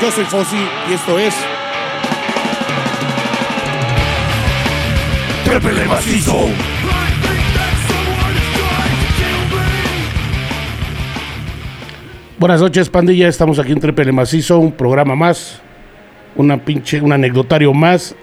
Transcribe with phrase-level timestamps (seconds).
[0.00, 0.56] Yo soy Fossi
[0.90, 1.34] y esto es.
[5.44, 6.48] Trépele macizo.
[12.38, 13.28] Buenas noches, pandilla.
[13.28, 15.62] Estamos aquí en Trépele Macizo, un programa más,
[16.36, 18.14] una pinche, un anecdotario más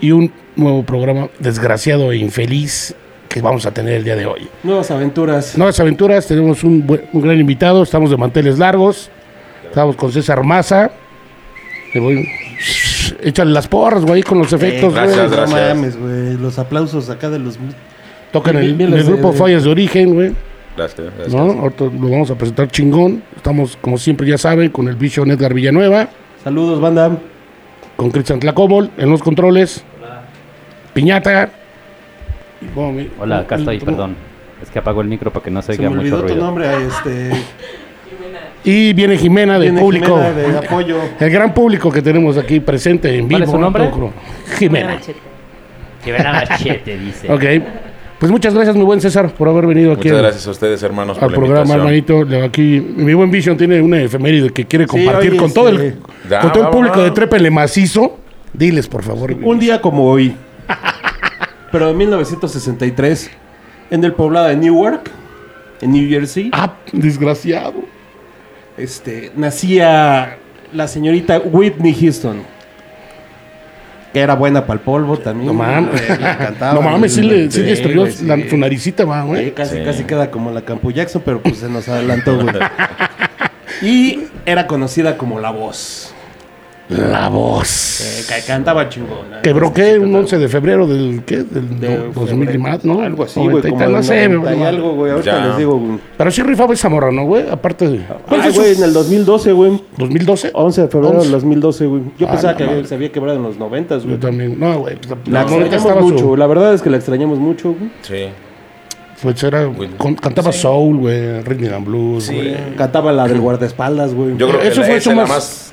[0.00, 2.94] y un nuevo programa desgraciado e infeliz
[3.30, 4.48] que vamos a tener el día de hoy.
[4.64, 5.56] Nuevas aventuras.
[5.56, 9.08] Nuevas aventuras, tenemos un, buen- un gran invitado, estamos de manteles largos,
[9.68, 10.90] estamos con César Maza.
[11.94, 12.28] Le voy,
[13.22, 15.04] échale las porras, güey, con los efectos, güey.
[15.06, 15.76] gracias, no gracias.
[15.76, 16.36] mames, güey.
[16.38, 17.56] Los aplausos acá de los.
[18.32, 20.32] Tocan el, Bien, el de- grupo Fallas de Origen, güey.
[20.76, 21.34] Gracias, gracias.
[21.34, 21.52] ¿no?
[21.62, 23.22] Ahorita lo vamos a presentar chingón.
[23.36, 26.08] Estamos, como siempre ya saben, con el bicho Edgar Villanueva,
[26.42, 27.16] Saludos, banda.
[27.96, 29.84] con Cristian Tlacobol en los controles.
[30.94, 31.50] Piñata.
[32.60, 34.16] Y, bueno, mi- Hola, acá estoy, el- perdón.
[34.62, 36.28] Es que apago el micro para que no se Se oiga me mucho olvidó tu
[36.34, 36.44] ruido.
[36.44, 36.66] nombre.
[36.86, 37.30] Este.
[38.62, 40.06] Y viene Jimena de viene público.
[40.18, 40.98] Jimena de apoyo.
[41.20, 43.38] El gran público que tenemos aquí presente en vivo.
[43.38, 43.90] ¿Cuál es su nombre?
[44.58, 44.98] Jimena.
[46.04, 47.32] Que ven a machete, dice.
[47.32, 47.44] Ok.
[48.18, 50.82] Pues muchas gracias, mi buen César, por haber venido aquí Muchas al- gracias a ustedes,
[50.82, 52.18] hermanos, al por la programa, invitación.
[52.28, 52.46] hermanito.
[52.46, 55.98] Aquí, mi buen Vision tiene una efeméride que quiere compartir oye, con todo el, este,
[56.28, 57.04] Ya, con todo el público va.
[57.04, 58.18] de Trépele Macizo.
[58.52, 59.32] Diles, por favor.
[59.42, 60.34] Un día como hoy.
[61.72, 63.30] Pero en 1963.
[63.90, 65.10] En el poblado de Newark.
[65.80, 66.50] En New Jersey.
[66.52, 67.74] Ah, desgraciado.
[68.76, 69.32] Este.
[69.36, 70.36] Nacía
[70.72, 72.42] la señorita Whitney Houston.
[74.12, 75.46] Que era buena para el polvo también.
[75.46, 76.00] No mames.
[76.02, 76.74] Eh, le encantaba.
[76.80, 78.24] no mames, sí le, sí Sí, estrelló sí.
[78.26, 79.52] la- su naricita, va, güey.
[79.54, 79.84] casi, Sí.
[79.84, 82.54] casi queda como la Campo Jackson, pero pues se nos adelantó, güey.
[83.82, 86.12] Y era conocida como La Voz.
[86.90, 88.26] La Eh, voz.
[88.28, 89.10] ca- cantaba chingón.
[89.32, 89.38] ¿eh?
[89.44, 93.00] Quebró qué, un 11 de febrero del qué, del De no, 2000 y más, ¿no?
[93.02, 93.48] Algo así, güey.
[93.62, 94.68] 90 y Como tal, no sé, 90 y güey.
[94.68, 95.12] algo, güey.
[95.12, 95.46] Ahorita Ya.
[95.46, 95.98] les digo, güey.
[96.18, 97.48] Pero sí rifaba esa morra, ¿no, güey?
[97.48, 98.00] Aparte de.
[98.28, 99.82] ¿Cuál Ay, fue güey, en el 2012, güey.
[99.98, 100.50] 2012?
[100.52, 101.22] 11 de febrero 11.
[101.22, 102.02] del 2012, güey.
[102.18, 102.86] Yo Ah, pensaba que madre.
[102.86, 104.16] se había quebrado en los 90, Yo güey.
[104.18, 104.58] también.
[104.58, 104.96] No, güey.
[104.96, 106.36] pues, La la extrañamos su- mucho.
[106.36, 107.90] La verdad es que la extrañamos mucho, güey.
[108.02, 108.24] Sí.
[109.22, 109.64] Pues era.
[109.66, 109.90] Güey.
[109.98, 111.40] con- cantaba soul, güey.
[111.42, 112.34] Rhythm and blues, Sí.
[112.34, 112.74] güey.
[112.76, 114.36] Cantaba la del guardaespaldas, güey.
[114.38, 115.72] Yo creo que Eso la, fue su más...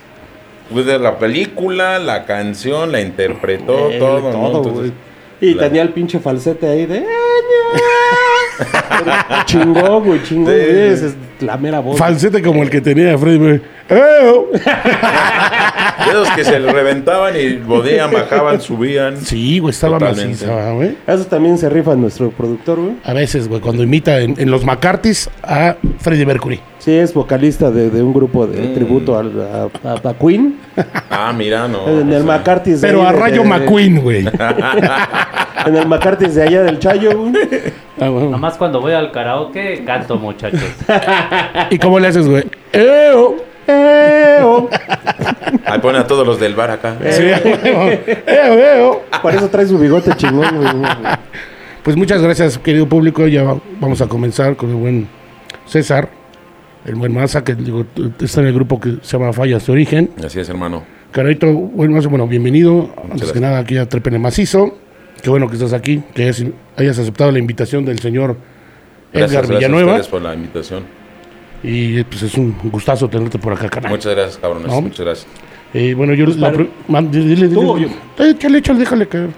[0.71, 4.31] Pues de la película, la canción, la interpretó, todo, ¿no?
[4.31, 4.91] todo, Entonces.
[5.39, 7.05] Y la- tenía el pinche falsete ahí de...
[9.45, 10.53] chingón, güey, chingón.
[10.53, 10.87] Sí, güey.
[10.93, 11.97] es la mera voz.
[11.97, 13.61] Falsete como el que tenía Freddy, güey.
[13.89, 14.33] ¡Eh!
[16.05, 19.17] De esos que se le reventaban y podían, bajaban, subían.
[19.17, 20.97] Sí, güey, estaba maciza, güey.
[21.05, 22.93] Eso también se rifa nuestro productor, güey.
[23.03, 26.59] A veces, güey, cuando imita en, en los McCarthy's a Freddie Mercury.
[26.79, 28.73] Sí, es vocalista de, de un grupo de Mm.
[28.73, 30.57] tributo al- a, a- a Queen.
[31.09, 31.87] Ah, mira, no.
[31.87, 32.23] en el.
[32.23, 32.81] McCarthy's.
[32.81, 34.25] de Pero ahí a Rayo de- McQueen, güey.
[35.67, 37.33] En el McCarthy's de allá del Chayo, güey.
[37.99, 38.29] Ah, bueno.
[38.31, 40.61] Nomás cuando voy al karaoke canto, muchachos.
[41.69, 42.43] ¿Y cómo le haces, güey?
[42.73, 43.35] ¡Eh, oh!
[45.65, 46.95] Ahí pone a todos los del bar acá.
[47.09, 48.23] Sí, ¡Eh!
[48.27, 48.81] ¡Eh!
[48.81, 49.01] oh!
[49.21, 50.83] Por eso trae su bigote chingón, güey.
[51.83, 53.27] Pues muchas gracias, querido público.
[53.27, 55.07] Ya va- vamos a comenzar con el buen
[55.65, 56.09] César,
[56.85, 57.85] el buen Maza, que digo,
[58.21, 60.11] está en el grupo que se llama Fallas de Origen.
[60.23, 60.83] Así es, hermano.
[61.11, 62.89] Carito, buen Maza, bueno, bienvenido.
[63.11, 64.77] Antes que nada, aquí a Trepene Macizo.
[65.27, 66.41] Qué bueno que estás aquí, que hayas,
[66.77, 68.37] hayas aceptado la invitación del señor
[69.11, 69.91] Gracias, Edgar gracias Villanueva.
[69.91, 70.83] ustedes por la invitación.
[71.61, 73.91] Y pues es un gustazo tenerte por acá, canal.
[73.91, 74.67] Muchas gracias, cabrones.
[74.67, 74.79] No.
[74.79, 75.27] Muchas gracias.
[75.73, 77.91] Eh, bueno, yo la para- pre- man- dile, dile, ¿Tú o dile.
[78.19, 79.29] Eh, Échale, échale, déjale caer.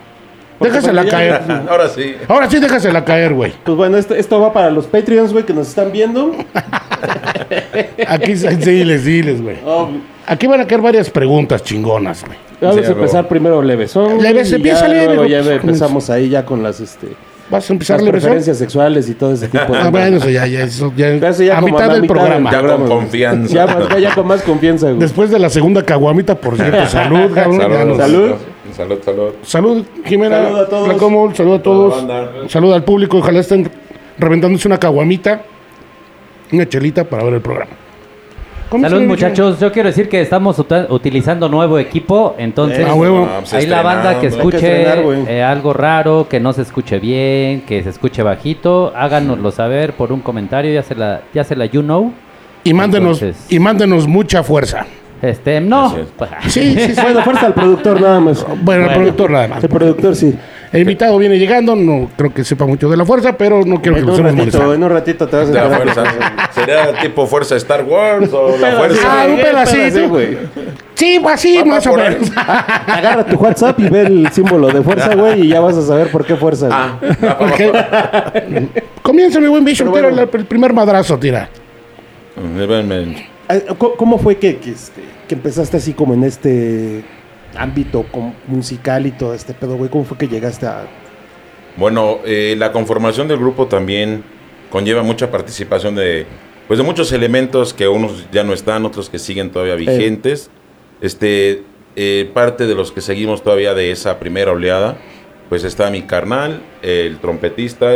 [0.59, 1.41] Déjasela caer.
[1.67, 2.13] Ahora sí.
[2.27, 3.51] Ahora sí, déjasela caer, güey.
[3.63, 6.35] Pues bueno, esto, esto va para los Patreons, güey, que nos están viendo.
[8.07, 9.57] Aquí sí, diles, diles, güey.
[9.65, 9.89] Oh,
[10.27, 12.37] Aquí van a caer varias preguntas chingonas, güey.
[12.61, 14.21] Vamos Sí, a empezar primero levesón.
[14.21, 17.07] Leves, empieza ya leve, luego ya empezamos ahí ya con las, este,
[17.49, 19.79] ¿Vas a empezar las preferencias sexuales y todo ese tipo de...
[19.79, 22.51] Ah, bueno, eso ya, ya, eso ya, Eso ya a como mitad del programa.
[22.51, 23.53] Ya con confianza.
[23.55, 24.99] Ya, más- ya con más confianza, güey.
[24.99, 27.97] Después de la segunda caguamita, por cierto, salud, cabrón.
[27.97, 28.31] Salud.
[28.75, 29.29] Salud, salud.
[29.41, 30.43] Salud, Jimena.
[30.43, 31.35] Salud a todos.
[31.37, 32.51] Salud a todos.
[32.51, 33.17] Salud al público.
[33.17, 33.67] Ojalá estén
[34.19, 35.41] reventándose una caguamita,
[36.51, 37.71] una chelita para ver el programa.
[38.69, 39.59] ¿Cómo Salud, muchachos.
[39.59, 42.35] Yo quiero decir que estamos utilizando nuevo equipo.
[42.37, 43.27] Entonces, Ah, huevo.
[43.27, 46.99] Ah, pues, ahí la banda que escuche estrenar, eh, algo raro, que no se escuche
[46.99, 50.71] bien, que se escuche bajito, háganoslo saber por un comentario.
[50.71, 52.13] Ya se la, ya se la you know.
[52.63, 54.85] Y mándenos, Entonces- y mándenos mucha fuerza.
[55.21, 55.95] Este, no.
[56.47, 57.01] Sí, sí, sí.
[57.01, 58.45] Bueno, fuerza al productor nada más.
[58.61, 58.93] Bueno, el Bueno.
[59.01, 59.63] productor nada más.
[59.63, 60.33] El productor sí.
[60.71, 63.95] El invitado viene llegando, no creo que sepa mucho de la fuerza, pero no quiero
[63.95, 64.73] que lo un estemos molestando.
[64.75, 65.93] en un ratito te vas a De la enterar.
[65.93, 66.51] fuerza.
[66.51, 69.01] ¿Sería tipo fuerza Star Wars o la fuerza?
[69.03, 70.09] Ah, un sí, pedacito.
[70.09, 70.37] güey.
[70.93, 72.31] Sí, pues así, más o menos.
[72.35, 76.11] Agarra tu WhatsApp y ve el símbolo de fuerza, güey, y ya vas a saber
[76.11, 76.69] por qué fuerza.
[76.71, 76.99] Ah,
[77.39, 78.81] Ok.
[79.01, 81.49] Comienza, mi buen bicho, Pero el, el primer madrazo, tira.
[83.47, 87.03] Ah, ¿Cómo cómo fue que, que, este, que empezaste así como en este
[87.55, 88.05] ámbito
[88.47, 89.89] musical y todo este pedo, güey?
[89.89, 90.87] ¿Cómo fue que llegaste a...?
[91.77, 94.23] Bueno, eh, la conformación del grupo también
[94.69, 96.25] conlleva mucha participación de,
[96.67, 100.49] pues de muchos elementos que unos ya no están, otros que siguen todavía vigentes.
[101.01, 101.63] Este,
[101.95, 104.97] eh, parte de los que seguimos todavía de esa primera oleada,
[105.47, 107.91] pues está mi carnal, el trompetista,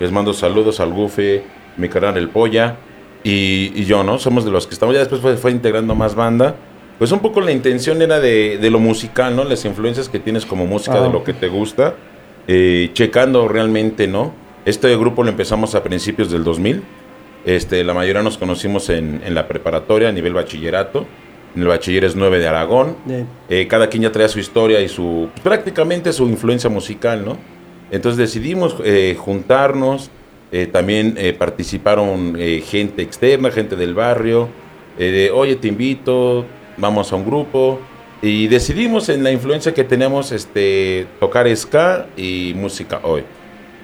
[0.00, 1.42] les mando saludos al Gufe,
[1.76, 2.76] mi carnal el Polla
[3.22, 4.18] y, y yo, ¿no?
[4.18, 6.54] Somos de los que estamos, ya después fue, fue integrando más banda.
[7.04, 9.44] Pues un poco la intención era de, de lo musical, ¿no?
[9.44, 11.96] Las influencias que tienes como música, de lo que te gusta
[12.48, 14.32] eh, checando realmente, ¿no?
[14.64, 16.82] Este grupo lo empezamos a principios del 2000.
[17.44, 21.04] Este, la mayoría nos conocimos en, en la preparatoria a nivel bachillerato.
[21.54, 22.96] En el bachiller es 9 de Aragón.
[23.06, 27.36] Eh, Eh, cada quien ya traía su historia y su prácticamente su influencia musical, ¿no?
[27.90, 30.10] Entonces decidimos eh, juntarnos.
[30.52, 32.34] eh, también participaron
[32.64, 34.48] gente externa, gente del barrio.
[34.96, 36.46] de, oye, te invito,
[36.76, 37.80] vamos a un grupo.
[38.22, 43.22] Y decidimos en la influencia que tenemos este, tocar ska y música hoy.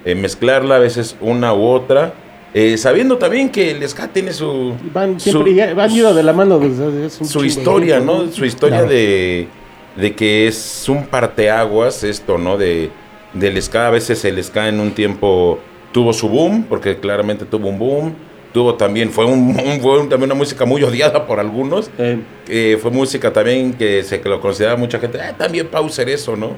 [0.05, 2.15] Eh, mezclarla a veces una u otra.
[2.53, 6.23] eh, sabiendo también que el ska tiene su, van su- siempre ya- van ido de
[6.25, 8.27] la mano desde hace un su de historia, ¿no?
[8.33, 8.93] Su historia Claro.
[8.93, 9.47] de,
[9.95, 12.57] de que es un parteaguas esto, ¿no?
[12.59, 12.91] De,
[13.35, 15.61] del ska, a veces el ska en un tiempo
[15.93, 18.15] tuvo su boom, porque claramente tuvo un boom,
[18.53, 22.19] tuvo también, fue, un, un- fue también una música muy odiada por algunos, Eh,
[22.49, 26.37] eh, fue música también que se que lo consideraba mucha gente, "Ah, también Pauser eso,
[26.37, 26.51] ¿no?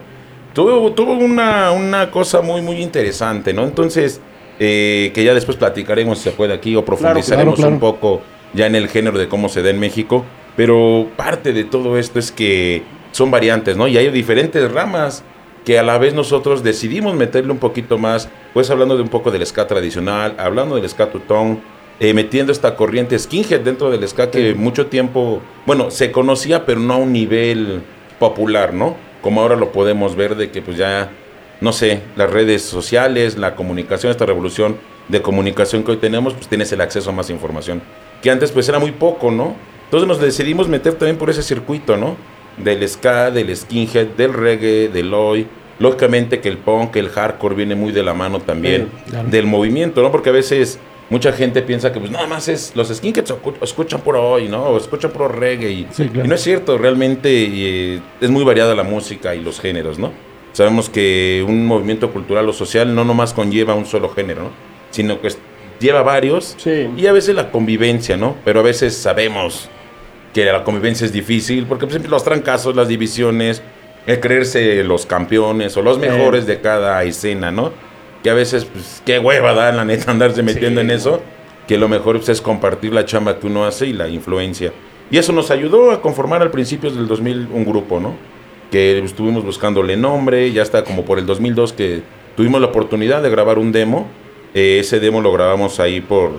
[0.55, 3.65] Tuvo, tuvo una, una cosa muy, muy interesante, ¿no?
[3.65, 4.21] Entonces,
[4.61, 7.73] eh, que ya después platicaremos, si se puede aquí, o profundizaremos claro.
[7.73, 8.21] un poco
[8.55, 10.25] ya en el género de cómo se da en México,
[10.57, 13.89] pero parte de todo esto es que son variantes, ¿no?
[13.89, 15.25] Y hay diferentes ramas
[15.65, 19.31] que a la vez nosotros decidimos meterle un poquito más, pues hablando de un poco
[19.31, 21.61] del ska tradicional, hablando del ska tutón,
[22.03, 26.81] eh, metiendo esta corriente skinhead dentro del ska que mucho tiempo, bueno, se conocía, pero
[26.81, 27.81] no a un nivel
[28.19, 28.97] popular, ¿no?
[29.23, 31.13] Como ahora lo podemos ver de que pues ya,
[31.61, 36.49] no sé, las redes sociales, la comunicación, esta revolución de comunicación que hoy tenemos, pues
[36.49, 37.81] tienes el acceso a más información,
[38.21, 39.55] que antes pues era muy poco, ¿no?
[39.85, 42.17] Entonces nos decidimos meter también por ese circuito, ¿no?
[42.57, 45.47] Del ska, del skinhead, del reggae, del hoy.
[45.79, 49.29] Lógicamente que el punk, el hardcore viene muy de la mano también Sí, claro.
[49.29, 50.11] del movimiento, ¿no?
[50.11, 50.81] Porque a veces
[51.13, 54.65] mucha gente piensa que pues nada más es los skinheads escu- escuchan por hoy, ¿no?
[54.65, 56.25] O escuchan por reggae y, Sí, claro.
[56.25, 60.11] y no es cierto, realmente eh, es muy variada la música y los géneros, ¿no?
[60.53, 64.51] Sabemos que un movimiento cultural o social no nomás conlleva un solo género, ¿no?
[64.91, 65.29] Sino que
[65.81, 66.89] lleva varios Sí.
[66.97, 68.37] y a veces la convivencia, ¿no?
[68.45, 69.69] Pero a veces sabemos
[70.33, 73.63] que la convivencia es difícil porque siempre los trancazos, las divisiones,
[74.07, 77.73] el creerse los campeones o los mejores de cada escena, ¿no?
[78.23, 81.21] Que a veces, pues, qué hueva da la neta andarse metiendo Sí, en eso,
[81.67, 84.73] que lo mejor pues, es compartir la chamba que uno hace y la influencia.
[85.11, 88.15] Y eso nos ayudó a conformar al principios del 2000 un grupo, ¿no?
[88.71, 92.03] Que estuvimos buscándole nombre, ya está como por el 2002 que
[92.37, 94.07] tuvimos la oportunidad de grabar un demo.
[94.55, 96.31] Eh, ese demo lo grabamos ahí por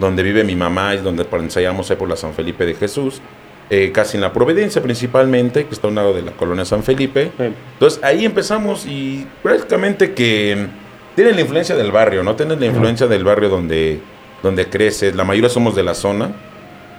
[0.00, 3.20] donde vive mi mamá y donde ensayamos ahí por la San Felipe de Jesús.
[3.68, 6.82] eh, casi en la Providencia principalmente, que está a un lado de la colonia San
[6.84, 7.32] Felipe.
[7.74, 10.68] Entonces ahí empezamos y prácticamente que
[11.16, 12.36] tiene la influencia del barrio, ¿no?
[12.36, 14.00] Tiene la influencia del barrio donde,
[14.42, 15.16] donde creces.
[15.16, 16.30] La mayoría somos de la zona.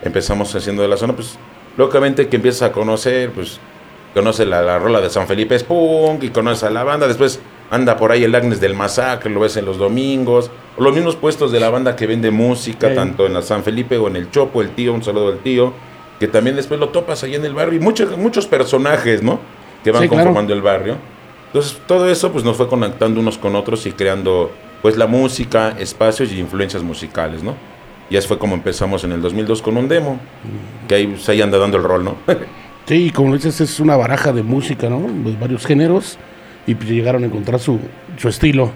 [0.03, 1.38] Empezamos haciendo de la zona, pues
[1.77, 3.60] lógicamente que empiezas a conocer, pues
[4.13, 7.08] conoce la, la rola de San Felipe es punk y conoces a la banda.
[7.08, 7.39] Después
[7.72, 10.50] anda por ahí el Agnes del Masacre, lo ves en los domingos.
[10.77, 12.96] O los mismos puestos de la banda que vende música, Sí.
[12.96, 15.74] tanto en la San Felipe o en el Chopo, el tío, un saludo al tío.
[16.20, 17.80] Que también después lo topas ahí en el barrio.
[17.80, 19.39] Y muchos, muchos personajes, ¿no?
[19.84, 20.24] Que van Sí, claro.
[20.25, 20.96] conformando el barrio.
[21.48, 24.51] Entonces, todo eso pues nos fue conectando unos con otros y creando
[24.82, 27.56] pues la música, espacios y influencias musicales, ¿no?
[28.10, 30.20] Y así fue como empezamos en el 2002 con un demo,
[30.88, 32.16] que ahí, pues, ahí anda dando el rol, ¿no?
[32.88, 35.01] Sí, y como dices, es una baraja de música, ¿no?
[35.01, 36.18] De varios géneros.
[36.66, 37.80] Y pues llegaron a encontrar su,
[38.18, 38.72] su estilo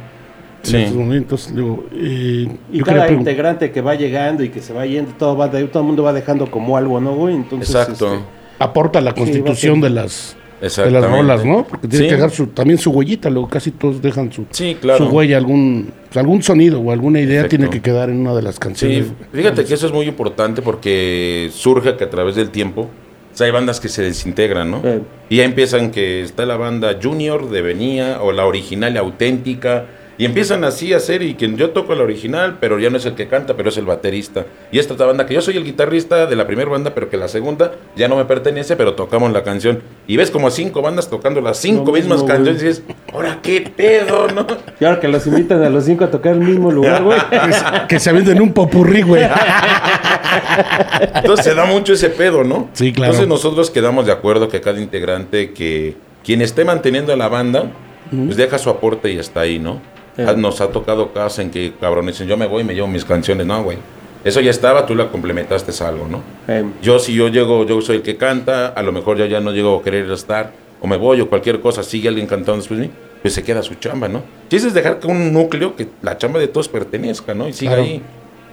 [0.63, 0.75] Sí.
[0.75, 1.55] en estos momentos.
[1.55, 5.37] Digo, eh, Y yo cada integrante que va llegando y que se va yendo, todo,
[5.37, 7.35] va de- todo el mundo va dejando como algo, ¿no, güey?
[7.35, 8.13] Entonces, Exacto.
[8.15, 8.25] este,
[8.59, 11.65] aporta la Sí, constitución a de las de las rolas, ¿no?
[11.67, 12.09] Porque tiene Sí.
[12.09, 15.05] que dejar su, también su huellita, luego casi todos dejan su, Sí, claro.
[15.05, 17.57] su huella, algún, pues, algún sonido o alguna idea Perfecto.
[17.57, 19.07] tiene que quedar en una de las canciones.
[19.07, 22.87] Sí, fíjate que eso es muy importante porque surge que a través del tiempo
[23.33, 24.81] O sea, hay bandas que se desintegran, ¿no?
[24.83, 24.99] Eh.
[25.29, 29.85] Y ya empiezan que está la banda junior de venía o la original y auténtica.
[30.21, 33.07] Y empiezan así a hacer y que yo toco la original, pero ya no es
[33.07, 34.45] el que canta, pero es el baterista.
[34.71, 37.17] Y esta otra banda que yo soy el guitarrista de la primera banda, pero que
[37.17, 39.81] la segunda ya no me pertenece, pero tocamos la canción.
[40.05, 43.61] Y ves como a cinco bandas tocando las cinco mismas canciones y dices, ahora qué
[43.75, 44.45] pedo, ¿no?
[44.79, 47.17] Y ahora que los invitan a los cinco a tocar el mismo lugar, güey.
[47.89, 49.23] Que se avienten un popurrí, güey.
[51.15, 52.69] Entonces se da mucho ese pedo, ¿no?
[52.73, 53.13] Sí, claro.
[53.13, 57.71] Entonces nosotros quedamos de acuerdo que cada integrante, que quien esté manteniendo a la banda,
[58.11, 59.81] pues deja su aporte y está ahí, ¿no?
[60.15, 60.23] Sí.
[60.27, 62.87] Ah, Nos ha tocado casos en que cabrones dicen, yo me voy y me llevo
[62.87, 63.45] mis canciones.
[63.47, 63.77] No, güey.
[64.23, 66.21] Eso ya estaba, tú la complementaste es algo, ¿no?
[66.47, 69.39] Eh, Yo si yo llego, yo soy el que canta, a lo mejor yo ya
[69.39, 72.79] no llego a querer estar, o me voy, o cualquier cosa, sigue alguien cantando después
[72.79, 74.21] de mí, pues se queda su chamba, ¿no?
[74.51, 77.47] Eso es dejar que un núcleo, que la chamba de todos pertenezca, ¿no?
[77.47, 77.83] Y siga Claro.
[77.83, 78.01] ahí,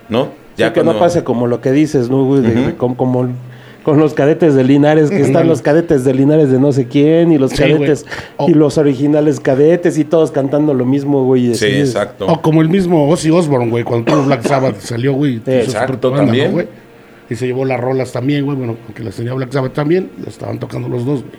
[0.08, 0.28] ¿no?
[0.56, 2.40] sí, que no pase como lo que dices, ¿no, güey?
[2.40, 3.28] De- como
[3.88, 7.32] con los cadetes de Linares, que están los cadetes de Linares de no sé quién,
[7.32, 8.04] y los Sí, cadetes,
[8.46, 11.54] y los originales cadetes, y todos cantando lo mismo, güey.
[11.54, 12.26] Sí, así exacto.
[12.26, 15.40] O como el mismo Ozzy Osbourne, güey, cuando tuvo Black Sabbath salió, güey.
[15.42, 16.48] su exacto, también.
[16.48, 16.66] ¿no, güey?
[17.30, 18.58] Y se llevó las rolas también, güey.
[18.58, 21.36] Bueno, aunque las tenía Black Sabbath también, las estaban tocando los dos, güey.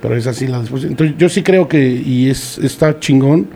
[0.00, 0.82] Pero es así la después.
[0.84, 3.48] Entonces, yo sí creo que, y es está chingón,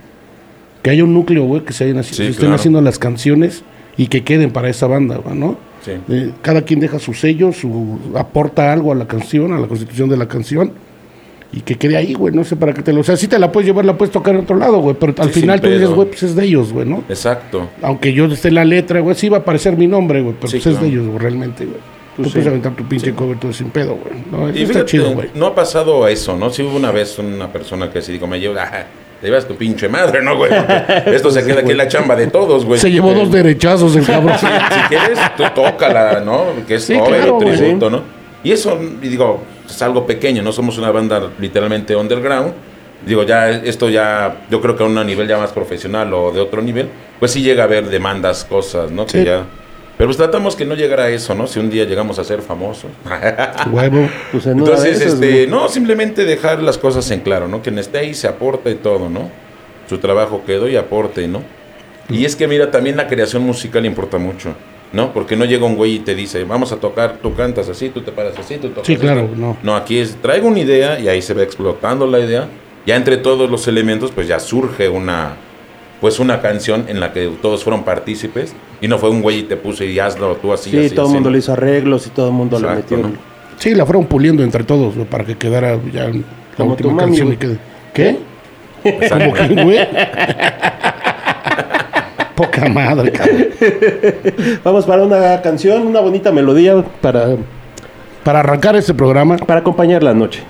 [0.83, 2.57] que haya un núcleo, güey, que se, hayan, Sí, se estén claro.
[2.57, 3.65] haciendo las canciones
[3.97, 5.57] y que queden para esa banda, güey, ¿no?
[5.85, 5.93] Sí.
[6.11, 10.09] Eh, cada quien deja su sello, su aporta algo a la canción, a la constitución
[10.09, 10.73] de la canción.
[11.53, 13.01] Y que quede ahí, güey, no sé para qué te lo...
[13.01, 15.13] O sea, sí te la puedes llevar, la puedes tocar en otro lado, güey, pero
[15.21, 17.03] al Sí, final tú dices, güey, pues es de ellos, güey, ¿no?
[17.09, 17.69] Exacto.
[17.83, 20.47] Aunque yo esté en la letra, güey, sí va a aparecer mi nombre, güey, pero
[20.49, 21.77] Sí, pues es de ellos, güey, realmente, güey.
[22.15, 22.49] Tú Pues puedes sí.
[22.51, 24.15] aventar tu pinche cover todo sin pedo, güey.
[24.31, 25.29] No, eso Y está fíjate, chido, güey.
[25.35, 26.51] no ha pasado eso, ¿no?
[26.51, 28.85] Si hubo una vez una persona que sí dijo, me lleva, ah,
[29.21, 30.51] te llevas tu pinche madre, ¿no, güey?
[30.51, 32.81] Porque Esto se queda aquí en la chamba de todos, güey.
[32.81, 34.39] Se llevó Eh, dos derechazos el cabrón.
[34.39, 36.45] si, si quieres, tú tócala, ¿no?
[36.67, 37.57] Que es Sí, cover claro, o güey.
[37.57, 38.03] tributo, ¿no?
[38.43, 42.53] Y eso, digo, es algo pequeño, no somos una banda literalmente underground.
[43.07, 46.41] Digo, ya esto ya, yo creo que a un nivel ya más profesional o de
[46.41, 49.07] otro nivel, pues sí llega a haber demandas, cosas, ¿no?
[49.07, 49.25] Que Sí.
[49.25, 49.45] ya...
[50.01, 51.47] Pero pues tratamos que no llegara a eso, ¿no?
[51.47, 52.91] Si un día llegamos a ser famosos.
[53.71, 54.09] Huevo.
[54.33, 57.61] Pues en Entonces, esas, este, no, simplemente dejar las cosas en claro, ¿no?
[57.61, 59.31] Quien esté ahí se aporta y todo, ¿no?
[59.91, 61.43] Su trabajo quedó y aporte, ¿no?
[62.09, 64.55] Y es que, mira, también la creación musical importa mucho,
[64.95, 65.13] ¿no?
[65.13, 68.01] Porque no llega un güey y te dice, vamos a tocar, tú cantas así, tú
[68.01, 69.37] te paras así, tú tocas Sí, claro, esto".
[69.37, 69.59] no.
[69.63, 72.49] No, aquí es, traigo una idea y ahí se va explotando la idea.
[72.87, 75.37] Ya entre todos los elementos, pues ya surge una,
[76.01, 79.43] pues una canción en la que todos fueron partícipes y no fue un güey y
[79.43, 82.11] te puso y hazlo tú así, Sí, así, todo el mundo le hizo arreglos y
[82.11, 83.17] todo el mundo Exacto, le metió.
[83.19, 83.31] ¿no?
[83.59, 86.23] Sí, la fueron puliendo entre todos, para que quedara ya la
[86.57, 87.59] Como última mami, canción y quede.
[87.93, 88.17] ¿Qué?
[88.85, 89.25] Exacto.
[89.31, 89.79] ¿Cómo que, güey?
[92.35, 93.47] Poca madre, cabrón.
[94.65, 97.37] Vamos para una canción, una bonita melodía para,
[98.25, 100.43] Para arrancar este programa para acompañar la noche.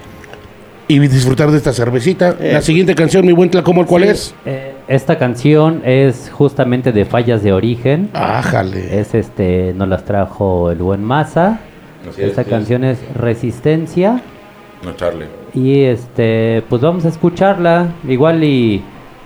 [0.91, 2.53] Y disfrutar de esta cervecita, Eh.
[2.53, 4.35] la siguiente canción, mi buen Tlacomol, ¿cuál es?
[4.45, 8.11] Eh, esta canción es justamente de Fallas de Origen.
[8.13, 8.99] Ájale.
[9.01, 11.61] Es este, nos las trajo el buen Masa.
[12.09, 12.47] Así Esta es.
[12.49, 14.23] canción es Resistencia.
[14.85, 15.27] No, Charlie.
[15.55, 17.89] Y este, pues vamos a escucharla.
[18.09, 18.83] Igual y,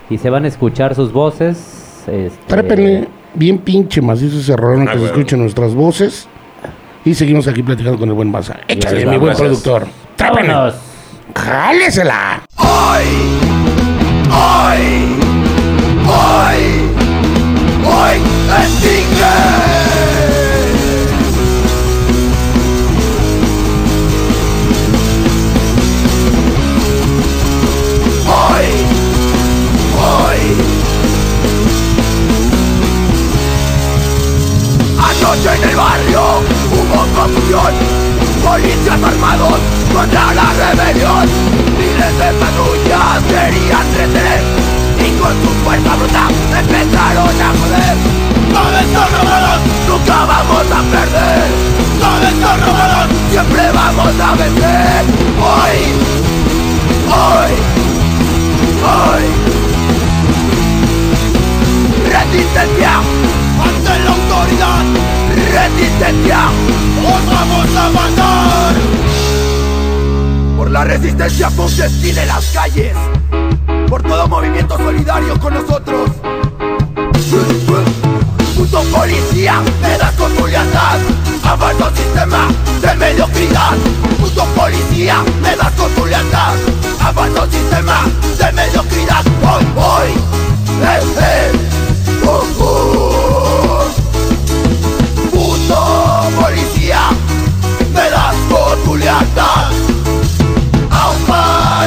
[0.09, 2.03] y se van a escuchar sus voces.
[2.07, 6.27] Este, Trépenle bien pinche macizo ese rolón Ah, que se escuchen nuestras voces.
[7.05, 8.57] Y seguimos aquí platicando con el buen Masa.
[8.67, 9.39] Échale, mi buen gracias.
[9.61, 9.87] productor.
[10.15, 10.53] Trépenle.
[11.35, 12.41] ¡Jálesela!
[12.55, 13.05] Hoy,
[14.31, 14.83] hoy,
[16.07, 16.61] hoy,
[17.85, 18.17] hoy
[18.61, 19.35] extingue.
[28.27, 28.65] Hoy,
[29.99, 30.39] hoy.
[34.97, 36.21] Anoche en el barrio
[36.71, 37.73] hubo confusión
[38.43, 41.27] Policías armados contra la rebelión.
[41.77, 44.41] Miles de patrullas querían crecer
[44.99, 46.27] Y con su fuerza bruta
[46.59, 47.97] empezaron a joder.
[48.55, 51.47] Todos robados nunca vamos a perder.
[52.03, 55.03] Todos robados siempre vamos a vencer.
[55.39, 55.77] Hoy,
[57.15, 57.51] hoy,
[58.91, 59.25] hoy.
[62.15, 62.93] Resistencia
[63.67, 64.83] ante la autoridad.
[65.59, 66.39] Resistencia,
[67.03, 69.14] os vamos a matar.
[70.65, 72.95] Por la resistencia Pontes de las calles.
[73.87, 76.09] Por todo movimiento solidario con nosotros.
[78.55, 80.97] Puto policía, me das con tu lealtad.
[81.43, 82.47] A falso sistema
[82.81, 83.77] de mediocridad.
[84.19, 86.55] Puto policía, me das con tu lealtad.
[86.99, 88.03] A falso sistema
[88.39, 89.23] de mediocridad.
[89.43, 90.09] Hoy, hoy,
[90.81, 91.51] eh, eh.
[92.23, 92.65] Uh.
[95.29, 97.01] Puto policía,
[97.93, 99.84] me das con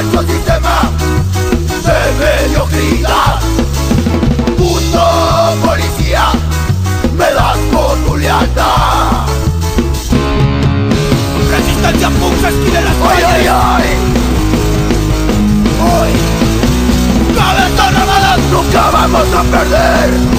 [0.01, 0.89] nuestro sistema
[1.83, 3.39] de mediocridad.
[4.57, 5.03] Puto
[5.65, 6.25] policía,
[7.17, 9.25] me das por tu lealtad.
[11.51, 13.23] Resistencia punk se de las ay.
[13.27, 13.89] Ay, ay.
[15.81, 16.11] Hoy,
[17.35, 20.38] cabezas robadas, nunca vamos a perder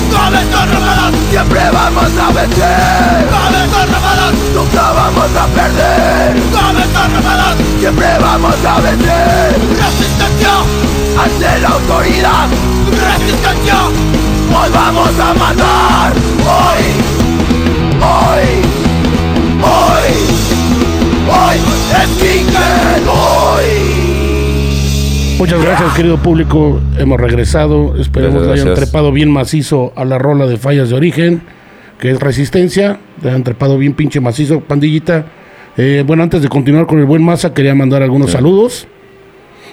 [1.73, 3.29] vamos a vencer.
[3.31, 6.43] Cabezas rapadas Nunca vamos a perder.
[6.53, 9.59] Cabezas rapadas Siempre vamos a vencer.
[9.85, 10.55] Resistencia.
[11.23, 12.49] Ante la autoridad.
[12.91, 13.79] Resistencia.
[14.55, 16.13] Hoy vamos a matar.
[16.45, 16.83] Hoy.
[18.01, 18.47] Hoy.
[19.63, 20.11] Hoy.
[21.29, 21.57] Hoy.
[22.03, 24.10] Es Quique Hoy
[25.41, 26.83] Muchas gracias, querido público.
[26.99, 27.97] Hemos regresado.
[27.97, 31.41] Esperemos que hayan trepado bien macizo a la rola de fallas de origen,
[31.99, 33.01] que es resistencia.
[33.23, 35.25] Le han trepado bien pinche macizo, pandillita.
[35.79, 38.87] Eh, bueno, antes de continuar con el buen masa, quería mandar algunos saludos.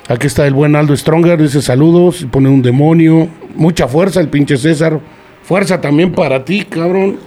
[0.08, 3.28] Aquí está el buen Aldo Stronger, dice saludos, pone un demonio.
[3.54, 5.02] Mucha fuerza, el pinche César.
[5.44, 7.18] Fuerza también para ti, cabrón.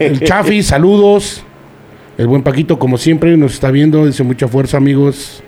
[0.00, 1.44] El Chafi, saludos.
[2.18, 4.04] El buen Paquito, como siempre, nos está viendo.
[4.04, 5.44] Dice mucha fuerza, amigos.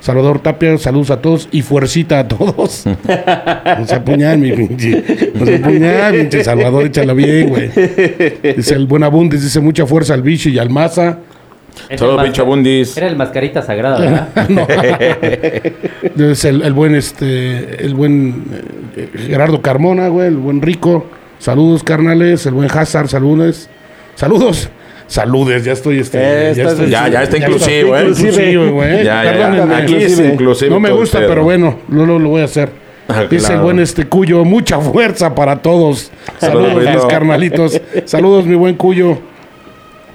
[0.00, 2.84] Salvador Tapia, saludos a todos y fuercita a todos.
[3.78, 5.32] No se apuñal, mi pinche.
[5.34, 7.70] No se apuñal, pinche Salvador, échala bien, güey.
[8.56, 11.18] Dice el buen Abundis, dice mucha fuerza al bicho y al Maza.
[11.88, 12.96] El pinche Abundis.
[12.96, 14.28] Era el mascarita sagrada, ¿verdad?
[16.14, 18.44] Dice el, el buen, este, el buen
[18.96, 21.06] eh, Gerardo Carmona, güey, el buen Rico.
[21.38, 22.46] Saludos, carnales.
[22.46, 23.68] El buen Hazard, saludos.
[24.14, 24.70] Saludos.
[25.06, 28.08] Saludes, ya estoy, este, Eh, ya, estoy, Ya, ya está inclusivo, ¿eh?
[28.08, 29.04] inclusive, güey.
[29.04, 29.76] Ya, ya.
[29.76, 30.70] Aquí es Inclusive.
[30.70, 32.70] No me gusta, pero bueno, no lo, lo voy a hacer.
[33.08, 33.62] Ah, Dice el claro.
[33.62, 36.10] buen este Cuyo, mucha fuerza para todos.
[36.40, 37.80] Saludos, Saludos, mis carnalitos.
[38.04, 39.18] Saludos, mi buen Cuyo.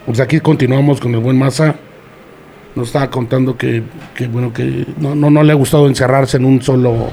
[0.06, 1.76] Pues aquí continuamos con el buen Maza.
[2.76, 3.82] Nos estaba contando que,
[4.14, 7.08] que, bueno, que no, no, no le ha gustado encerrarse en un solo,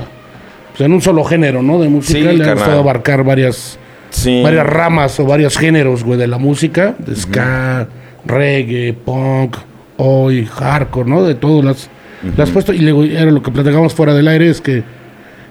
[0.71, 1.79] pues, en un solo género, ¿no?
[1.81, 2.19] De música.
[2.19, 3.79] Sí, le ha gustado abarcar varias,
[4.11, 4.41] Sí.
[4.43, 6.95] varias ramas o varios géneros, güey, de la música.
[6.99, 7.89] De ska,
[8.25, 9.57] reggae, punk,
[9.97, 11.23] hoy, hardcore, ¿no?
[11.23, 11.91] De todas las...
[12.37, 14.83] las has puesto y luego era lo que platicamos fuera del aire, es que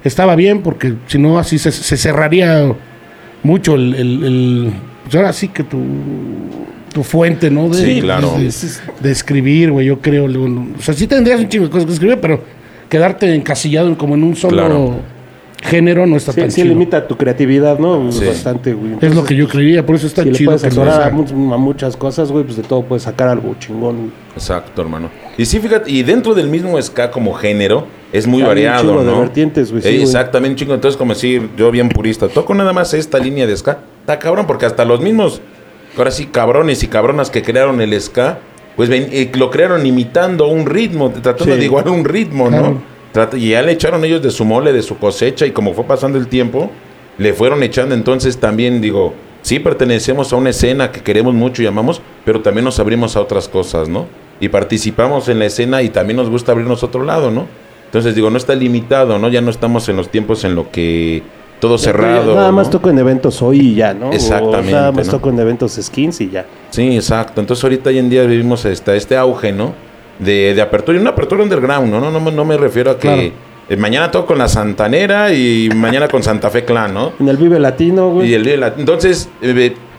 [0.04, 2.72] estaba bien porque si no así se, se cerraría
[3.44, 3.94] mucho el...
[3.96, 4.72] el- el-
[5.04, 5.78] pues ahora sí que tu,
[6.94, 7.70] tu fuente, ¿no?
[7.70, 8.36] De, Sí, claro.
[8.38, 8.52] De,
[9.02, 10.28] de escribir, güey, yo creo.
[10.28, 12.44] luego, o sea, sí tendrías un chingo de cosas que escribir, pero
[12.90, 14.96] quedarte encasillado en- como en un solo Claro.
[15.62, 16.74] Género no está Sí, tan sí chido.
[16.74, 18.12] limita tu creatividad, ¿no?
[18.12, 18.26] Sí.
[18.26, 18.94] Bastante, güey.
[19.02, 20.50] Es lo que yo creería, por eso está si chido.
[20.52, 24.12] puedes que lo asesorar a, muchas cosas, güey, pues de todo puedes sacar algo chingón.
[24.36, 25.10] Exacto, hermano.
[25.38, 29.00] Y sí, fíjate, y dentro del mismo ska como género, es muy Hay un variado,
[29.04, 29.20] de ¿no?
[29.22, 30.74] vertientes, güey, sí, Eh, exactamente, un chingo.
[30.76, 33.80] Entonces, como decir, yo bien purista, toco nada más esta línea de ska.
[34.02, 35.42] Está cabrón, porque hasta los mismos,
[35.98, 38.38] ahora sí, cabrones y cabronas que crearon el ska,
[38.78, 41.60] pues ven- eh, lo crearon imitando un ritmo, tratando Sí.
[41.60, 42.64] de igual un ritmo, Claro.
[42.70, 42.97] ¿no?
[43.18, 45.86] Trata- y ya le echaron ellos de su mole, de su cosecha, y como fue
[45.86, 46.70] pasando el tiempo,
[47.18, 47.96] le fueron echando.
[47.96, 52.64] Entonces también digo, sí pertenecemos a una escena que queremos mucho y amamos, pero también
[52.66, 54.06] nos abrimos a otras cosas, ¿no?
[54.40, 57.48] Y participamos en la escena y también nos gusta abrirnos a otro lado, ¿no?
[57.86, 59.30] Entonces digo, no está limitado, ¿no?
[59.30, 61.24] Ya no estamos en los tiempos en lo que
[61.60, 62.36] todo cerrado.
[62.36, 64.10] Nada más toco en eventos hoy y ya, ¿no?
[64.10, 65.14] O Exactamente, nada más ¿no?
[65.14, 66.46] toco en eventos skins y ya.
[66.70, 67.42] Sí, exacto.
[67.42, 69.74] Entonces ahorita hoy en día vivimos esta, este auge, ¿no?
[70.20, 72.00] De, de apertura y una apertura underground, ¿no?
[72.00, 73.22] No, no, me- no me refiero a que Claro.
[73.70, 77.14] eh, mañana toco con la Santanera y mañana con Santa Fe Clan, ¿no?
[77.20, 78.30] En el Vive Latino, güey.
[78.30, 79.30] Y el, el- entonces,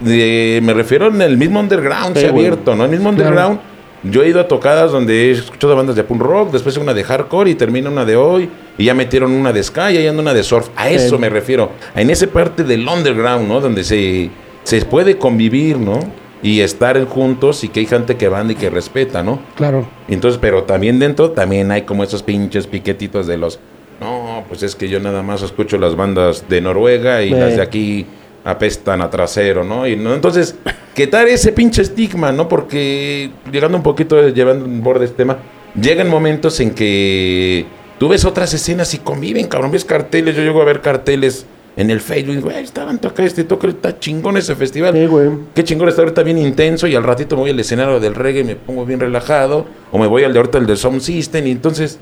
[0.05, 2.85] eh, me refiero en el mismo underground, Sí, se ha abierto, ¿no?
[2.85, 3.29] El mismo Claro.
[3.31, 3.61] underground.
[4.05, 7.03] Yo he ido a tocadas donde he escuchado bandas de punk rock, después una de
[7.03, 10.23] hardcore y termina una de hoy, y ya metieron una de ska y ahí anda
[10.23, 10.69] una de surf.
[10.77, 11.21] A eso Sí.
[11.21, 11.71] me refiero.
[11.97, 13.61] En esa parte del underground, ¿no?
[13.61, 14.31] Donde se,
[14.63, 15.99] se puede convivir, ¿no?
[16.43, 19.41] Y estar juntos y que hay gente que banda y que respeta, ¿no?
[19.57, 19.87] Claro.
[20.09, 23.59] Entonces, pero también dentro, también hay como esos pinches piquetitos de los.
[24.01, 27.37] No, pues es que yo nada más escucho las bandas de Noruega y Eh.
[27.41, 28.07] las de aquí
[28.45, 29.87] apestan a trasero, ¿no?
[29.89, 30.55] Y no, entonces,
[30.95, 32.49] quitar ese pinche estigma, ¿no?
[32.49, 35.39] Porque llegando un poquito, llevando un borde este tema,
[35.75, 37.67] llegan momentos en que
[37.99, 41.45] tú ves otras escenas y conviven, cabrón, ves carteles, yo llego a ver carteles
[41.79, 44.93] en el Facebook "Güey, estaban tocando este, toca, está chingón ese festival.
[44.95, 45.31] Sí, güey.
[45.55, 48.41] Qué chingón está ahorita bien intenso y al ratito me voy al escenario del reggae
[48.41, 49.65] y me pongo bien relajado.
[49.93, 51.47] O me voy al de ahorita el de Sound System.
[51.47, 52.01] Y entonces,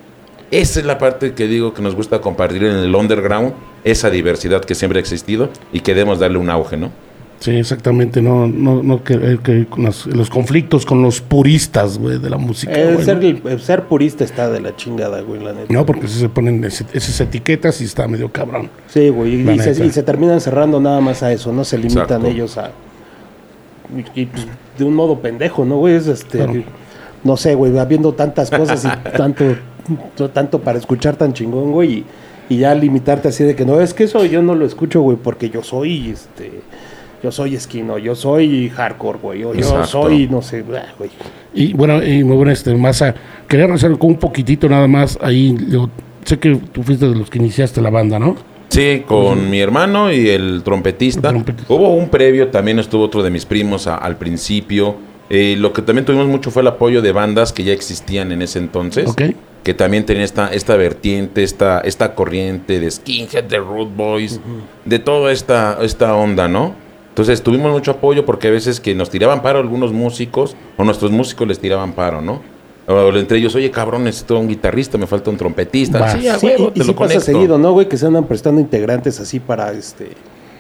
[0.51, 3.53] esa es la parte que digo que nos gusta compartir en el underground.
[3.85, 6.91] Esa diversidad que siempre ha existido y que debemos darle un auge, ¿no?
[7.39, 8.23] Sí, exactamente.
[8.23, 12.73] No, no, no que, que los conflictos con los puristas, güey, de la música.
[12.73, 13.23] Eh, güey, ser, ¿no?
[13.23, 15.73] el- el ser purista está de la chingada, güey, la neta.
[15.73, 18.71] No, porque si se ponen ese- esas etiquetas y está medio cabrón.
[18.89, 21.77] Sí, güey, La y, se, y se terminan cerrando nada más a eso, no se
[21.77, 22.27] limitan Exacto.
[22.27, 22.71] ellos a...
[24.15, 24.47] Y, y, pues,
[24.79, 25.95] de un modo pendejo, ¿no, güey?
[25.95, 26.39] Es este...
[26.39, 26.63] Claro.
[27.23, 29.45] No sé, güey, habiendo tantas cosas y tanto,
[30.33, 32.05] tanto para escuchar tan chingón, güey, y,
[32.55, 35.17] y ya limitarte así de que no, es que eso yo no lo escucho, güey,
[35.23, 36.63] porque yo soy, este...
[37.23, 39.87] Yo soy esquino, yo soy hardcore, güey, o yo Exacto.
[39.87, 40.81] soy, no sé, güey.
[41.55, 43.15] Y bueno, y muy bueno, este, Masa,
[43.49, 45.57] quería regresar con un poquitito nada más ahí.
[45.69, 45.89] Yo
[46.25, 48.37] sé que tú fuiste de los que iniciaste la banda, ¿no?
[48.69, 51.29] Sí, con mi hermano y el trompetista.
[51.29, 51.73] El trompetista.
[51.73, 54.97] Hubo un previo, también estuvo otro de mis primos a- al principio.
[55.31, 58.43] Eh, lo que también tuvimos mucho fue el apoyo de bandas que ya existían en
[58.43, 59.09] ese entonces.
[59.09, 59.23] Ok.
[59.65, 64.41] Que también tenían esta, esta vertiente, esta, esta corriente de skinhead, de root boys,
[64.85, 66.75] de toda esta, esta onda, ¿no?
[67.17, 71.11] Entonces tuvimos mucho apoyo porque a veces que nos tiraban paro algunos músicos o nuestros
[71.11, 72.43] músicos les tiraban paro, ¿no?
[72.87, 76.11] O entre ellos, oye cabrón, necesito un guitarrista, me falta un trompetista.
[76.11, 77.25] Sí, a Sí, huevo, y, te y sí lo pasa conecto.
[77.25, 77.89] seguido, ¿no, güey?
[77.89, 80.11] Que se andan prestando integrantes así para este.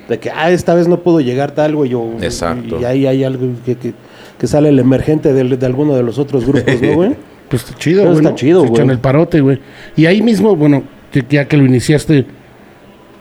[0.09, 1.93] De que, ah, esta vez no pudo llegar tal, güey.
[1.93, 2.81] o- Exacto.
[2.81, 3.93] Y ahí hay algo que, que,
[4.39, 7.17] que sale el emergente del- de, alguno de los otros grupos, ¿no, güey?
[7.51, 8.25] Pues está chido, Pero güey.
[8.25, 8.95] está chido, Se echan güey.
[8.97, 9.61] el parote, güey.
[9.95, 10.83] Y ahí mismo, bueno,
[11.29, 12.25] ya que lo iniciaste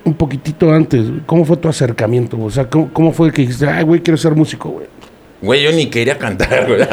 [0.06, 2.40] un poquitito antes, ¿cómo fue tu acercamiento?
[2.42, 4.88] O sea, ¿cómo, cómo fue que dijiste, ay, güey, quiero ser músico, güey?
[5.42, 6.82] Güey, yo ni quería cantar, güey.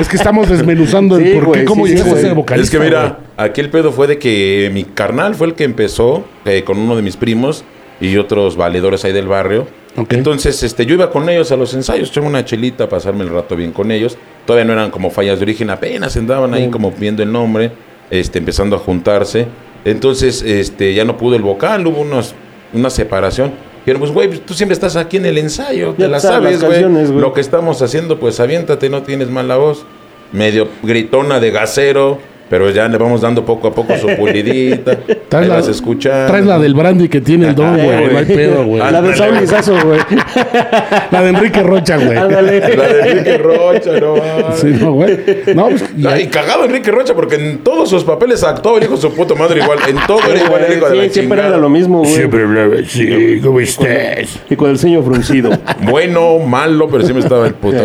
[0.00, 2.64] Es que estamos desmenuzando Sí, el por qué, cómo sí, sí, llegaste a ser vocalista.
[2.64, 3.48] es que mira, güey.
[3.48, 6.96] aquí el pedo fue de que mi carnal fue el que empezó eh, con uno
[6.96, 7.64] de mis primos
[8.00, 9.66] y otros valedores ahí del barrio.
[10.10, 13.30] Entonces, este, yo iba con ellos a los ensayos, echaba una chelita a pasarme el
[13.30, 14.18] rato bien con ellos.
[14.44, 17.70] Todavía no eran como fallas de origen, apenas andaban ahí como viendo el nombre,
[18.10, 19.46] este, empezando a juntarse.
[19.86, 22.34] Entonces, este, ya no pudo el vocal, hubo unos,
[22.72, 23.52] una separación.
[23.84, 26.60] Pero pues, güey, pues, tú siempre estás aquí en el ensayo, Ya te la sabes
[26.60, 26.82] güey.
[27.12, 29.86] Lo que estamos haciendo, pues aviéntate, no tienes mala voz.
[30.32, 34.96] Medio gritona de gasero, pero ya le vamos dando poco a poco su pulidita.
[35.28, 36.28] Traes la, vas escuchando.
[36.28, 38.12] traes la del brandy que tiene el don, güey.
[38.12, 38.78] No hay pedo, güey.
[38.78, 40.00] La de Saúl Lizazo, güey.
[41.10, 42.16] La de Enrique Rocha, güey.
[42.16, 42.60] Ándale.
[42.76, 44.60] La de Enrique Rocha, no mames.
[44.60, 45.18] Sí, no, güey.
[45.54, 45.84] No, pues,
[46.22, 49.34] y cagado Enrique Rocha, porque en todos sus papeles actuó el hijo de su puta
[49.34, 49.78] madre igual.
[49.88, 51.48] En todo era igual el hijo de Sí, la siempre chingada.
[51.48, 52.22] era lo mismo, güey.
[52.22, 54.40] hablaba así, ¿cómo estás?
[54.48, 55.50] Y con el ceño fruncido.
[55.82, 57.76] Bueno, malo, pero siempre estaba el puto.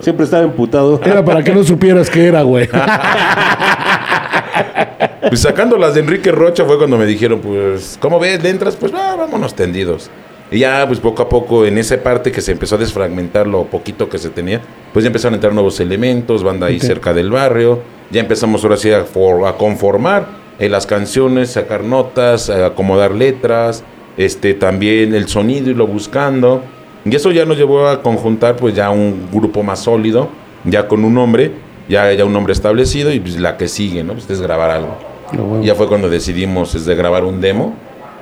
[0.00, 1.00] Siempre estaba emputado.
[1.04, 2.68] Era para que no supieras qué era, güey.
[5.28, 8.42] Pues sacando las de Enrique Rocha fue cuando me dijeron, pues, ¿cómo ves?
[8.42, 8.76] ¿Le entras?
[8.76, 10.10] Pues, va, vámonos tendidos.
[10.50, 13.64] Y ya, pues, poco a poco, en esa parte que se empezó a desfragmentar lo
[13.64, 14.60] poquito que se tenía,
[14.92, 17.80] pues ya empezaron a entrar nuevos elementos, banda ahí cerca del barrio.
[18.10, 20.26] Ya empezamos ahora sí a, for- a conformar
[20.58, 23.84] eh, las canciones, sacar notas, a acomodar letras,
[24.16, 26.62] este, también el sonido, irlo buscando.
[27.04, 30.28] Y eso ya nos llevó a conjuntar, pues, ya un grupo más sólido,
[30.64, 31.50] ya con un nombre,
[31.88, 34.12] ya, ya un nombre establecido, y pues la que sigue, ¿no?
[34.14, 34.96] Pues es grabar algo.
[35.32, 35.62] No.
[35.62, 37.74] Ya fue cuando decidimos este, grabar un demo.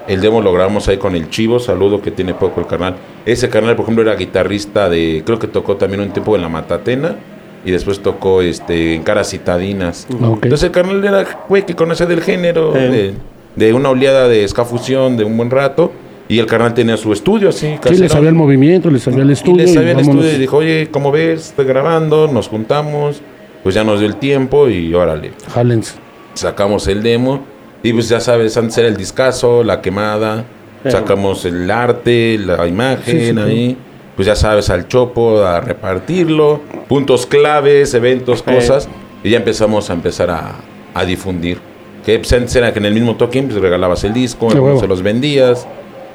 [0.06, 2.96] El demo lo grabamos ahí con el Chivo, saludo que tiene poco el canal.
[3.26, 6.48] Ese canal, por ejemplo, era guitarrista de, creo que tocó también un tiempo en La
[6.48, 7.16] Matatena
[7.64, 10.06] y después tocó este, en Caras Citadinas.
[10.10, 13.12] Entonces el canal era, güey, que conoce del género, Eh.
[13.56, 15.92] de, de una oleada de escafusión de un buen rato.
[16.28, 19.30] Y el canal tenía su estudio así, Sí, le sabía el movimiento, le sabía el
[19.30, 19.64] estudio.
[19.64, 23.22] le sabía el estudio y dijo, oye, como ves, estoy grabando, nos juntamos.
[23.62, 25.94] Pues ya nos dio el tiempo y órale Jálense.
[26.34, 27.40] sacamos el demo
[27.82, 30.44] y pues ya sabes, antes era el discazo, la quemada,
[30.84, 30.90] Eh.
[30.92, 33.76] sacamos el arte, la imagen Sí, sí, ahí,
[34.14, 38.54] pues ya sabes, al chopo, a repartirlo, puntos claves, eventos, Eh.
[38.54, 38.88] cosas,
[39.24, 40.52] y ya empezamos a empezar a,
[40.94, 41.58] a difundir.
[42.06, 45.02] Que pues, antes era que en el mismo token pues regalabas el disco, se los
[45.02, 45.66] vendías,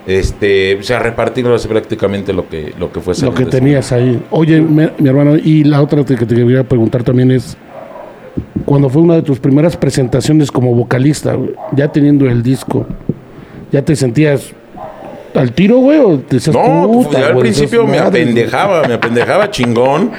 [0.05, 3.25] este, pues a repartirlo así prácticamente lo que, lo que fuese.
[3.25, 4.21] Lo que tenías ahí.
[4.31, 7.55] Oye, mi, mi hermano, y la otra que te quería preguntar también es,
[8.65, 11.37] cuando fue una de tus primeras presentaciones como vocalista,
[11.75, 12.85] ya teniendo el disco,
[13.71, 14.51] ¿ya te sentías
[15.35, 15.99] al tiro, güey?
[15.99, 20.11] ¿O te decías, No, pues, "Puta, yo al güey, principio me apendejaba, me apendejaba chingón.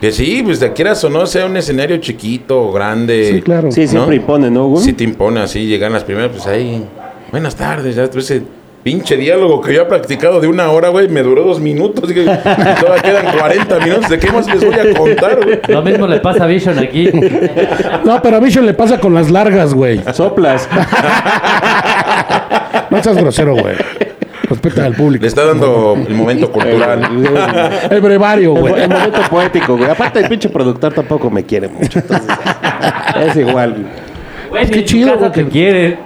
[0.00, 3.32] Que sí, pues de quieras o no, sea un escenario chiquito o grande.
[3.34, 3.70] Sí, claro.
[3.70, 4.22] Sí, siempre ¿No?
[4.22, 4.82] impone, ¿no, güey?
[4.82, 6.82] Sí te impone así, llegan las primeras, pues ahí,
[7.30, 8.42] buenas tardes, ya ese
[8.82, 12.14] pinche diálogo que yo he practicado de una hora, güey, me duró dos minutos, y
[12.14, 15.60] todavía quedan 40 minutos, ¿de qué más les voy a contar, güey?
[15.68, 17.10] Lo mismo le pasa a Vision aquí.
[18.04, 20.00] No, pero a Vision le pasa con las largas, güey.
[20.14, 20.68] Soplas.
[22.90, 23.74] No seas grosero, güey.
[24.48, 25.22] Respeta al público.
[25.22, 27.08] Le está dando el momento cultural.
[27.90, 28.82] El brevario, güey.
[28.82, 29.88] el momento poético, güey.
[29.90, 32.00] Aparte, el pinche productor tampoco me quiere mucho.
[32.00, 32.28] Entonces,
[33.26, 33.86] es igual.
[34.50, 34.66] güey.
[34.70, 35.98] Qué chido, casa güey, te que- quiere.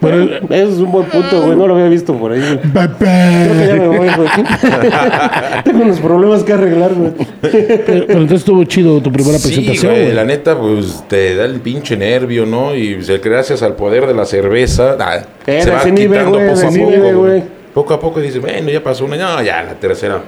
[0.00, 1.56] Pero, Ese es un buen punto, güey.
[1.56, 2.58] No lo había visto por ahí, güey.
[2.58, 4.28] Creo que ya me voy, güey.
[5.64, 7.12] Tengo unos problemas que arreglar, güey.
[7.40, 10.14] pero entonces estuvo chido tu primera Sí, presentación, güey, güey.
[10.14, 12.74] la neta, pues te da el pinche nervio, ¿no?
[12.74, 16.70] Y pues, gracias al poder de la cerveza, ah, se va quitando güey, poco a
[16.70, 17.18] poco.
[17.18, 17.42] güey.
[17.74, 20.20] Poco a poco dices, bueno, ya pasó una, no, ya la tercera.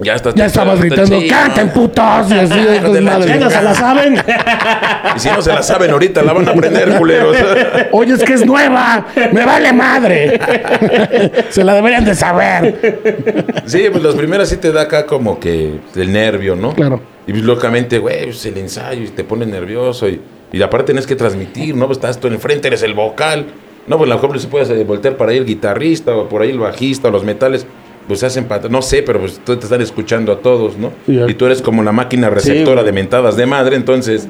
[0.00, 2.30] Ya estás Ya estabas gritando, ¡canten putos!
[2.30, 3.18] Y así, de chingada.
[3.26, 4.14] Venga, se la saben.
[5.16, 7.36] Y si no se la saben ahorita, la van a aprender, culeros.
[7.90, 9.06] Oye, es que es nueva.
[9.32, 10.40] Me vale madre.
[11.50, 13.56] Se la deberían de saber.
[13.66, 16.74] Sí, pues las primeras sí te da acá como que el nervio, ¿no?
[16.74, 17.00] Claro.
[17.26, 20.08] Y pues locamente, güey, pues el ensayo y te pone nervioso.
[20.08, 20.20] Y,
[20.52, 21.86] y aparte tienes que transmitir, ¿no?
[21.86, 23.46] Pues estás tú enfrente, eres el vocal.
[23.88, 26.50] No, pues a lo mejor se puede voltear para ahí el guitarrista o por ahí
[26.50, 27.66] el bajista o los metales.
[28.08, 30.92] Pues se hacen pat- no sé, pero pues tú te están escuchando a todos, ¿no?
[31.28, 34.26] Y tú eres como la máquina receptora de mentadas de madre, entonces,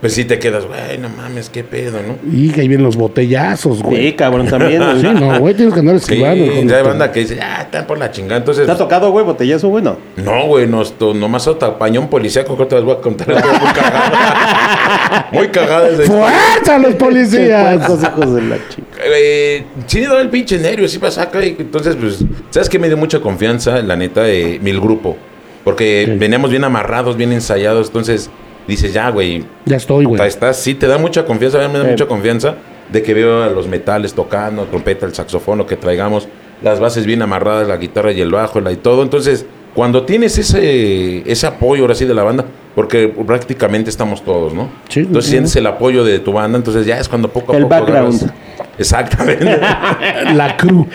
[0.00, 2.16] pues sí te quedas, güey, no mames, qué pedo, ¿no?
[2.32, 4.08] Y que ahí vienen los botellazos, güey.
[4.08, 4.82] Sí, cabrón, también.
[5.00, 6.44] Sí, no, güey, tienes que andar Sí, esquivando.
[6.44, 8.38] de ya hay banda que dice, ah, están por la chingada.
[8.38, 9.84] Entonces, ¿Te ha tocado, güey, botellazo, güey?
[9.84, 9.96] No.
[10.16, 10.66] no, güey,
[10.98, 13.30] to- nomás otra pañón policíaco que te las voy a contar.
[13.30, 15.28] Estuvo muy cagada.
[15.32, 15.88] muy cagada.
[16.06, 17.82] ¡Fuerza los policías!
[17.82, 18.82] Esos hijos de la chica.
[19.04, 21.44] Eh, sí, daba el pinche nervio, sí pasa acá.
[21.44, 23.80] y entonces, pues, ¿sabes qué me dio mucha confianza?
[23.82, 25.16] La neta, eh, mi grupo.
[25.64, 26.16] Porque Sí.
[26.16, 27.88] veníamos bien amarrados, bien ensayados.
[27.88, 28.30] Entonces,
[28.66, 30.20] dices, ya, güey, Ya estoy, güey.
[30.20, 31.90] Ahí estás, sí, te da mucha confianza, a mí me da Sí.
[31.92, 32.54] mucha confianza
[32.92, 36.28] de que veo a los metales tocando, trompeta, el saxofón, lo que traigamos,
[36.62, 39.02] las bases bien amarradas, la guitarra y el bajo la- y todo.
[39.02, 42.44] Entonces, cuando tienes ese, ese apoyo ahora sí de la banda,
[42.74, 44.68] porque prácticamente estamos todos, ¿no?
[44.88, 45.30] Sí, entonces sí.
[45.32, 47.74] sientes el apoyo de tu banda, entonces ya es cuando poco a El poco.
[47.76, 48.14] background.
[48.22, 48.34] agarras-
[48.78, 49.44] Exactamente.
[50.34, 50.86] La cru.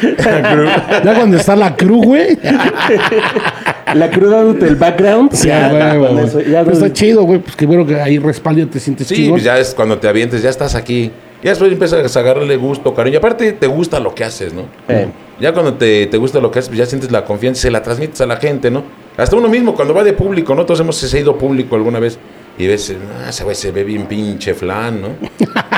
[1.04, 2.38] ya cuando está la cru, güey.
[3.94, 5.32] La cruda dándote el background.
[5.34, 7.40] Sí, ya, güey, eso, ya Pues no- está chido, güey.
[7.40, 9.32] Pues que bueno que ahí respaldo y te sientes Sí, chido.
[9.32, 11.12] pues ya es cuando te avientes, ya estás aquí.
[11.44, 13.14] Ya después empiezas a agarrarle gusto, cariño.
[13.16, 14.64] Y aparte te gusta lo que haces, ¿no?
[14.88, 15.08] Eh.
[15.40, 17.72] Ya cuando te, te gusta lo que haces, pues ya sientes la confianza y se
[17.72, 18.84] la transmites a la gente, ¿no?
[19.18, 20.66] Hasta uno mismo, cuando va de público, ¿no?
[20.66, 22.18] Todos hemos ido público alguna vez
[22.58, 25.10] y ves, ah, ese güey se ve bien pinche flan, ¿no?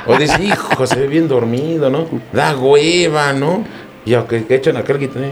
[0.05, 2.05] O dices, hijo, se ve bien dormido, ¿no?
[2.31, 3.65] Da hueva, ¿no?
[4.05, 5.25] Y aunque que echan acá el guitarra.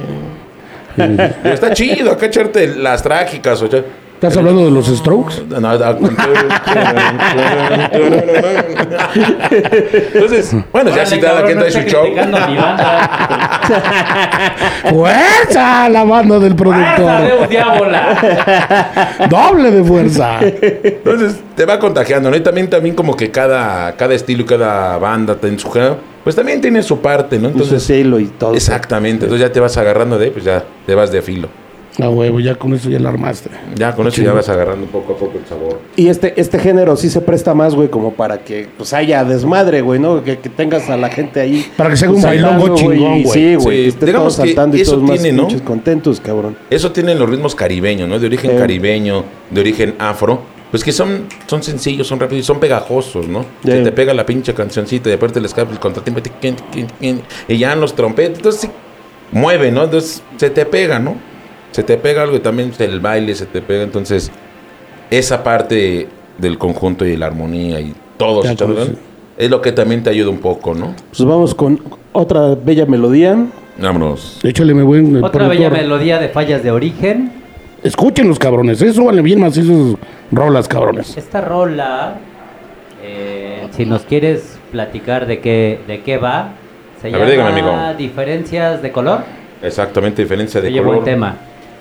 [0.95, 3.83] Pero está chido acá echarte las trágicas o echar-
[4.15, 5.43] ¿Estás hablando de los Strokes?
[5.49, 5.73] no, no,
[10.13, 12.05] Entonces, bueno, ya si cada quien trae su show.
[14.89, 15.89] ¡Fuerza!
[15.89, 17.49] La banda del ¡Fuerza, productor.
[17.49, 18.17] Diabola!
[19.29, 20.39] Doble de fuerza.
[20.41, 22.37] Entonces, te va contagiando, ¿no?
[22.37, 26.35] Y también, también como que cada, cada estilo y cada banda en su género, pues
[26.35, 27.47] también tiene su parte, ¿no?
[27.47, 28.53] Entonces, estilo y todo.
[28.53, 29.23] exactamente.
[29.25, 31.47] Entonces ya te vas agarrando de, pues ya te vas de filo.
[31.97, 33.49] Ah, huevo, ya con eso ya la armaste.
[33.75, 35.79] Ya con eso ya vas agarrando poco a poco el sabor.
[35.95, 39.79] Y este, este género sí se presta más, güey, como para que pues haya desmadre,
[39.79, 40.21] güey, ¿no?
[40.21, 41.65] Que, que tengas a la gente ahí.
[41.77, 43.25] Para que se haga un bailongo chingón, güey.
[43.27, 43.77] Sí, güey.
[43.77, 45.47] Sí, que estén digamos todos que saltando y eso todos más tiene, ¿no?
[45.47, 46.57] pinches contentos, cabrón.
[46.69, 48.19] Eso tienen los ritmos caribeños, ¿no?
[48.19, 48.57] De origen Sí.
[48.57, 50.41] caribeño, de origen afro.
[50.75, 53.45] Pues que son, son sencillos, son rápidos, y son pegajosos, ¿no?
[53.63, 56.19] Se te pega la pinche cancioncita y después te les cae el contratiempo
[57.47, 58.69] y ya en los trompetas, entonces sí,
[59.31, 59.85] mueve, ¿no?
[59.85, 61.15] Entonces se te pega, ¿no?
[61.71, 64.29] Se te pega algo y también el baile se te pega, entonces
[65.09, 66.09] esa parte
[66.39, 68.95] del conjunto y la armonía y todo Ya, echando, ¿no?
[69.37, 70.93] es lo que también te ayuda un poco, ¿no?
[71.15, 71.79] Pues vamos con
[72.11, 73.45] otra bella melodía.
[73.77, 74.41] Vámonos.
[74.43, 75.57] Échale, mi buen Otra productor.
[75.57, 77.44] bella melodía de fallas de origen.
[77.85, 78.81] Escuchen los cabrones.
[78.81, 79.95] Eso vale bien más esos
[80.31, 81.15] rolas, cabrones.
[81.15, 82.15] Esta rola,
[83.03, 86.53] eh, si nos quieres platicar de qué, de qué va,
[86.99, 87.71] se A llama ver, dígame, amigo.
[87.95, 89.19] Diferencias de color.
[89.61, 90.93] Exactamente, diferencia de Oye, color.
[90.95, 91.35] buen tema.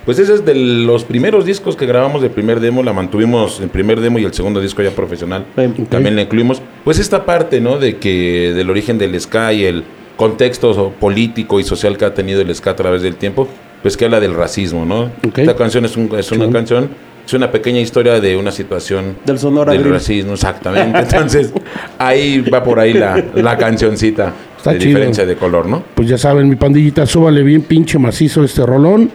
[0.05, 3.69] Pues ese es de los primeros discos que grabamos del primer demo, la mantuvimos el
[3.69, 5.43] primer demo y el segundo disco ya profesional.
[5.89, 6.61] También la incluimos.
[6.83, 7.79] Pues esta parte, ¿no?
[7.79, 9.83] De que del origen del ska y el
[10.17, 13.47] contexto político y social que ha tenido el ska a través del tiempo,
[13.85, 15.11] pues que habla del racismo, ¿no?
[15.35, 16.51] Esta canción es, un- es una Sí.
[16.51, 16.89] canción,
[17.23, 20.97] es una pequeña historia de una situación Del Sonora del racismo, exactamente.
[20.97, 21.53] Entonces,
[21.99, 24.89] ahí va por ahí la, la cancioncita Está de chido.
[24.89, 25.83] diferencia de color, ¿no?
[25.93, 29.11] Pues ya saben, mi pandillita, súbale bien pinche macizo este rolón.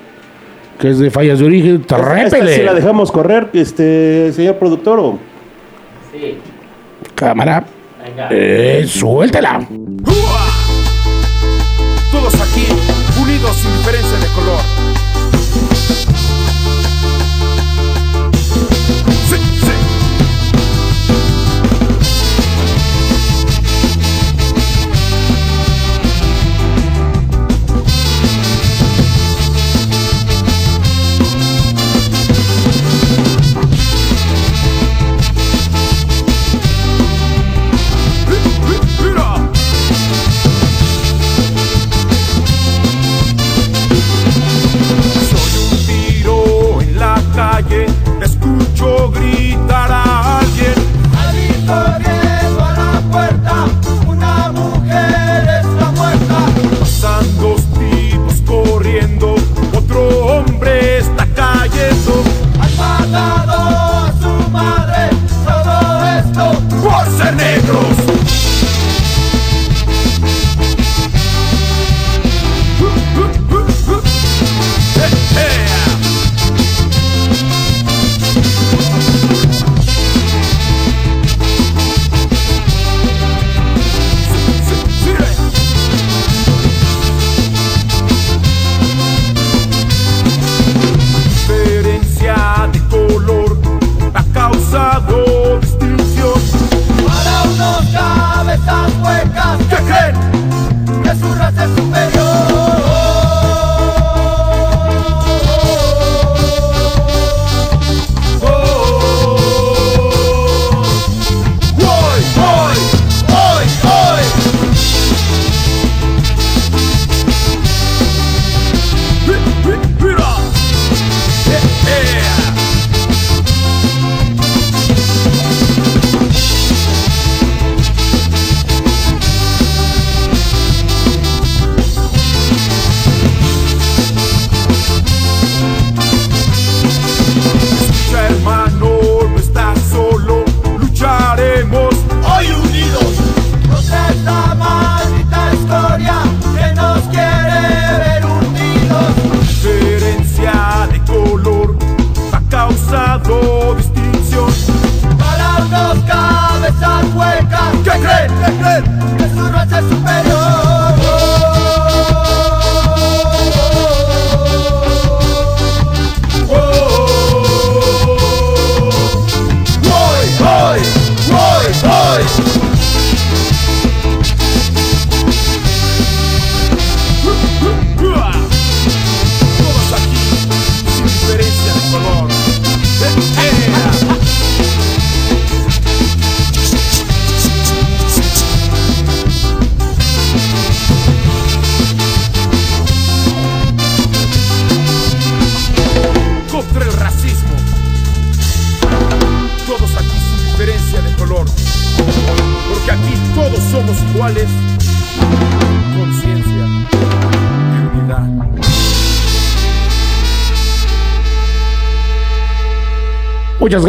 [0.79, 1.81] Que es de fallas de origen.
[1.81, 1.97] Esta
[2.31, 2.55] ¡Trépele!
[2.55, 5.19] sí la dejamos correr, este, señor productor, o...
[6.13, 6.37] Sí,
[7.17, 7.65] Cámara.
[8.07, 8.29] venga.
[8.31, 9.67] Eh, suéltela.
[13.49, 15.00] Sin diferencia de color.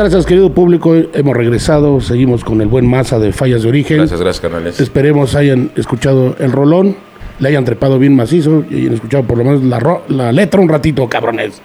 [0.03, 0.95] Gracias, querido público.
[0.95, 1.99] Hemos regresado.
[2.01, 3.97] Seguimos con el buen masa de fallas de origen.
[3.97, 4.79] Gracias, gracias, carnales.
[4.79, 6.95] Esperemos hayan escuchado el rolón,
[7.39, 10.61] le hayan trepado bien macizo y hayan escuchado por lo menos la, ro- la letra
[10.61, 11.61] un ratito, cabrones.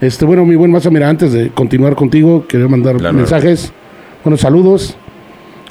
[0.00, 3.72] Este, bueno, mi buen masa, mira, antes de continuar contigo, quería mandar mensajes.
[4.22, 4.96] Bueno, saludos.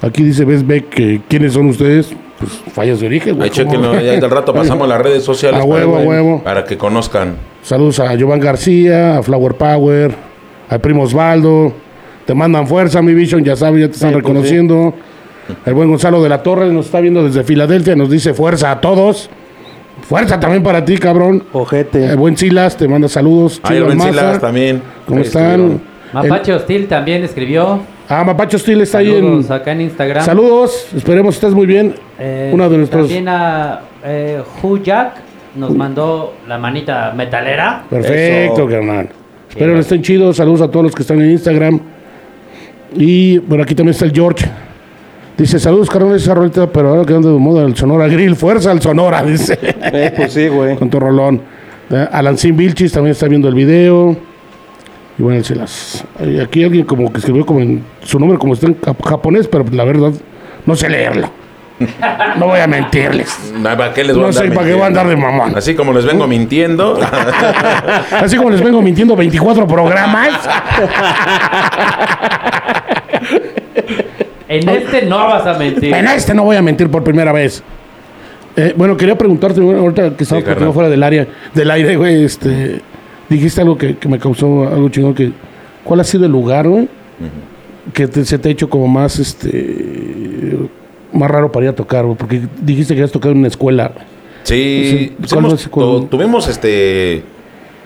[0.02, 2.14] Aquí dice Besbeck que quiénes son ustedes.
[2.40, 3.50] Pues fallas de origen, güey.
[3.50, 5.62] Chequenlo, ya del rato pasamos las redes sociales.
[5.62, 6.44] A huevo, para, a huevo.
[6.44, 7.36] Para que conozcan.
[7.62, 10.14] Saludos a Giovanni García, a Flower Power,
[10.70, 11.74] al primo Osvaldo.
[12.26, 14.94] Te mandan fuerza, mi Vision, ya sabes, ya te están Sí, pues reconociendo.
[15.66, 18.80] El buen Gonzalo de la Torre nos está viendo desde Filadelfia, nos dice fuerza a
[18.82, 19.30] todos.
[20.08, 21.44] Fuerza también para ti, cabrón.
[21.54, 22.06] Ojete.
[22.06, 23.60] El buen Silas te manda saludos.
[23.64, 24.82] Ahí Chilo el buen Silas también.
[25.06, 25.44] ¿Cómo Ahí están?
[25.52, 25.82] estuvieron.
[26.14, 27.80] Mapache Hostil también escribió.
[28.08, 29.16] Ah, Mapacho Steel está ahí en.
[29.24, 30.24] Saludos acá en Instagram.
[30.26, 31.96] Saludos, esperemos que estés muy bien.
[32.20, 33.08] Eh, Uno de nuestros.
[33.08, 34.42] También a eh,
[34.84, 35.14] Jack
[35.56, 37.84] nos mandó la manita metalera.
[37.90, 38.68] Perfecto, Eso.
[38.68, 39.10] carnal.
[39.50, 39.76] Espero Bien.
[39.78, 40.38] que estén chidos.
[40.38, 41.80] Saludos a todos los que están en Instagram.
[42.96, 44.46] Y bueno, aquí también está el George.
[45.38, 48.36] Dice, saludos, carnal, esa rolita, pero ahora que anda de moda el Sonora Grill.
[48.36, 49.58] Fuerza al Sonora, dice.
[49.62, 50.76] Eh, pues sí, güey.
[50.76, 51.42] Con tu rolón.
[51.90, 54.16] Eh, Alancín Vilchis también está viendo el video.
[55.18, 56.04] Y bueno, se las...
[56.20, 59.48] eh, Aquí alguien como que escribió como en su nombre como está en jap- japonés,
[59.48, 60.12] pero la verdad
[60.66, 61.30] no sé leerlo.
[62.38, 63.52] No voy a mentirles.
[63.62, 65.58] ¿Para qué les voy a No andar sé para qué voy a andar de mamón.
[65.58, 67.00] Así como les vengo mintiendo.
[68.12, 70.30] Así como les vengo mintiendo 24 programas.
[74.48, 75.94] En este no vas a mentir.
[75.94, 77.64] En este no voy a mentir por primera vez.
[78.56, 80.44] Eh, bueno, quería preguntarte, bueno, ahorita que estamos carnal.
[80.44, 82.82] platicando fuera del área, del aire, güey, este,
[83.28, 85.32] dijiste algo que, que me causó algo chingón, que
[85.84, 86.88] ¿cuál ha sido el lugar, güey,
[87.94, 90.56] que te- se te ha hecho como más, este,
[91.13, 92.17] más raro para ir a tocar, güey?
[92.17, 93.91] Porque dijiste que has tocado en una escuela.
[94.43, 97.23] Sí, pues ¿cuál hemos- fue- cuál- tu- tuvimos este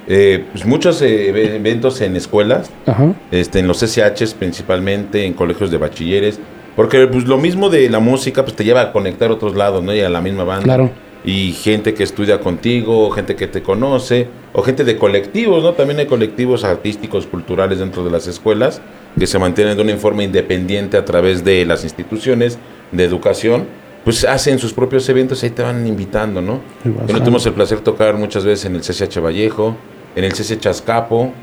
[0.09, 3.13] eh, pues muchos eh, eve- eventos en escuelas, Ajá.
[3.29, 6.39] este, en los SHs principalmente, en colegios de bachilleres,
[6.77, 9.83] porque pues lo mismo de la música pues te lleva a conectar a otros lados,
[9.83, 9.93] ¿no?
[9.93, 10.63] Y a la misma banda.
[10.63, 10.91] Claro.
[11.25, 15.73] Y gente que estudia contigo, gente que te conoce, o gente de colectivos, ¿no?
[15.73, 18.81] También hay colectivos artísticos, culturales dentro de las escuelas
[19.19, 22.57] que se mantienen de una forma independiente a través de las instituciones
[22.91, 23.65] de educación,
[24.03, 26.61] pues hacen sus propios eventos y ahí te van invitando, ¿no?
[26.83, 29.75] Bueno, tuvimos el placer de tocar muchas veces en el CCH Vallejo,
[30.15, 31.33] en el CCH Azcapo,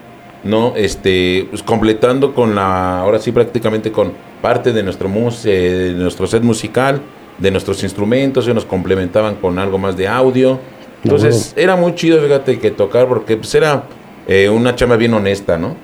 [0.45, 0.73] ¿no?
[0.77, 6.03] Este, pues completando con la, ahora sí prácticamente con parte de nuestro, mus, eh, de
[6.03, 7.01] nuestro set musical,
[7.39, 10.59] de nuestros instrumentos, ellos nos complementaban con algo más de audio.
[11.03, 13.85] Entonces, era muy chido, fíjate, que tocar, porque pues era
[14.27, 15.77] eh, una chama bien honesta, ¿no?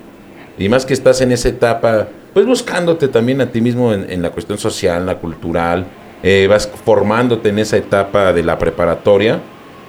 [0.57, 4.21] Y más que estás en esa etapa, pues buscándote también a ti mismo en, en
[4.21, 5.85] la cuestión social, la cultural,
[6.23, 9.39] eh, vas formándote en esa etapa de la preparatoria,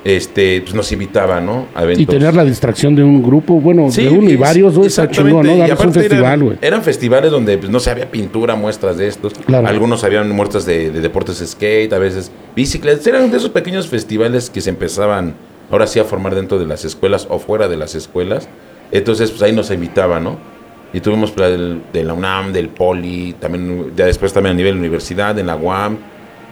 [0.05, 1.67] este, pues nos invitaba, ¿no?
[1.75, 2.03] A eventos.
[2.03, 5.09] Y tener la distracción de un grupo, bueno, Sí, de uno y varios, güey, está
[5.09, 5.57] chingón, ¿no?
[5.57, 6.59] Darles un festival, eran, güey.
[6.61, 9.35] eran festivales donde, pues, no sé, había pintura, muestras de estos.
[9.35, 9.69] Claro.
[9.69, 13.07] Algunos habían muestras de, de deportes skate, a veces bicicletas.
[13.07, 15.35] Eran de esos pequeños festivales que se empezaban
[15.71, 18.49] ahora sí a formar dentro de las escuelas o fuera de las escuelas.
[18.91, 20.39] Entonces, pues ahí nos invitaban, ¿no?
[20.93, 25.39] Y tuvimos del- de la UNAM, del Poli, también ya después también a nivel universidad,
[25.39, 25.97] en la UAM.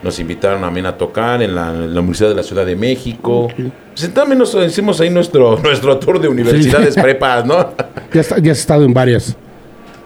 [0.03, 3.49] Nos invitaron también a tocar en la, en la Universidad de la Ciudad de México.
[3.95, 7.69] Pues también nos hicimos ahí nuestro, nuestro tour de universidades prepas, ¿no?
[8.11, 9.35] Ya, está- ya has estado en varias.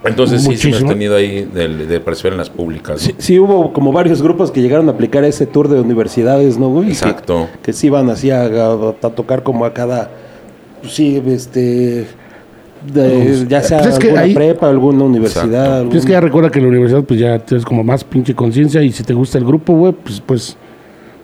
[0.03, 0.77] Entonces sí, sí Muchísimo.
[0.79, 2.89] hemos tenido ahí de, de participar en las públicas.
[2.95, 2.99] ¿no?
[2.99, 6.69] Sí, sí hubo como varios grupos que llegaron a aplicar ese tour de universidades, ¿no,
[6.69, 6.89] güey?
[6.89, 7.47] Exacto.
[7.53, 10.11] Que, que sí iban así a, a- a tocar como a cada,
[10.81, 12.05] pues sí, este,
[12.93, 15.79] de- ya sea Pues es que alguna ahí- prepa, alguna universidad.
[15.79, 18.33] Algún- Es que ya recuerda que en la universidad pues ya tienes como más pinche
[18.35, 20.57] conciencia y si te gusta el grupo, güey, pues pues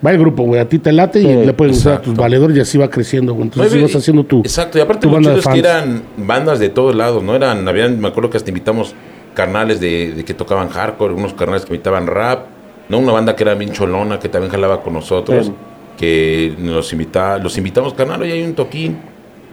[0.05, 2.57] va el grupo, güey, a ti te late y le puedes usar a tus valedores
[2.57, 3.43] y así va creciendo, güey.
[3.45, 7.35] Entonces Oye, haciendo tu Exacto, y aparte es que eran bandas de todos lados, ¿no?
[7.35, 8.95] Eran, habían, me acuerdo que hasta invitamos
[9.35, 12.45] carnales de, de que tocaban hardcore, unos carnales que invitaban rap,
[12.89, 12.97] ¿no?
[12.99, 15.53] Una banda que era bien cholona, que también jalaba con nosotros, Sí.
[15.97, 18.97] que nos invita, los invitamos, carnal, hoy hay un toquín,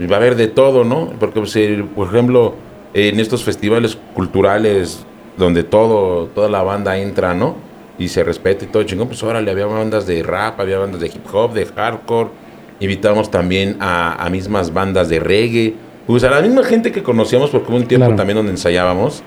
[0.06, 1.12] va a haber de todo, ¿no?
[1.18, 1.58] Porque, pues,
[1.94, 2.54] por ejemplo,
[2.94, 5.04] en estos festivales culturales
[5.36, 7.56] donde todo, toda la banda entra, ¿no?
[7.98, 11.08] Y se respeta y todo chingón, pues órale, había bandas de rap, había bandas de
[11.08, 12.30] hip hop, de hardcore,
[12.80, 15.74] invitamos también a, a mismas bandas de reggae,
[16.06, 18.16] pues a la misma gente que conocíamos, porque hubo un tiempo Claro.
[18.16, 19.22] también donde ensayábamos,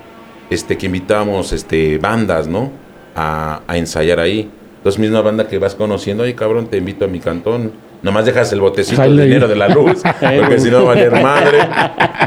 [0.49, 2.71] este, que invitábamos este, bandas, ¿no?
[3.15, 4.49] A, a ensayar ahí.
[4.77, 7.71] Entonces, misma banda que vas conociendo, oye, cabrón, te invito a mi cantón.
[8.03, 9.27] Nomás dejas el botecito Jale de ahí.
[9.27, 10.01] dinero de la luz,
[10.39, 11.59] porque si no va a valer madre.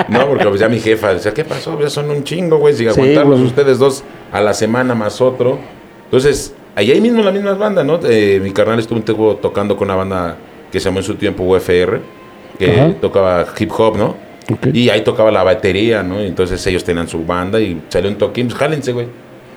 [0.09, 1.79] No, porque pues ya mi jefa decía, ¿qué pasó?
[1.81, 2.75] Ya son un chingo, güey.
[2.75, 3.49] Si Sí, aguantarlos güey.
[3.49, 5.59] ustedes dos a la semana más otro.
[6.05, 7.99] Entonces, ahí ahí mismo las mismas bandas, ¿no?
[8.05, 10.37] Eh, mi carnal estuvo un tiempo tocando con una banda
[10.71, 12.01] que se llamó en su tiempo UFR,
[12.59, 12.93] que Ajá.
[13.01, 14.15] tocaba hip hop, ¿no?
[14.73, 16.23] Y ahí tocaba la batería, ¿no?
[16.23, 19.07] Y entonces ellos tenían su banda y salió un toquín, pues jálense, güey.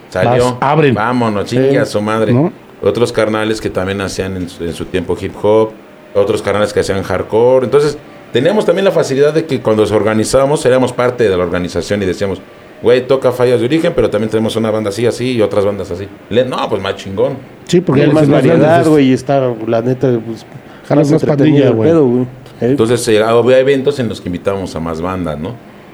[0.10, 0.58] Salió.
[0.62, 0.96] Abren.
[0.96, 2.32] Vámonos, chingue a su madre.
[2.34, 2.52] ¿No?
[2.82, 5.72] Otros carnales que también hacían en su, en su tiempo hip hop,
[6.14, 7.66] otros carnales que hacían hardcore.
[7.66, 7.98] Entonces,
[8.34, 12.06] teníamos también la facilidad de que cuando nos organizábamos, éramos parte de la organización y
[12.06, 12.42] decíamos,
[12.82, 15.90] güey, toca fallas de origen, pero también tenemos una banda así, así y otras bandas
[15.92, 16.08] así.
[16.30, 17.38] Le- no, pues más chingón.
[17.66, 20.46] Sí, porque Hay más variedad, güey, y está, la neta, pues,
[20.88, 21.90] Jalas más pandilla, güey.
[21.90, 22.22] pedo, güey.
[22.62, 22.70] ¿Eh?
[22.72, 25.54] Entonces eh, había eventos en los que invitábamos a más bandas, ¿no?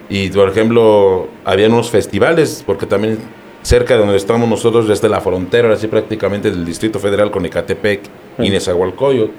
[0.10, 3.18] Y por ejemplo, habían unos festivales, porque también
[3.64, 8.02] cerca de donde estamos nosotros, desde la frontera, así prácticamente del Distrito Federal con Ecatepec
[8.40, 9.32] y Nezahualcóyotl,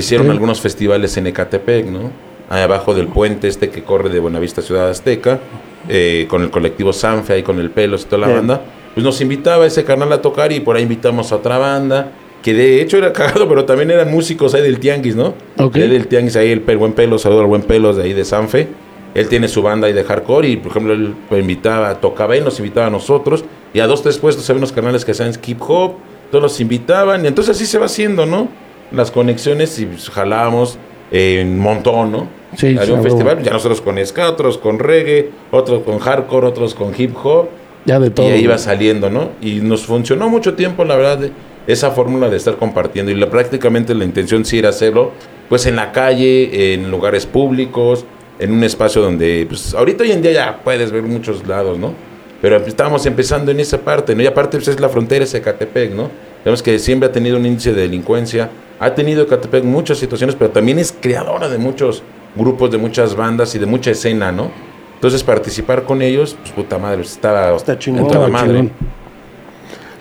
[0.00, 2.10] hicieron algunos festivales en Ecatepec, ¿no?
[2.50, 5.40] Ahí abajo del puente este que corre de Buenavista a Ciudad Azteca,
[5.88, 8.60] eh, con el colectivo Sanfe, ahí con el Pelos y toda la banda,
[8.92, 12.54] pues nos invitaba ese canal a tocar y por ahí invitamos a otra banda, que
[12.54, 15.34] de hecho era cagado, pero también eran músicos ahí del Tianguis, ¿no?
[15.58, 15.76] Ok.
[15.76, 18.68] Ahí del Tianguis, ahí el, buen Pelos, saludo al buen Pelos de ahí de Sanfe.
[19.14, 22.58] Él tiene su banda ahí de hardcore y, por ejemplo, él invitaba, tocaba él, nos
[22.58, 23.44] invitaba a nosotros.
[23.72, 25.94] Y a dos, tres puestos había unos canales que hacían hip hop,
[26.32, 27.24] todos los invitaban.
[27.24, 28.48] Y entonces así se va haciendo, ¿no?
[28.94, 30.78] Las conexiones y pues, jalábamos
[31.10, 32.28] en un montón, ¿no?
[32.56, 36.74] Sí, Había un festival, ya nosotros con ska, otros con reggae, otros con hardcore, otros
[36.74, 37.48] con hip hop.
[37.84, 38.34] Ya de todo.
[38.34, 39.30] Y iba saliendo, ¿no?
[39.42, 41.28] Y nos funcionó mucho tiempo, la verdad,
[41.66, 43.10] esa fórmula de estar compartiendo.
[43.10, 45.10] Y la- prácticamente la intención sí era hacerlo,
[45.48, 48.04] pues en la calle, en lugares públicos,
[48.38, 51.92] en un espacio donde, pues ahorita hoy en día ya puedes ver muchos lados, ¿no?
[52.44, 54.22] Pero estábamos empezando en esa parte, ¿no?
[54.22, 56.10] Y aparte, pues es la frontera, es Ecatepec, ¿no?
[56.44, 60.50] Vemos que siempre ha tenido un índice de delincuencia, ha tenido Ecatepec muchas situaciones, pero
[60.50, 62.02] también es creadora de muchos
[62.36, 64.50] grupos, de muchas bandas y de mucha escena, ¿no?
[64.96, 68.08] Entonces participar con ellos, pues puta madre, pues, estaba, Está chingón.
[68.08, 68.48] toda madre.
[68.48, 68.72] chingón.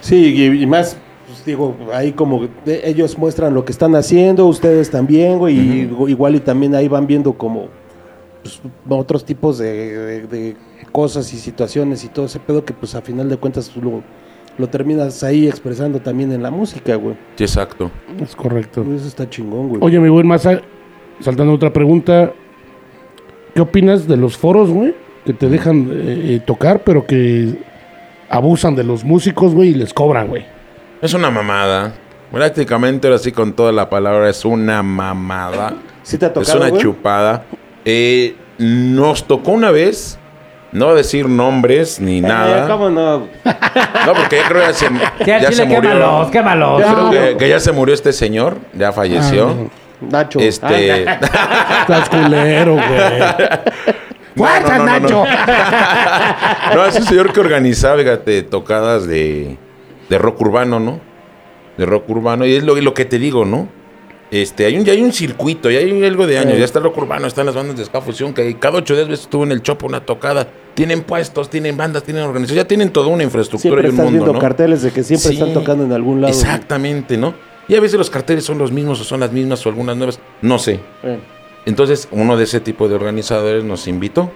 [0.01, 4.89] Sí, y, y más, pues, digo, ahí como ellos muestran lo que están haciendo, ustedes
[4.91, 7.69] también, güey, y igual y también ahí van viendo como
[8.41, 10.55] pues, otros tipos de, de- de
[10.93, 14.03] cosas y situaciones y todo ese pedo que pues a final de cuentas tú lo,
[14.57, 17.15] lo terminas ahí expresando también en la música, güey.
[17.35, 17.91] Sí, exacto.
[18.21, 18.85] Es correcto.
[18.95, 19.81] Eso está chingón, güey.
[19.83, 20.61] Oye, mi buen Masa,
[21.19, 22.31] saltando otra pregunta.
[23.53, 24.95] ¿Qué opinas de los foros, güey?
[25.25, 27.59] Que te dejan eh, tocar, pero que
[28.29, 30.45] abusan de los músicos, güey, y les cobran, güey.
[31.01, 31.93] Es una mamada.
[32.31, 35.75] Prácticamente, ahora sí, con toda la palabra, es una mamada.
[36.01, 36.81] ¿Sí te ha Es tocado, una güey?
[36.81, 37.45] chupada.
[37.85, 40.17] Eh, nos tocó una vez,
[40.73, 42.67] no voy a decir nombres ni Eh, nada.
[42.67, 43.19] ¿Cómo no?
[43.45, 44.89] No, porque ya creo que ya se,
[45.25, 45.81] ya chile, se murió.
[45.81, 46.81] quémalos, quémalos.
[46.83, 49.49] Creo que, que ya se murió este señor, ya falleció.
[49.49, 50.39] Ah, Nacho.
[50.39, 51.07] Este.
[51.07, 51.19] Ah,
[51.81, 53.21] Estás culero, güey.
[54.35, 55.23] ¡Fuerza, no, no, no, Nacho!
[56.75, 59.57] No, es un señor que organizaba, fíjate, tocadas de,
[60.09, 60.99] de rock urbano, ¿no?
[61.77, 62.45] De rock urbano.
[62.45, 63.67] Y es lo, lo que te digo, ¿no?
[64.33, 66.85] Este, hay un, ya hay un circuito, ya hay algo de años, ya está el
[66.85, 69.51] rock urbano, están las bandas de ska fusión, que cada ocho días veces estuvo en
[69.51, 70.47] el Chopo una tocada.
[70.73, 74.05] Tienen puestos, tienen bandas, tienen organización, ya tienen toda una infraestructura siempre y un estás
[74.05, 74.39] mundo, viendo ¿no?
[74.39, 75.33] carteles de que siempre Sí.
[75.35, 76.33] están tocando en algún lado.
[76.33, 77.35] Exactamente, ¿no?
[77.67, 80.19] Y a veces los carteles son los mismos o son las mismas o algunas nuevas,
[80.41, 80.79] no sé.
[81.03, 81.19] Eh.
[81.67, 84.31] Entonces, uno de ese tipo de organizadores nos invitó.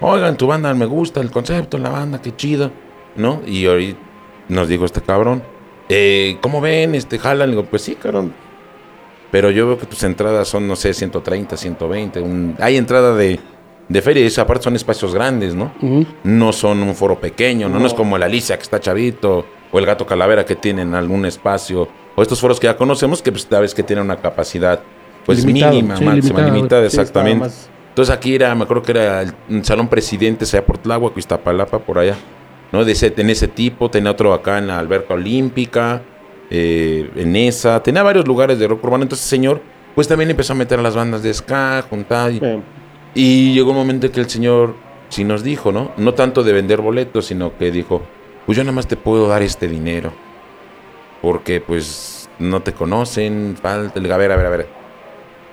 [0.00, 2.70] Oigan, tu banda me gusta, el concepto, la banda, qué chido,
[3.16, 3.42] ¿no?
[3.44, 3.98] Y ahorita
[4.50, 5.42] nos dijo este cabrón,
[5.88, 6.94] eh, ¿cómo ven?
[6.94, 7.50] Este, jalan.
[7.50, 8.32] Le digo, pues sí, cabrón.
[9.36, 12.22] Pero yo veo que tus entradas son, no sé, 130, 120.
[12.22, 13.38] un- hay entrada de,
[13.86, 15.74] de feria y eso aparte son espacios grandes, ¿no?
[16.24, 17.78] No son un foro pequeño, ¿no?
[17.78, 21.26] No, es como el Alicia que está chavito, o el Gato Calavera que tienen algún
[21.26, 24.80] espacio, o estos foros que ya conocemos que pues sabes que tienen una capacidad
[25.26, 27.54] pues Limitado, mínima, sí, máxima, limitada, limitada, Sí, estaba exactamente.
[27.90, 31.98] Entonces aquí era, me acuerdo que era el, salón presidente, sea por Tláhuac, Iztapalapa, por
[31.98, 32.16] allá,
[32.72, 32.86] ¿no?
[32.86, 36.00] De ese, en ese tipo, tenía otro acá en la alberca olímpica,
[36.50, 39.60] eh, en esa, tenía varios lugares de rock urbano, entonces el señor,
[39.94, 41.84] pues también empezó a meter a las bandas de ska,
[42.30, 42.40] y,
[43.14, 44.74] y llegó un momento que el señor
[45.08, 45.92] sí nos dijo, ¿no?
[45.96, 48.02] No tanto de vender boletos, sino que dijo,
[48.44, 50.12] pues yo nada más te puedo dar este dinero,
[51.22, 54.68] porque pues no te conocen, falta, a ver, a ver, a ver,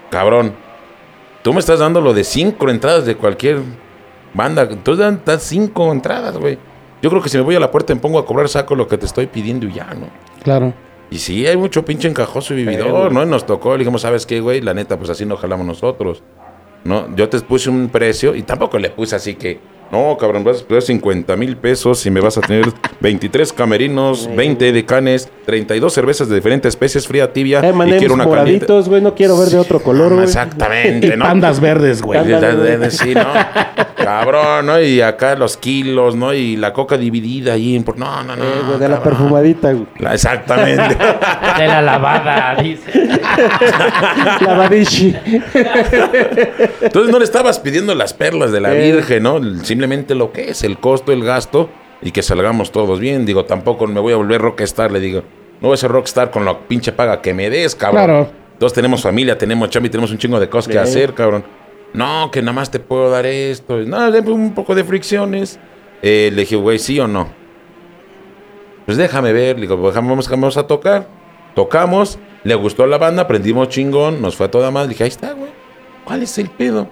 [0.10, 0.54] cabrón,
[1.42, 3.60] tú me estás dando lo de cinco entradas de cualquier
[4.34, 6.58] banda, dan, dan cinco entradas, güey.
[7.04, 8.76] Yo creo que si me voy a la puerta y me pongo a cobrar, saco
[8.76, 10.08] lo que te estoy pidiendo y ya, ¿no?
[10.42, 10.74] Claro.
[11.12, 13.24] Y sí, hay mucho pinche encajoso y vividor, ¿no?
[13.24, 14.62] Y nos tocó, le dijimos, ¿sabes qué, güey?
[14.62, 16.24] La neta, pues así no jalamos nosotros.
[16.86, 17.14] ¿No?
[17.16, 19.60] Yo te puse un precio y tampoco le puse así que
[19.94, 22.66] No, cabrón, vas a pagar 50 mil pesos y me vas a tener
[23.00, 27.60] 23 camerinos, 20 decanes, 32 cervezas de diferentes especies, fría, tibia.
[27.60, 29.04] Eh, y quiero una moraditos, güey.
[29.04, 30.24] No quiero ver de otro color, güey.
[30.26, 31.26] Exactamente, ¿no?
[31.26, 32.20] Pandas verdes, güey.
[32.90, 33.24] Sí, ¿no?
[33.96, 34.82] Cabrón, ¿no?
[34.82, 36.34] Y acá los kilos, ¿no?
[36.34, 37.76] Y la coca dividida ahí.
[37.76, 38.44] en por- No, no, no.
[38.44, 39.86] Eh, güey, de la perfumadita, güey.
[40.00, 40.96] La- exactamente.
[41.60, 42.92] De la lavada, dice.
[44.42, 45.16] La Badishi.
[46.82, 48.92] Entonces no le estabas pidiendo las perlas de la Eh.
[48.92, 49.40] Virgen, ¿no?
[49.64, 49.83] Simplemente
[50.16, 51.70] lo que es, el costo, el gasto
[52.02, 53.26] y que salgamos todos bien.
[53.26, 55.22] Digo, tampoco me voy a volver rockstar, le digo.
[55.62, 58.04] No voy a ser rockstar con la pinche paga que me des, cabrón.
[58.06, 58.30] Claro.
[58.60, 61.44] Todos tenemos familia, tenemos chamba y tenemos un chingo de cosas que hacer, cabrón.
[61.94, 63.78] No, que nada más te puedo dar esto.
[63.82, 65.60] No, le- un poco de fricciones.
[66.02, 67.30] Eh, le dije, güey, ¿sí o no?
[68.86, 71.08] Pues déjame ver, le digo, pues, vamos, vamos a tocar.
[71.56, 74.90] Tocamos, le gustó la banda, aprendimos chingón, nos fue a toda madre.
[74.90, 75.52] Dije, ahí está, güey.
[76.04, 76.90] ¿Cuál es el pedo?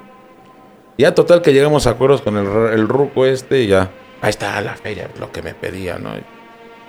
[0.98, 3.90] Ya total que llegamos a acuerdos con el, el ruco este y ya.
[4.22, 6.12] Ahí está la feria, lo que me pedía, ¿no?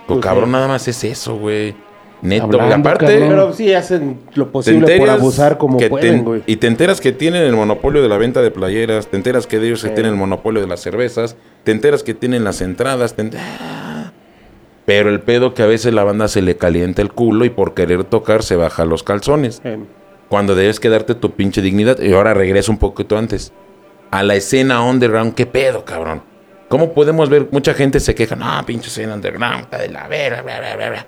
[0.07, 0.51] Pues, cabrón, sí.
[0.51, 1.73] nada más es eso, güey.
[2.21, 3.29] Neto, Hablando, aparte, cabrón.
[3.29, 6.41] Pero sí hacen lo posible por abusar como que pueden, güey.
[6.45, 9.59] y te enteras que tienen el monopolio de la venta de playeras, te enteras que
[9.59, 9.93] de ellos que Sí.
[9.95, 11.35] tienen el monopolio de las cervezas,
[11.65, 14.11] te enteras que tienen las entradas, te ¡Ah!
[14.85, 17.73] pero el pedo que a veces la banda se le calienta el culo y por
[17.73, 19.61] querer tocar se baja los calzones.
[19.65, 19.79] Eh,
[20.29, 21.99] Cuando debes quedarte tu pinche dignidad.
[21.99, 23.53] Y ahora regreso un poquito antes.
[24.13, 26.21] A la escena underground, ¿qué pedo, cabrón?
[26.69, 27.47] ¿Cómo podemos ver?
[27.49, 30.89] Mucha gente se queja, no, pinche escena underground, está de la vera, bla, bla, bla,
[30.91, 31.07] bla".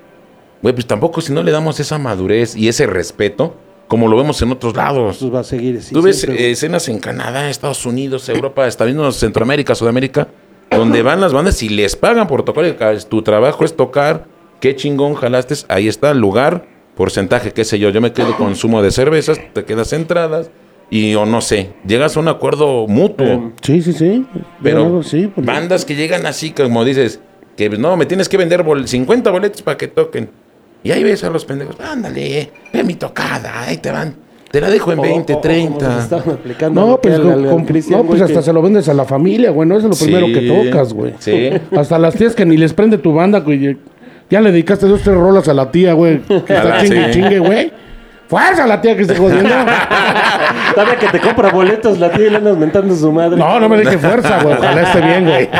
[0.64, 3.54] Güey, pues tampoco si no le damos esa madurez y ese respeto,
[3.88, 5.18] como lo vemos en otros lados.
[5.20, 5.94] pues va a seguir así.
[5.94, 10.28] Tú ves siempre, eh, escenas en Canadá, Estados Unidos, Europa, hasta mismo Centroamérica, Sudamérica,
[10.72, 12.66] donde van las bandas y les pagan por tocar.
[13.04, 14.26] Tu trabajo es tocar.
[14.60, 15.54] Qué chingón jalaste.
[15.68, 17.92] Ahí está lugar, porcentaje, qué sé yo.
[17.92, 20.50] Yo me quedo consumo de cervezas, te quedas entradas
[20.90, 21.72] y o no sé.
[21.88, 23.52] Llegas a un acuerdo mutuo.
[23.62, 24.26] Sí, sí, sí.
[24.62, 27.20] Pero sí, pues, bandas que llegan así, como dices,
[27.58, 30.30] que no, me tienes que vender bol- 50 boletos para que toquen.
[30.84, 34.14] Y ahí ves a los pendejos, ándale, ve mi tocada, ahí te van.
[34.52, 36.00] Te la dejo en O- 20, o- o como se 30.
[36.00, 38.54] estaban aplicando No, pues, al- al- con- al con- Cristian, no, pues hasta que- se
[38.54, 39.68] lo vendes a la familia, güey.
[39.68, 41.14] No es lo primero Sí, que tocas, güey.
[41.20, 41.50] sí.
[41.76, 43.78] Hasta las tías que ni les prende tu banda, güey.
[44.30, 46.20] Ya le dedicaste dos, tres rolas a la tía, güey.
[46.22, 47.12] Que está chingue, sí.
[47.20, 47.72] chingue, güey.
[48.28, 49.54] Fuerza la tía que esté jodiendo.
[50.74, 53.38] Todavía que te compra boletos, la tía y le andas mentando a su madre.
[53.38, 54.56] No, no me deje fuerza, güey.
[54.58, 55.50] Ojalá esté bien, güey.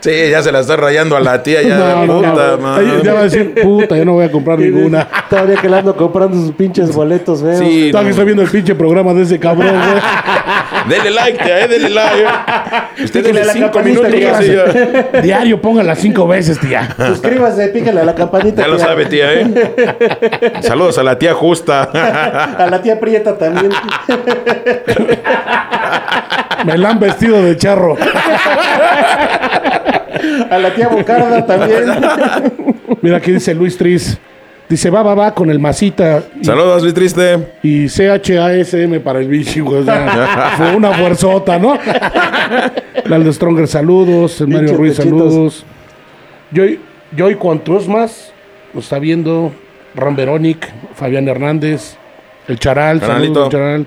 [0.00, 3.02] Sí, ya se la está rayando a la tía, ya, No, no, puta no.
[3.02, 5.06] Ya va a decir, puta, yo no voy a comprar ninguna.
[5.30, 7.58] Todavía que le ando comprando sus pinches boletos, feos.
[7.58, 8.10] Sí, Todavía no.
[8.10, 10.02] estoy viendo el pinche programa de ese cabrón, güey.
[10.88, 12.24] Dele like, tía, eh, dele like.
[13.04, 14.10] Usted dele a la cinco minutos.
[14.10, 15.20] tía.
[15.22, 16.88] Diario, póngala cinco veces, tía.
[16.96, 18.62] Suscríbase, pícale a la campanita.
[18.62, 20.52] Ya lo sabe, tía, ¿eh?
[20.62, 21.82] Saludos a la tía justa.
[21.82, 23.70] A la tía Prieta también.
[26.64, 27.96] Me la han vestido de charro.
[30.50, 31.84] A la tía Bocarda también.
[33.02, 34.18] Mira, aquí dice Luis Tris.
[34.68, 37.54] Dice, va, va, va con el masita y, Saludos, Luis Triste.
[37.60, 39.80] y CHASM para el bichi, güey.
[39.80, 41.76] O sea, fue una fuerzota, ¿no?
[43.06, 44.40] Laldo Stronger, saludos.
[44.40, 45.18] El Mario Pinche Ruiz, pechitos.
[45.18, 45.64] saludos.
[46.52, 46.78] Joy,
[47.16, 48.32] Joy cuantos más
[48.72, 49.52] nos está viendo.
[49.96, 51.96] Ram Veronic, Fabián Hernández,
[52.46, 53.34] el Charal, Carnalito.
[53.34, 53.86] saludos, Charal.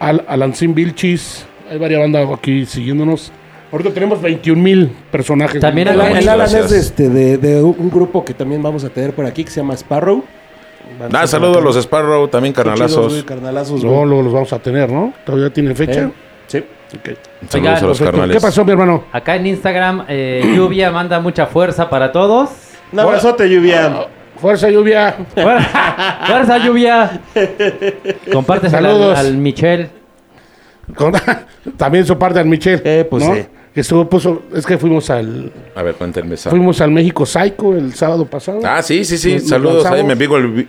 [0.00, 1.46] Al, Alancín Vilchis.
[1.70, 3.32] Hay varias bandas aquí siguiéndonos.
[3.70, 5.60] Ahorita tenemos 21 mil personajes.
[5.60, 9.12] También El, Alan es de, este, de, de un grupo que también vamos a tener
[9.14, 10.24] por aquí que se llama Sparrow.
[11.12, 13.12] Ah, saludos a los Sparrow, también carnalazos.
[13.12, 13.84] güey, carnalazos.
[13.84, 15.12] No, luego los vamos a tener, ¿no?
[15.24, 16.02] Todavía tienen fecha.
[16.02, 16.10] Eh,
[16.46, 16.58] Sí.
[16.58, 17.10] Ok.
[17.50, 18.36] Saludos Oigan, a los carnales.
[18.38, 19.04] ¿Qué pasó, mi hermano?
[19.12, 22.48] Acá en Instagram, eh, Lluvia manda mucha fuerza para todos.
[22.90, 24.06] Un abrazote, lluvia.
[24.36, 25.14] Fuerza, lluvia.
[25.34, 27.20] Fuerza, fuerza, Lluvia.
[28.32, 29.18] Compártesela al, Saludos.
[29.18, 29.90] al Michel.
[30.94, 31.12] Con-
[31.76, 32.80] También su parte al Michel.
[32.84, 33.34] Eh, pues ¿no?
[33.34, 33.42] sí.
[33.74, 36.50] Que estuvo, puso, es que fuimos al, A ver, cuéntenme esa.
[36.50, 38.60] fuimos al México Psycho el sábado pasado.
[38.64, 39.34] Ah, sí, sí, sí.
[39.34, 40.36] Nos- Saludos ahí, mi amigo.
[40.36, 40.68] El,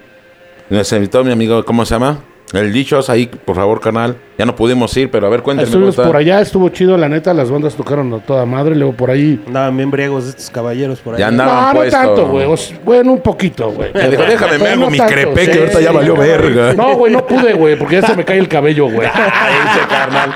[0.70, 2.20] nos invitó mi amigo, ¿cómo se llama?
[2.52, 4.16] El Dichos, ahí, por favor, canal.
[4.38, 7.08] Ya no pudimos ir, pero a ver, cuéntenme cómo Estuvimos por allá, estuvo chido, la
[7.08, 9.40] neta, las bandas tocaron a toda madre, luego por ahí.
[9.46, 11.20] Andaban bien briegos estos caballeros por ahí.
[11.20, 12.48] Ya andaban no, no tanto, güey.
[12.84, 13.92] Bueno, un poquito, güey.
[13.94, 16.16] Me dijo, déjame, me Pero hago no mi tanto, crepe, sí, que ahorita ya valió
[16.16, 16.74] no, verga.
[16.74, 19.08] No, güey, no pude, güey, porque ya se me cae el cabello, güey.
[19.14, 20.34] Ahí dice, carnal.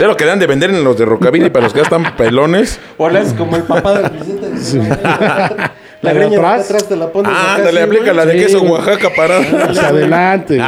[0.00, 2.16] Es lo que dan de vender en los de Rockabilly para los que ya están
[2.16, 2.78] pelones.
[2.96, 4.96] O le haces como el papá del Vicente.
[6.00, 6.64] La La de greña de atrás.
[6.66, 8.16] atrás te la pones acá Ándale, así, aplica güey.
[8.16, 8.62] la de Sí, queso.
[8.62, 9.38] Oaxaca para.
[9.68, 10.62] Hacia adelante.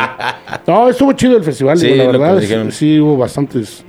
[0.66, 2.70] No, estuvo chido el festival, Sí, digo, la verdad.
[2.70, 3.84] Sí, hubo bastantes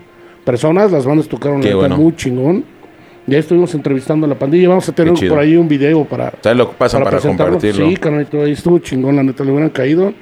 [0.45, 1.97] personas, las bandas tocaron la bueno.
[1.97, 2.63] muy chingón.
[3.25, 4.69] Ya estuvimos entrevistando a la pandilla.
[4.69, 7.53] Vamos a tener por ahí un video para, ¿Sabes lo que pasan para, presentarlo.
[7.53, 7.89] compartirlo?
[7.89, 10.13] Sí, carnalito, ahí estuvo chingón, la neta, le hubieran caído.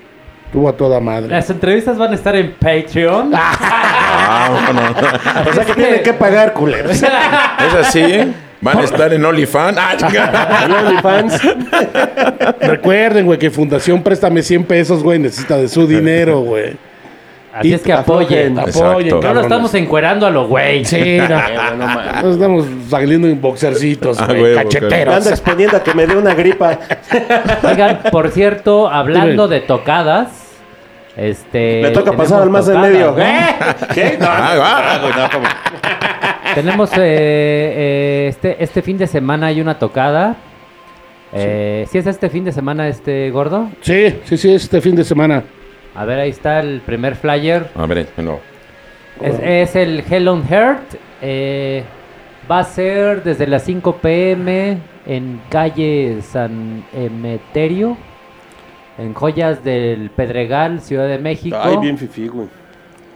[0.46, 1.28] Estuvo a toda madre.
[1.28, 3.32] Las entrevistas van a estar en Patreon.
[4.30, 4.96] Vámonos.
[5.50, 6.92] O sea que tienen que pagar, culeros.
[7.02, 8.34] Es así.
[8.62, 9.78] Van a estar en OnlyFans.
[9.80, 10.64] Ah.
[10.66, 11.42] En OnlyFans.
[12.62, 16.74] Recuerden, güey, que Fundación Préstame 100 pesos, güey, necesita de su dinero, güey.
[17.54, 18.60] Así Y es que apoyen.
[18.60, 19.28] Apoyen, Exacto.
[19.28, 20.86] No lo estamos encuerando a lo güey.
[20.86, 25.16] Sí, no, no estamos saliendo en boxercitos, Ah, güey, huevo, Me cacheteros.
[25.16, 26.78] ando exponiendo a que me dé una gripa.
[27.64, 30.30] Oigan, por cierto, hablando de tocadas,
[31.20, 31.82] este.
[31.84, 33.16] Me toca pasar al más tocadas, medio.
[33.20, 33.76] Ah.
[36.56, 40.36] Tenemos eh, eh, este, este fin de semana hay una tocada.
[41.32, 43.70] Eh, ¿Sí es este fin de semana este gordo?
[43.82, 45.44] Sí, sí, sí, este fin de semana.
[45.96, 47.68] A ver, ahí está el primer flyer.
[47.76, 48.40] A ver, no.
[49.22, 50.96] Es, es el Hell on Heart.
[51.22, 51.84] eh,
[52.50, 57.96] va a ser desde las 5 pm en calle San Emeterio,
[59.00, 61.58] en Joyas del Pedregal, Ciudad de México.
[61.60, 62.48] Ay, bien fifí, güey.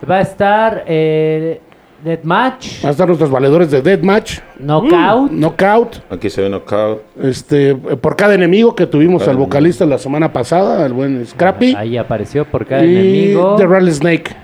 [0.08, 1.60] Va a estar eh,
[2.04, 5.30] Deathmatch, Van a estar nuestros valedores de Deathmatch, Knockout.
[5.30, 7.00] Knockout, Aquí se ve knockout.
[7.22, 11.96] este, por cada enemigo que tuvimos al vocalista la semana pasada, el buen Scrappy, Ahí
[11.96, 13.56] apareció por cada y enemigo.
[13.56, 14.36] The Rattlesnake.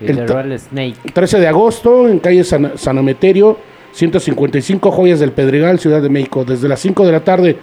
[0.00, 1.12] y el The Rattlesnake.
[1.12, 3.56] 13 de agosto en calle San, San Emeterio,
[3.92, 7.56] 155 Joyas del Pedregal, Ciudad de México, desde las 5 de la tarde.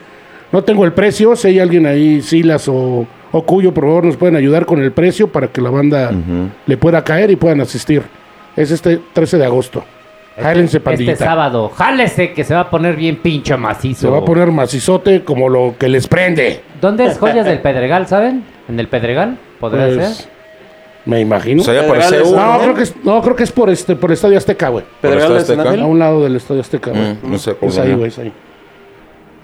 [0.52, 3.06] No tengo el precio, si hay alguien ahí, Silas o,
[3.38, 6.12] o Cuyo, por favor, nos pueden ayudar con el precio para que la banda
[6.66, 8.02] le pueda caer y puedan asistir.
[8.56, 9.84] Es este 13 de agosto.
[10.42, 11.12] Jálense, pandillita.
[11.14, 11.70] Este sábado.
[11.70, 14.02] Jálese que se va a poner bien pincho macizo.
[14.02, 16.62] Se va a poner macizote como lo que les prende.
[16.80, 18.44] ¿Dónde es Joyas del Pedregal, saben?
[18.70, 19.38] ¿En el Pedregal?
[19.60, 20.28] ¿Podría Pues, ser?
[21.06, 21.62] me imagino.
[21.62, 24.38] O sea, no, creo que es, no, creo que es por este, por el Estadio
[24.38, 24.86] Azteca, güey.
[25.02, 25.70] ¿Pedregal Azteca.
[25.72, 27.04] A un lado del Estadio Azteca, güey.
[27.22, 27.96] Mm, no sé por Es ahí, dónde.
[27.98, 28.34] güey, es ahí.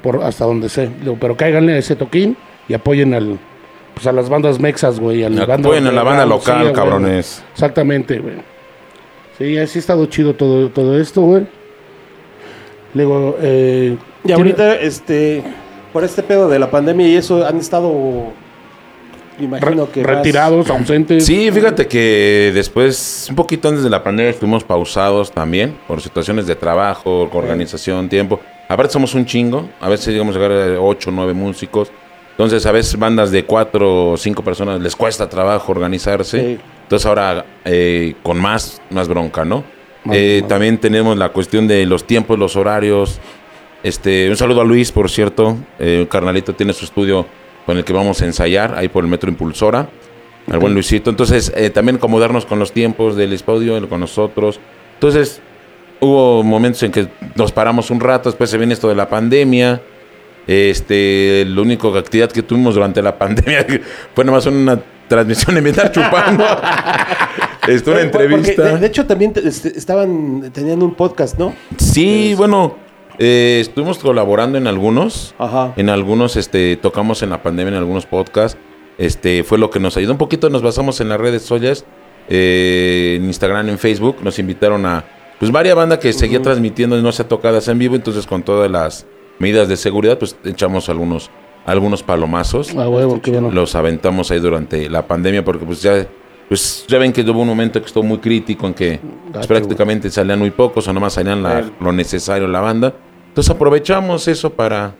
[0.01, 0.89] Por, hasta donde sé.
[1.19, 2.35] Pero cáiganle a ese toquín
[2.67, 3.37] y apoyen al,
[4.01, 5.23] pues a las bandas mexas, güey.
[5.23, 7.43] a la banda Apoyen a la banda local, cabrones.
[7.53, 8.33] Exactamente, güey.
[9.37, 11.45] Sí, así ha estado chido todo, todo esto, güey.
[12.95, 15.43] Luego, eh, Y tiene- ahorita, este,
[15.93, 17.93] por este pedo de la pandemia y eso, han estado,
[19.39, 21.23] imagino que más- retirados, ausentes.
[21.25, 26.47] Sí, fíjate que después, un poquito antes de la pandemia, estuvimos pausados también por situaciones
[26.47, 28.39] de trabajo, organización, tiempo.
[28.67, 31.91] Aparte somos un chingo, a veces llegamos a llegar a 8 o 9 músicos.
[32.43, 36.39] Entonces a veces bandas de 4 o 5 personas les cuesta trabajo organizarse.
[36.55, 36.59] Sí.
[36.83, 39.63] Entonces ahora eh, con más, más bronca, ¿no?
[40.03, 40.49] Más- Eh, más.
[40.49, 43.19] También tenemos la cuestión de los tiempos, los horarios.
[43.83, 45.57] Este, un saludo a Luis, por cierto.
[45.79, 47.25] Eh, carnalito tiene su estudio
[47.65, 49.87] con el que vamos a ensayar, ahí por el Metro Impulsora.
[50.51, 51.11] Al buen Luisito.
[51.11, 54.59] Entonces, eh, también acomodarnos con los tiempos del estudio, con nosotros.
[54.95, 55.39] Entonces,
[55.99, 59.81] hubo momentos en que nos paramos un rato, después se viene esto de la pandemia.
[60.47, 63.65] Este, la única actividad que tuvimos durante la pandemia
[64.15, 66.43] fue nomás una transmisión en estar chupando.
[67.67, 68.63] Estuvo una entrevista.
[68.63, 71.53] De, de hecho, también te- este, estaban, tenían un podcast, ¿no?
[71.77, 72.75] Sí, bueno,
[73.19, 75.35] eh, estuvimos colaborando en algunos.
[75.37, 75.73] Ajá.
[75.77, 78.57] En algunos, este, tocamos en la pandemia en algunos podcasts.
[78.97, 80.49] Este, fue lo que nos ayudó un poquito.
[80.49, 81.85] Nos basamos en las redes sociales,
[82.29, 84.17] eh, en Instagram, en Facebook.
[84.23, 85.05] Nos invitaron a,
[85.39, 87.95] pues, varias bandas que seguía transmitiendo y no se tocadas en vivo.
[87.95, 89.05] Entonces, con todas las
[89.41, 91.29] medidas de seguridad, pues, echamos algunos,
[91.65, 92.73] algunos palomazos.
[92.75, 93.51] A huevo, qué bueno.
[93.51, 96.05] Los aventamos ahí durante la pandemia porque, pues, ya,
[96.47, 99.47] pues, ya ven que hubo un momento que estuvo muy crítico en que pues, Gacho,
[99.47, 102.93] prácticamente salían muy pocos o nomás salían la- lo necesario la banda.
[103.29, 104.93] Entonces aprovechamos eso para,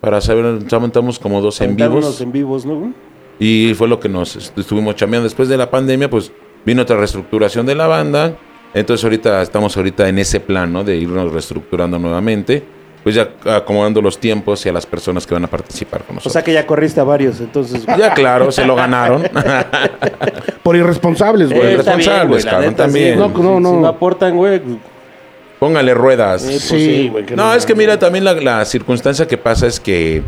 [0.00, 2.92] para saber, ya montamos como dos en vivos en vivos, ¿no?
[3.38, 5.24] y fue lo que nos est- estuvimos chambeando.
[5.24, 6.32] Después de la pandemia, pues
[6.64, 8.36] vino otra reestructuración de la banda.
[8.72, 10.82] Entonces ahorita estamos ahorita en ese plan, ¿no?
[10.82, 12.64] De irnos reestructurando nuevamente.
[13.04, 16.14] Pues ya acomodando los tiempos y a las personas que van a participar con O
[16.14, 16.32] nosotros.
[16.32, 17.84] sea que ya corriste a varios, entonces.
[17.98, 19.22] ya claro, se lo ganaron.
[20.62, 21.74] Por irresponsables, güey.
[21.74, 23.14] Eh, responsables, la cabrón, también.
[23.14, 23.20] sí.
[23.20, 23.70] No, no, no.
[23.70, 24.60] Si no aportan, güey.
[25.58, 26.42] Póngale ruedas.
[26.44, 27.26] pues Sí, güey.
[27.36, 30.22] No, es que mira, también la, la circunstancia que pasa es que,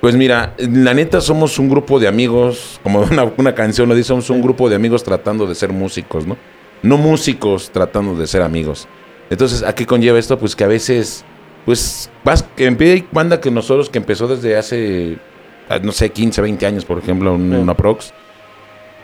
[0.00, 4.08] pues mira, la neta somos un grupo de amigos, como una, una canción lo dice,
[4.08, 6.36] somos un grupo de amigos tratando de ser músicos, ¿no?
[6.82, 8.88] No músicos tratando de ser amigos.
[9.30, 10.38] Entonces, ¿a qué conlleva esto?
[10.38, 11.24] Pues que a veces,
[11.64, 15.18] pues, vas, que hay banda que nosotros que empezó desde hace,
[15.68, 18.12] ah, no sé, 15, 20 años, por ejemplo, un- una prox.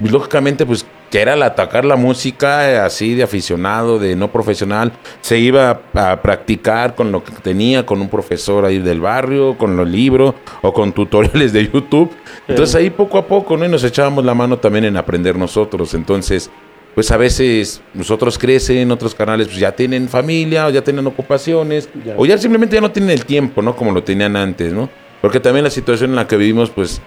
[0.03, 4.29] Y lógicamente, pues, que era el atacar la música eh, así de aficionado, de no
[4.33, 4.93] profesional.
[5.21, 9.59] Se iba a, a practicar con lo que tenía, con un profesor ahí del barrio,
[9.59, 12.11] con los libros o con tutoriales de YouTube.
[12.49, 13.67] Entonces ahí poco a poco, ¿no?
[13.67, 15.93] Y nos echábamos la mano también en aprender nosotros.
[15.93, 16.49] Entonces,
[16.95, 21.89] pues a veces nosotros crecen, otros canales pues ya tienen familia o ya tienen ocupaciones
[22.05, 22.15] Ya.
[22.17, 23.77] o ya simplemente ya no tienen el tiempo, ¿no?
[23.77, 24.89] Como lo tenían antes, ¿no?
[25.21, 27.01] Porque también la situación en la que vivimos, pues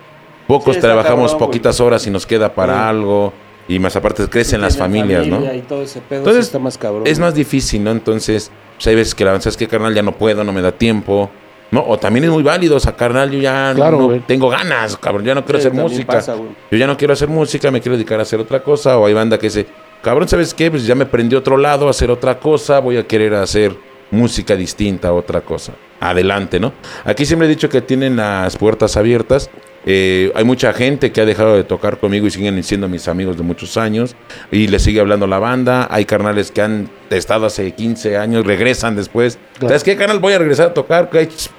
[0.48, 1.48] pocos Sí, trabajamos cabrón, güey.
[1.50, 2.80] poquitas horas y nos queda para Sí.
[2.82, 3.34] algo.
[3.68, 5.42] Y más aparte crecen las familias, ¿no?
[5.54, 7.04] Y todo ese pedo Entonces, sí está más cabrón.
[7.08, 7.92] Es más difícil, ¿no?
[7.92, 9.94] Entonces, pues hay veces que la ¿sabes qué, carnal?
[9.96, 11.30] Ya no puedo, no me da tiempo.
[11.74, 11.84] ¿No?
[11.88, 15.26] O también es muy válido, o sea, carnal, yo ya Claro, no tengo ganas, cabrón,
[15.26, 16.13] ya no quiero Sí, hacer música.
[16.13, 16.36] pasa,
[16.69, 18.97] yo ya no quiero hacer música, me quiero dedicar a hacer otra cosa.
[18.99, 19.65] O hay banda que dice,
[20.03, 20.69] cabrón, ¿sabes qué?
[20.69, 23.76] Pues ya me prendí a otro lado a hacer otra cosa, voy a querer hacer
[24.11, 25.74] música distinta otra cosa.
[25.99, 26.74] Adelante, ¿no?
[27.05, 29.49] Aquí siempre he dicho que tienen las puertas abiertas.
[29.86, 33.38] Eh, hay mucha gente que ha dejado de tocar conmigo y siguen siendo mis amigos
[33.38, 34.16] de muchos años.
[34.52, 35.88] Y les sigue hablando la banda.
[35.92, 39.38] Hay carnales que han estado hace 15 años, regresan después.
[39.54, 39.70] Claro.
[39.70, 40.20] ¿Sabes qué, carnal?
[40.20, 41.10] Voy a regresar a tocar.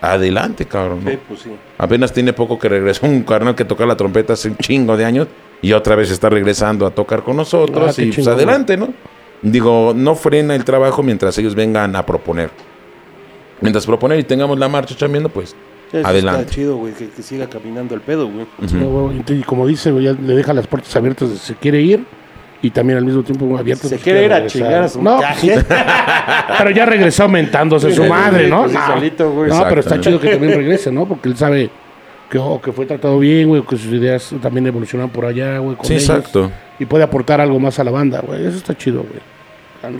[0.00, 1.04] Adelante, cabrón.
[1.04, 1.10] ¿no?
[1.10, 1.50] Sí, pues sí.
[1.78, 5.04] Apenas tiene poco que regresó un carnal que toca la trompeta hace un chingo de
[5.04, 5.28] años
[5.60, 8.92] y otra vez está regresando a tocar con nosotros Ah, y pues adelante, ¿no?
[9.42, 12.50] Digo, no frena el trabajo mientras ellos vengan a proponer.
[13.60, 15.54] Mientras proponer y tengamos la marcha chambiendo, pues
[16.00, 16.40] Eso adelante.
[16.42, 18.46] Está chido, güey, que, que siga caminando el pedo, güey.
[18.66, 21.54] Sí, güey, y como dice, güey, ya le deja las puertas abiertas de si se
[21.54, 22.04] quiere ir
[22.62, 23.90] y también al mismo tiempo abiertas.
[23.90, 25.34] Se si quiere ir a chingar a su No, caja.
[25.34, 25.50] sí.
[26.58, 28.62] pero ya regresó aumentándose su madre, ¿no?
[28.62, 28.94] pues sí, No.
[28.94, 29.50] solito, güey.
[29.50, 31.06] No, pero está chido que también regrese, ¿no?
[31.06, 31.70] Porque él sabe
[32.30, 35.76] que, oh, que fue tratado bien, güey, que sus ideas también evolucionaron por allá, güey.
[35.76, 36.50] con Sí, ellos, exacto.
[36.80, 38.46] Y puede aportar algo más a la banda, güey.
[38.46, 39.94] Eso está chido, güey.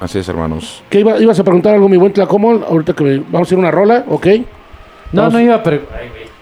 [0.00, 0.82] Así es, hermanos.
[0.88, 2.64] ¿Qué iba- ibas a preguntar algo, mi buen Tlacomol?
[2.68, 4.26] Ahorita que me- vamos a ir a una rola, ¿ok?
[5.12, 5.80] No, no iba güey.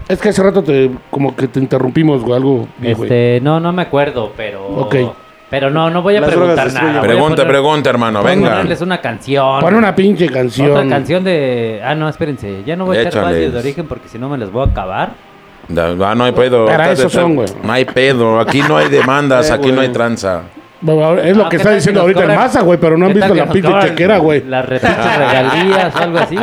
[0.09, 2.69] Es que hace rato te, como que te interrumpimos, güey, algo.
[2.79, 2.93] güey.
[2.93, 4.67] Este, no, no me acuerdo, pero.
[4.67, 4.95] Ok.
[5.51, 6.87] Pero no, no voy a Las preguntar drogas nada.
[6.87, 7.01] destruyen.
[7.01, 8.51] Voy a Pregunta, poner- pregunta, hermano, voy a venga.
[8.51, 9.61] ponerles una canción.
[9.61, 10.71] Pon una pinche canción.
[10.71, 11.81] Otra canción de.
[11.85, 12.63] Ah, no, espérense.
[12.65, 13.31] Ya no voy a echar Échales.
[13.39, 15.11] bases de origen porque si no me las voy a acabar.
[15.69, 16.67] Da- ah, no hay pedo.
[16.67, 17.49] Para Ahorita eso te- son, güey.
[17.65, 18.39] No hay pedo.
[18.39, 19.89] Aquí no hay demandas, Eh, aquí no güey.
[19.89, 20.43] hay tranza.
[20.83, 23.07] Bueno, es lo Ah, que ¿qué está diciendo ahorita el cobran- masa, güey, pero no
[23.07, 24.43] han ¿Qué tal visto la pinche chequera, güey.
[24.45, 26.37] Las repinches regalías o algo así.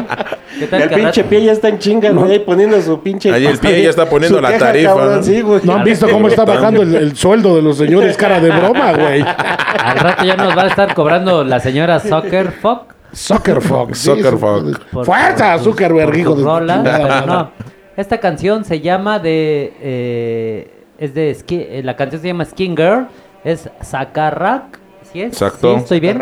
[0.60, 3.32] ¿Qué tal El pinche rato- pie ya está en chinga, güey, ahí poniendo su pinche.
[3.34, 5.24] Ahí el pie ya está poniendo la tarifa, cabrón, ¿no?
[5.24, 5.62] Sí, güey.
[5.64, 8.94] No han visto cómo está bajando el, el sueldo de los señores cara de broma,
[8.94, 9.22] güey.
[9.22, 12.94] Al rato ya nos va a estar cobrando la señora Soccer Fuck.
[13.14, 13.98] Soccer Fox.
[14.00, 14.80] Soccer Fox.
[15.04, 17.26] Fuerza, Zuckerberg, hijo de madre.
[17.26, 17.52] no.
[17.96, 19.74] Esta canción se llama de.
[19.82, 21.32] eh, es de.
[21.34, 23.08] Skin- eh, la canción se llama Skin Girl.
[23.44, 24.80] Es Zacarrac.
[25.12, 25.34] ¿Sí es?
[25.34, 25.76] Exacto.
[25.76, 26.22] ¿Sí ¿Estoy bien?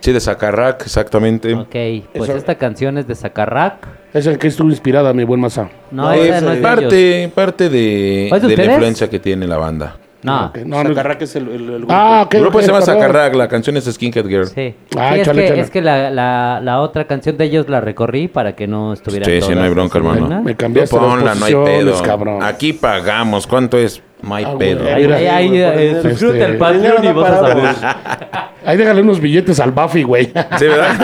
[0.00, 1.54] Sí, de Zacarrac, exactamente.
[1.54, 1.68] Ok,
[2.12, 3.86] pues Eso- esta canción es de Zacarrac.
[4.12, 5.68] Es el que estuvo inspirada, mi buen masa.
[5.90, 6.82] No, No, esa es, no es de ellos.
[6.82, 8.68] parte, parte de, ¿Es de de la ustedes?
[8.70, 9.96] influencia que tiene la banda.
[10.22, 10.46] No.
[10.46, 11.92] Ok, no, no- Zacarrac es el, el, el grupo.
[11.92, 12.34] Ah, ok.
[12.34, 13.00] El grupo se llama perdón.
[13.00, 14.46] Zacarrac, la canción es Skinhead Girl.
[14.46, 15.60] Sí, Ah, Sí, es, échale, que, échale.
[15.62, 19.24] es que la, la, la otra canción de ellos la recorrí para que no estuviera
[19.26, 20.42] Sí, sí, no hay bronca, hermano.
[20.42, 22.02] Me cambiaste Tú ponla, las no hay posiciones, pedo.
[22.02, 22.42] cabrón.
[22.42, 23.46] Aquí pagamos.
[23.46, 24.00] ¿Cuánto es?
[24.30, 24.84] Hay Ah, pedo.
[24.86, 27.76] Ahí, ahí, ahí, suscríbete al Patreon dinero y no vas a paramos.
[27.76, 27.96] saber.
[28.64, 30.26] Ahí déjale unos billetes al Buffy, güey.
[30.58, 30.96] Sí, ¿verdad?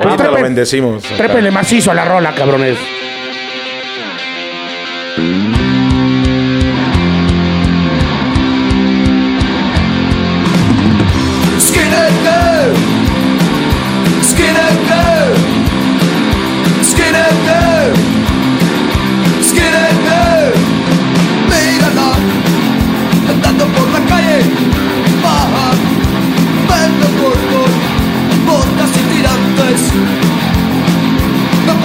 [0.00, 1.02] Ahorita lo bendecimos.
[1.02, 2.76] Trépele macizo a la rola, cabrones.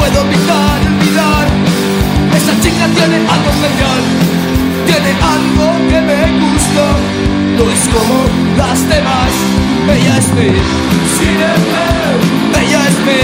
[0.06, 1.48] Puedo evitar olvidar,
[2.38, 4.02] esa chica tiene algo especial,
[4.86, 6.86] tiene algo que me gusta.
[7.58, 8.18] No es como
[8.58, 9.32] las demás,
[9.96, 10.50] ella es mi
[11.14, 12.20] Skinner Girl,
[12.62, 13.20] ella es mi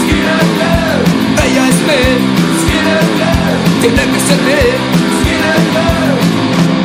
[0.00, 1.00] Skinner Girl,
[1.46, 2.00] ella es mi
[2.60, 4.60] Skinner Girl, tiene que ser mi
[5.16, 6.16] Skinner Girl.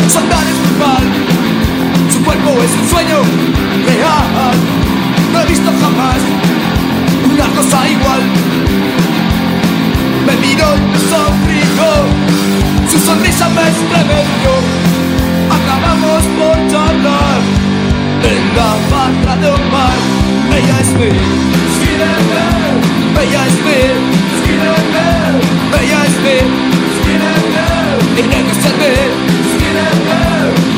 [0.10, 1.04] Su andar es brutal,
[2.14, 3.20] su cuerpo es un sueño
[3.88, 4.56] real.
[5.34, 6.22] No he visto jamás
[7.34, 8.22] una cosa igual.
[10.26, 11.90] Me miró y me sonrió,
[12.90, 14.54] su sonrisa me estremeció.
[15.58, 17.42] Acabamos por charlar.
[18.24, 20.00] En la barra de un bar.
[20.58, 21.54] Ella es mi
[23.24, 23.80] ella es mi
[25.82, 26.38] ella es mi
[28.16, 30.73] tiene que ser mi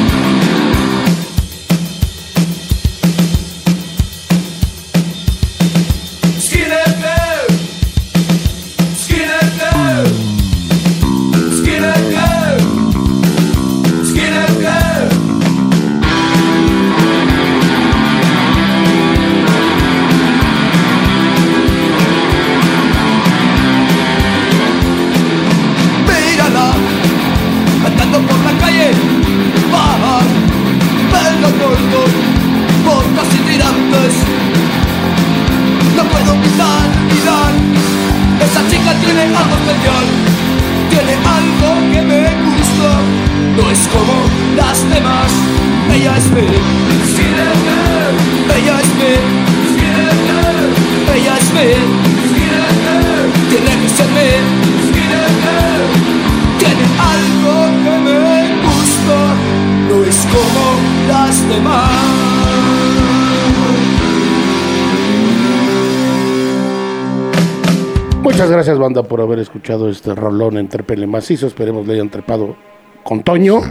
[68.96, 71.48] banda, por haber escuchado este rolón en Trepele Macizo.
[71.48, 72.56] Esperemos le hayan trepado
[73.04, 73.62] con Toño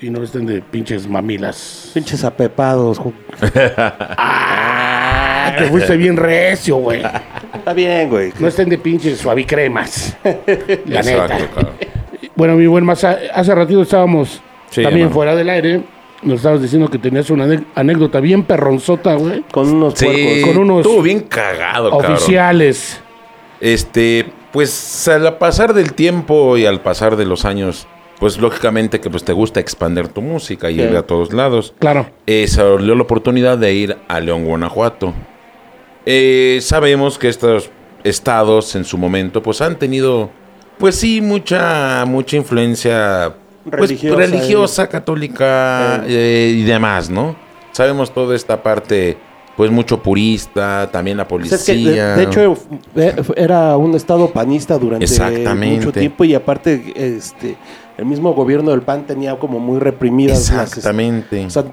[0.00, 1.90] y no estén de pinches mamilas.
[1.94, 3.00] Pinches apepados.
[4.16, 7.02] Ah, te fuiste bien recio, güey.
[7.54, 8.32] Está bien, güey.
[8.38, 10.16] No estén de pinches suavicremas.
[10.86, 11.28] La neta.
[11.28, 11.70] cabrón.
[12.36, 14.40] Bueno, mi buen Masa, hace ratito estábamos
[14.70, 15.14] Sí, también hermano.
[15.14, 15.82] fuera del aire.
[16.22, 19.42] Nos estabas diciendo que tenías una anécdota bien perronzota, güey.
[19.50, 20.48] Con unos Sí, puercos.
[20.54, 22.12] Con unos estuvo bien cagado, cabrón.
[22.12, 23.00] Oficiales.
[23.60, 27.86] Este, pues al pasar del tiempo y al pasar de los años,
[28.18, 30.82] pues lógicamente que pues te gusta expandir tu música y Sí.
[30.82, 31.74] ir a todos lados.
[31.78, 32.10] Claro.
[32.26, 35.14] Eh, salió la oportunidad de ir a León, Guanajuato.
[36.06, 37.70] Eh, sabemos que estos
[38.04, 40.30] estados en su momento pues han tenido
[40.78, 43.34] pues sí mucha mucha influencia
[43.64, 47.36] pues, Religiosa, religiosa, católica eh, y demás, ¿no?
[47.72, 49.18] Sabemos toda esta parte
[49.60, 51.58] pues mucho purista, también la Pues policía.
[51.58, 52.56] es que, de, de hecho,
[52.96, 55.06] eh, era un estado panista durante
[55.54, 57.58] mucho tiempo y aparte, este,
[57.98, 61.44] el mismo gobierno del PAN tenía como muy reprimidas las, Exactamente.
[61.44, 61.66] o sea,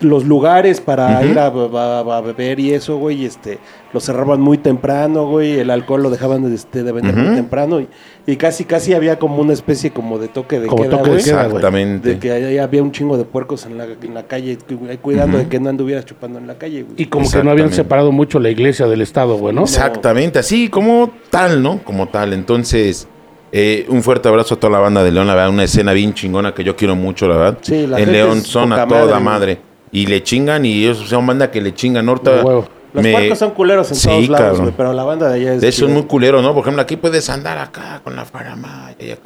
[0.00, 3.58] los lugares para ir a, a- a beber y eso, güey, este,
[3.92, 7.88] lo cerraban muy temprano, güey, el alcohol lo dejaban este, de vender muy temprano y,
[8.26, 11.10] y casi casi había como una especie como de toque de Como queda, toque de
[11.16, 11.24] güey.
[11.24, 11.56] queda, güey.
[11.56, 12.08] Exactamente.
[12.10, 15.38] De que ahí había un chingo de puercos en la, en la calle, cu- cuidando
[15.38, 16.94] de que no anduvieras chupando en la calle, güey.
[16.96, 19.62] Y como que no habían separado mucho la iglesia del Estado, güey, ¿no?
[19.62, 21.78] Exactamente, así como tal, ¿no?
[21.84, 22.32] Como tal.
[22.32, 23.08] Entonces,
[23.52, 26.12] eh, un fuerte abrazo a toda la banda de León, la verdad, una escena bien
[26.12, 27.58] chingona que yo quiero mucho, la verdad.
[27.62, 29.58] Sí, la en León son a toda madre, madre.
[29.90, 32.08] Y le chingan y ellos son banda que le chingan.
[32.08, 32.42] Ahorita.
[32.42, 35.60] Los me- puercos son culeros en Sí, todos lados, pero la banda de allá es...
[35.60, 36.54] De eso es muy culero, ¿no?
[36.54, 39.18] Por ejemplo, aquí puedes andar acá con la faramaya.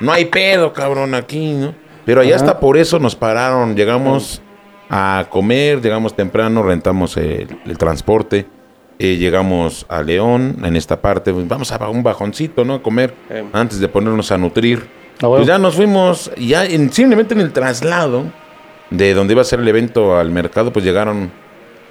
[0.00, 1.74] No hay pedo, cabrón, aquí, ¿no?
[2.04, 3.76] Pero allá hasta por eso nos pararon.
[3.76, 4.42] Llegamos
[4.90, 8.46] a comer, llegamos temprano, rentamos el, el transporte.
[8.98, 11.32] eh, llegamos a León, en esta parte.
[11.32, 12.74] pues, vamos a un bajoncito, ¿no?
[12.74, 13.44] A comer Eh.
[13.52, 14.86] antes de ponernos a nutrir.
[15.22, 15.36] Ah, bueno.
[15.36, 18.24] Pues ya nos fuimos, ya en- simplemente en el traslado
[18.90, 21.30] de donde iba a ser el evento al mercado, pues llegaron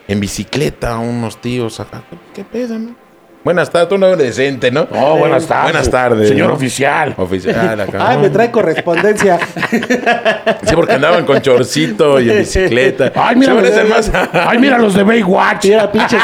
[0.07, 2.03] en bicicleta unos tíos acá.
[2.33, 3.03] ¿Qué pedo, no?
[3.43, 4.87] Buenas tardes, tú no eres decente, ¿no?
[4.91, 5.73] Oh, buenas tardes.
[5.73, 6.29] Buenas tardes.
[6.29, 6.53] Señor ¿no?
[6.55, 7.13] oficial.
[7.17, 8.11] Oficial, acá.
[8.11, 9.39] Ay, me trae correspondencia.
[10.63, 13.11] Sí, porque andaban con chorcito y en bicicleta.
[13.15, 14.11] Ay, mira, los de, más.
[14.33, 15.65] ay, mira los de Baywatch.
[15.65, 16.21] Mira, pinches,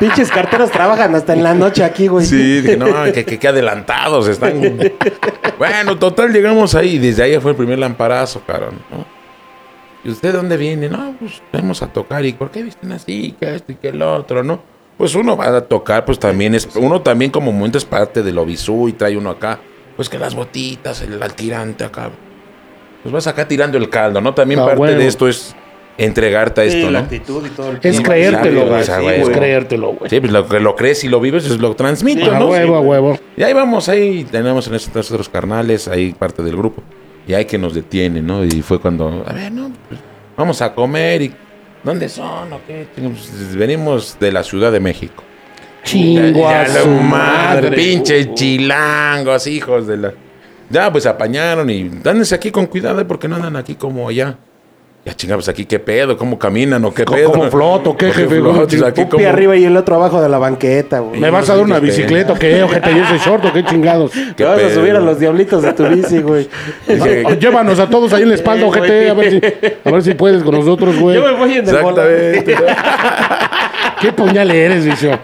[0.00, 2.24] pinches carteros trabajan hasta en la noche aquí, güey.
[2.24, 4.78] Sí, dije, no, que, que, que adelantados están.
[5.58, 8.80] bueno, total, llegamos ahí y desde ahí fue el primer lamparazo, cabrón.
[8.90, 9.17] ¿no?
[10.04, 10.88] ¿Y usted dónde viene?
[10.88, 12.24] No, pues vamos a tocar.
[12.24, 13.34] ¿Y por qué visten así?
[13.38, 14.62] Que esto y que el otro, ¿no?
[14.96, 16.68] Pues uno va a tocar, pues también es.
[16.76, 19.58] Uno también, como momento, es parte del obisú y trae uno acá.
[19.96, 22.10] Pues que las botitas, el altirante acá.
[23.02, 24.34] Pues vas acá tirando el caldo, ¿no?
[24.34, 25.54] También Ah, parte de esto es
[25.96, 27.04] entregarte a Sí, esto, la ¿no?
[27.04, 28.84] actitud y todo el Es creértelo, sí, güey.
[28.84, 30.10] sí, Es creértelo, güey.
[30.10, 32.46] Sí, pues lo que lo crees y lo vives, es lo transmito, A ¿no?
[32.48, 33.18] huevo, a huevo.
[33.36, 36.82] Y ahí vamos, ahí tenemos en estos otros carnales, ahí parte del grupo.
[37.28, 38.42] Y hay que nos detiene, ¿no?
[38.42, 40.00] Y fue cuando, a ver, no, pues,
[40.34, 41.34] vamos a comer y...
[41.84, 42.88] ¿Dónde son o qué?
[43.54, 45.22] Venimos de la Ciudad de México.
[45.84, 50.14] Chingo a su madre, pinches chilangos, hijos de la...
[50.70, 53.04] Ya, pues apañaron y dándense aquí con cuidado, ¿eh?
[53.04, 54.38] porque no andan aquí como allá.
[55.08, 57.32] Ya chingados, aquí qué pedo, cómo caminan o qué pedo.
[57.32, 58.42] como floto, ¿qué, ¿O jefe?
[58.42, 61.18] Un como- pie arriba y el otro abajo de la banqueta, güey.
[61.18, 62.62] ¿Me vas a dar una bicicleta o qué?
[62.62, 64.10] ¿O que te ese short o qué chingados?
[64.12, 66.46] qué Te vas a subir a los diablitos de tu bici, güey.
[67.40, 69.54] Llévanos a todos ahí en la espalda, ojete, a ver, si, güey.
[69.82, 71.16] a ver si puedes con nosotros, güey.
[71.16, 72.56] Yo me voy en el Exactamente.
[74.02, 75.18] ¿Qué puñal eres, visión?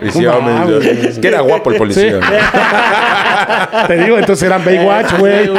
[0.00, 0.84] Visión, No mames.
[0.86, 2.20] Es que era guapo el policía.
[3.86, 5.50] Te digo, entonces eran Baywatch, güey.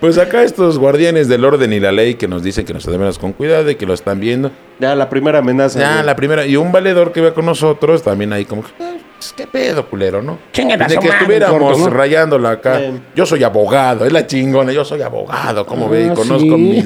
[0.00, 3.18] Pues acá estos guardianes del orden y la ley que nos dicen que nos debemos
[3.18, 4.50] con cuidado y que lo están viendo.
[4.78, 5.78] Ya, la primera amenaza.
[5.80, 6.06] Ya, güey.
[6.06, 6.46] la primera.
[6.46, 10.22] Y un valedor que iba con nosotros también ahí como, "Ah, pues, ¿qué pedo, culero,
[10.22, 10.38] no?
[10.54, 11.90] De que estuviéramos corto, ¿no?
[11.90, 12.78] rayándola acá.
[12.78, 13.02] Bien.
[13.16, 16.04] Yo soy abogado, es la chingona, yo soy abogado, ¿cómo ve?
[16.04, 16.56] Y Ah, conozco sí.
[16.56, 16.84] mi...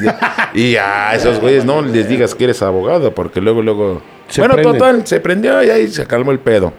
[0.54, 4.00] Y a esos güeyes no les digas que eres abogado, porque luego, luego...
[4.32, 4.78] Se bueno, prenden.
[4.78, 6.72] total, se prendió y ahí se calmó el pedo.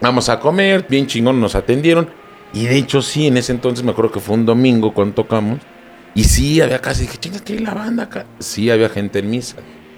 [0.00, 2.10] Vamos a comer, bien chingón, nos atendieron.
[2.52, 5.60] Y de hecho, sí, en ese entonces me acuerdo que fue un domingo cuando tocamos.
[6.16, 8.26] Y sí, había casi, dije, chingas, ¿qué hay la banda acá?
[8.40, 9.54] Sí, había gente en misa.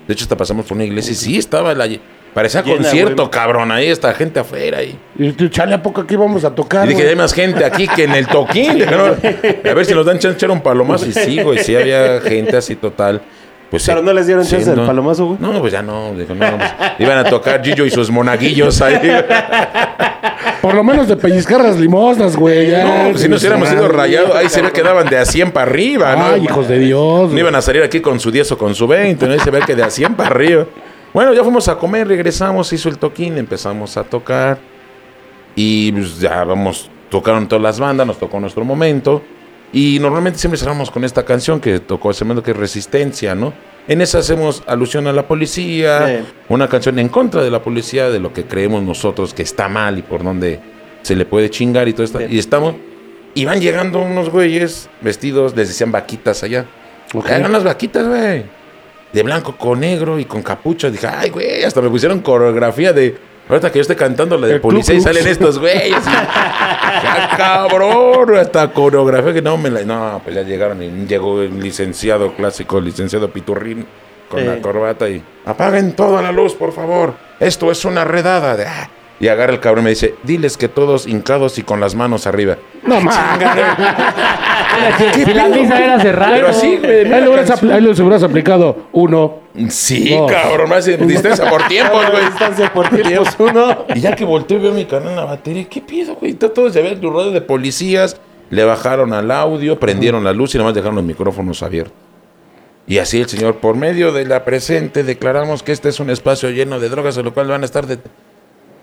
[0.06, 1.88] De hecho, hasta pasamos por una iglesia y sí, estaba la,
[2.34, 3.72] Parecía Llena, concierto, cabrón.
[3.72, 4.82] Ahí está gente afuera.
[4.82, 6.84] Y, Y tú, chale, ¿a poco aquí vamos a tocar?
[6.84, 7.10] y dije, güey?
[7.10, 8.82] hay más gente aquí que en el toquín.
[8.84, 11.06] A ver si nos dan chance de echar un palomazo.
[11.06, 13.22] Y sí, güey, sí había gente así total.
[13.70, 14.04] Pues, Pero sí.
[14.06, 14.86] no les dieron Sí, chance del no.
[14.86, 15.38] palomazo, güey.
[15.40, 16.12] No, pues ya no.
[16.14, 18.98] Dijo, no, pues, iban a tocar Gillo y sus monaguillos ahí.
[20.60, 22.70] Por lo menos de pellizcar las limosnas, güey.
[22.70, 25.52] No, pues si nos hubiéramos ido rayados, ahí se ve que daban de a 100
[25.52, 26.24] para arriba, ¿no?
[26.34, 27.30] Ay, hijos de Dios.
[27.30, 29.32] No iban a salir aquí con su 10 o con su 20, ¿no?
[29.32, 30.66] Ahí se ve que de a 100 para arriba.
[31.14, 34.58] Bueno, ya fuimos a comer, regresamos, hizo el toquín, empezamos a tocar.
[35.56, 39.22] Y pues ya vamos, tocaron todas las bandas, nos tocó nuestro momento.
[39.72, 43.52] Y normalmente siempre cerramos con esta canción que tocó ese momento que es Resistencia, ¿no?
[43.86, 46.32] En esa hacemos alusión a la policía, Sí.
[46.48, 49.98] una canción en contra de la policía, de lo que creemos nosotros que está mal
[49.98, 50.60] y por donde
[51.02, 52.18] se le puede chingar y todo esto.
[52.18, 52.26] Sí.
[52.30, 52.74] Y estamos,
[53.34, 56.66] y van llegando unos güeyes vestidos, les decían vaquitas allá.
[57.14, 57.26] Ok.
[57.30, 58.44] Hagan las vaquitas, güey.
[59.12, 60.90] De blanco con negro y con capucha.
[60.90, 63.29] Dije, ay, güey, hasta me pusieron coreografía de.
[63.50, 65.90] Ahorita que yo esté cantando la de El policía y salen estos güeyes.
[66.04, 69.82] ya cabrón, hasta coreografía que no me la.
[69.82, 73.86] No, pues ya llegaron y llegó el licenciado clásico, el licenciado Piturrín,
[74.28, 74.46] con Sí.
[74.46, 75.22] la corbata y.
[75.44, 77.14] Apaguen toda la luz, por favor.
[77.40, 78.56] Esto es una redada.
[78.56, 78.88] De, "Ah".
[79.18, 82.26] Y agarra el cabrón y me dice, diles que todos hincados y con las manos
[82.26, 82.56] arriba.
[82.84, 83.16] No mames.
[85.14, 86.32] Si, la misa era cerrada.
[86.34, 87.12] Pero así, güey.
[87.12, 89.39] Ahí les hubieras aplicado uno.
[89.68, 90.26] Sí, No.
[90.26, 92.24] cabrón, más distancia por tiempos, güey.
[92.26, 93.84] Distancia por tiempos, uno.
[93.94, 96.34] Y ya que volteé veo mi canal en la batería, ¿qué pido, güey?
[96.34, 98.16] Todo se ve el radio de policías,
[98.50, 101.94] le bajaron al audio, prendieron la luz y nomás dejaron los micrófonos abiertos.
[102.86, 106.50] Y así el señor, por medio de la presente, declaramos que este es un espacio
[106.50, 107.98] lleno de drogas, en lo cual van a estar de...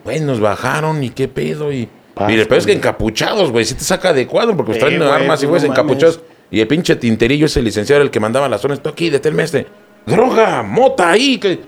[0.04, 1.90] Pues nos bajaron y qué pedo y...
[2.14, 2.78] Paz, y después que güey.
[2.78, 5.70] encapuchados, güey, si te saca de cuadro porque pues Sí, traen armas y no güeyes
[5.70, 6.22] encapuchados.
[6.50, 8.78] Y el pinche tinterillo ese licenciado era el que mandaba las zonas.
[8.78, 9.68] Esto aquí, deténme este.
[10.08, 11.38] Droga, mota ahí.
[11.38, 11.62] Que...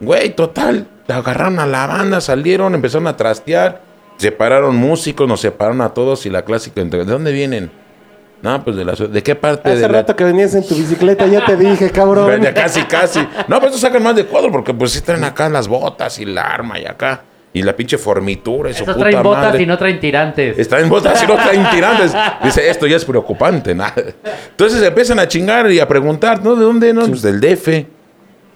[0.00, 0.86] Güey, total.
[1.08, 3.82] Agarraron a la banda, salieron, empezaron a trastear.
[4.18, 6.84] Separaron músicos, nos separaron a todos y la clásica.
[6.84, 7.70] ¿De dónde vienen?
[8.42, 8.92] No, pues de la.
[8.92, 10.00] ¿De qué parte Hace de la...
[10.00, 12.40] rato que venías en tu bicicleta, ya te dije, cabrón.
[12.42, 13.20] Ya casi, casi.
[13.48, 16.24] No, pues eso sacan más de cuadro porque pues sí traen acá las botas y
[16.24, 17.24] la arma y acá.
[17.52, 19.62] Y la pinche formitura y su Esos puta traen botas madre.
[19.62, 20.58] y no traen tirantes.
[20.58, 22.12] Están en botas y no traen tirantes.
[22.44, 23.74] Dice, esto ya es preocupante.
[23.74, 23.84] ¿no?
[24.50, 26.54] Entonces empiezan a chingar y a preguntar, ¿no?
[26.54, 26.92] ¿De dónde?
[26.92, 27.68] No, pues del DF.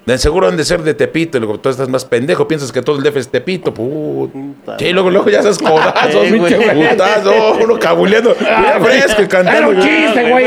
[0.04, 1.38] De seguro han de ser de Tepito.
[1.38, 3.72] Y luego tú estás más pendejo, piensas que todo el DF es Tepito.
[3.72, 4.76] Puta.
[4.78, 9.58] Sí, luego, luego ya esas codazos, pinche putazo, uno cabuleando, mira fresco y cantando.
[9.58, 10.46] Era un chiste, güey.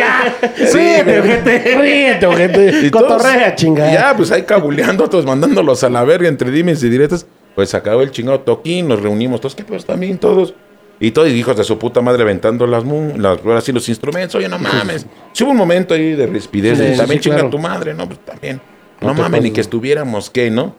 [0.73, 1.77] Ríete, ojete.
[1.77, 2.91] Ríete, ojete.
[2.91, 3.93] Cotorrea, chingada.
[3.93, 7.25] Ya, pues ahí cabuleando, todos mandándolos a la verga entre dimes y directas.
[7.55, 10.53] Pues acabó el chingado toquín, nos reunimos todos, ¿qué pues también todos?
[10.99, 14.35] Y todos hijos de su puta madre aventando las, las ahora sí, los instrumentos.
[14.35, 15.05] Oye, no mames.
[15.33, 16.77] Sí hubo un momento ahí de rispidez.
[16.77, 17.49] Sí, de, sí, también sí, chinga claro.
[17.49, 18.07] tu madre, ¿no?
[18.07, 18.61] Pues también.
[19.01, 20.75] No No, mames, ni que estuviéramos, ¿qué, no?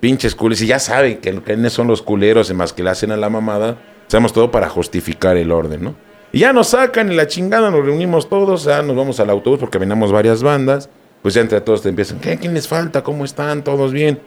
[0.00, 0.60] Pinches culos.
[0.62, 3.28] Y ya saben que quiénes son los culeros, y más que le hacen a la
[3.28, 3.78] mamada.
[4.06, 5.94] Hacemos todo para justificar el orden, ¿no?
[6.32, 9.58] Y ya nos sacan y la chingada, nos reunimos todos, ya nos vamos al autobús
[9.58, 10.88] porque venimos varias bandas.
[11.22, 12.38] Pues ya entre todos te empiezan, ¿qué?
[12.38, 13.02] ¿Quién les falta?
[13.02, 13.62] ¿Cómo están?
[13.62, 14.20] ¿Todos bien?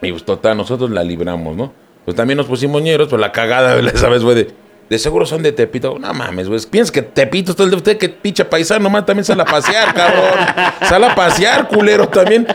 [0.00, 1.72] Y pues total, nosotros la libramos, ¿no?
[2.04, 4.50] Pues también nos pusimos ñeros, pues la cagada, esa vez fue de,
[4.88, 5.98] de seguro son de Tepito.
[5.98, 9.04] No mames, güey, piensas que Tepito es todo el de usted, que pinche paisano, nomás
[9.06, 10.24] también sale a pasear, cabrón.
[10.88, 12.46] Sale a pasear, culero, también.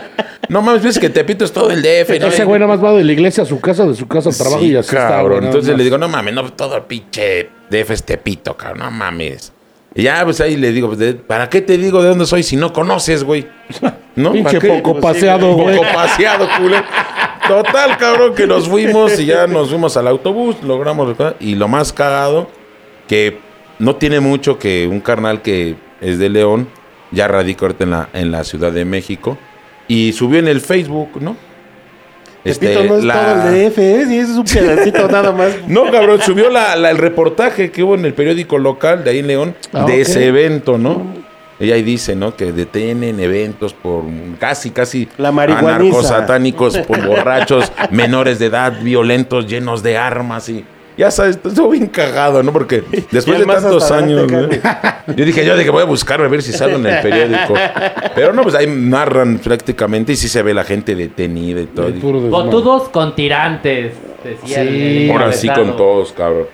[0.48, 2.26] No mames, piensas que Tepito es todo el DF, ¿no?
[2.26, 4.36] Ese güey nada más va de la iglesia a su casa, de su casa al
[4.36, 5.26] trabajo Sí, y así está, cabrón.
[5.26, 8.80] güey, nada Entonces le digo, no mames, no, todo el pinche DF es Tepito, cabrón,
[8.80, 9.52] no mames.
[9.94, 10.92] Y ya, pues ahí le digo,
[11.28, 13.46] ¿para qué te digo de dónde soy si no conoces, güey?
[14.16, 14.32] ¿No?
[14.32, 15.76] Pinche poco paseado, güey.
[15.76, 16.84] Poco paseado, culero.
[17.48, 21.14] Total, cabrón, que nos fuimos y ya nos fuimos al autobús, logramos.
[21.40, 22.48] Y lo más cagado,
[23.08, 23.38] que
[23.78, 26.68] no tiene mucho que un carnal que es de León,
[27.10, 29.36] ya radica ahorita en la, en la Ciudad de México,
[29.88, 31.36] y subió en el Facebook, ¿no?
[32.44, 34.04] Este, no es la- todo el DF, ¿eh?
[34.06, 35.50] Sí, es un pedacito nada más.
[35.66, 39.18] no, cabrón, subió la, la- el reportaje que hubo en el periódico local de ahí
[39.20, 41.23] en León Ah, de ese evento, ¿no?
[41.60, 42.36] Ella ahí dice, ¿no?
[42.36, 44.02] Que detienen eventos por
[44.40, 46.02] casi, casi La marihuaniza.
[46.02, 50.64] satánicos, por borrachos, menores de edad, violentos, llenos de armas y...
[50.96, 52.52] Ya sabes, estuvo bien cagado, ¿no?
[52.52, 56.52] Porque después de tantos años, yo dije, yo dije, voy a buscar a ver si
[56.52, 57.54] salgo en el periódico.
[58.14, 61.90] Pero no, pues ahí narran prácticamente y sí se ve la gente detenida y todo.
[62.30, 65.06] Botudos con tirantes, decía Sí.
[65.06, 66.46] el Ahora sí con todos, cabrón.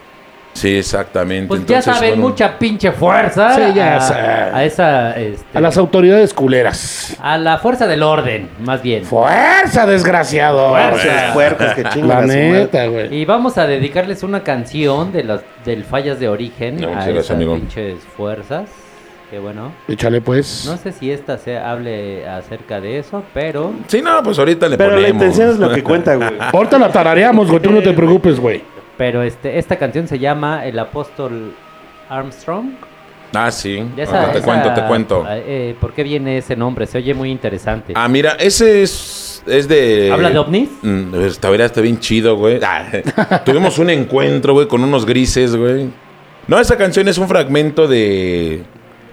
[0.52, 1.46] Sí, exactamente.
[1.48, 4.14] Pues Entonces, ya saben, bueno, mucha pinche fuerza Sí, ya a, sé.
[4.14, 7.16] a esa, este, A las autoridades culeras.
[7.22, 9.04] a la fuerza del orden, más bien.
[9.04, 10.76] ¡Fuerza, desgraciado!
[10.76, 13.14] Esos puercos que chingan La neta, güey.
[13.14, 17.04] Y vamos a dedicarles una canción de las del fallas de origen No, a muchas
[17.06, 17.54] gracias, esas amigo.
[17.54, 18.68] pinches fuerzas.
[19.30, 19.72] Qué bueno.
[19.86, 20.64] Échale pues.
[20.66, 24.76] No sé si esta se hable acerca de eso, pero Sí, no, pues ahorita le
[24.76, 25.12] Pero la ponemos.
[25.22, 26.30] intención es lo que cuenta, güey.
[26.52, 28.60] Ahorita la tarareamos, güey, tú no te preocupes, güey.
[29.00, 31.54] Pero este esta canción se llama El Apóstol
[32.10, 32.72] Armstrong.
[33.32, 33.82] Ah, sí.
[33.96, 35.24] Esa- te esa- cuento, te cuento.
[35.30, 36.86] eh, ¿Por qué viene ese nombre?
[36.86, 37.94] Se oye muy interesante.
[37.96, 40.10] Ah, mira, ese es, es de...
[40.12, 40.68] ¿Habla de ovnis?
[40.82, 42.60] Mm, Esta verá, está bien chido, güey.
[42.62, 42.84] Ah,
[43.46, 45.88] tuvimos un encuentro, güey, con unos grises, güey.
[46.46, 48.64] No, esa canción es un fragmento de,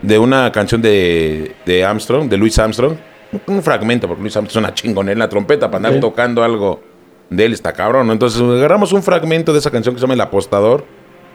[0.01, 2.97] de una canción de, de Armstrong, de Louis Armstrong.
[3.45, 5.99] Un fragmento, porque Louis Armstrong es una chingonera en la trompeta para andar Sí.
[6.01, 6.81] tocando algo
[7.29, 8.07] de él, está cabrón.
[8.07, 8.13] ¿no?
[8.13, 10.85] Entonces agarramos un fragmento de esa canción que se llama El Apostador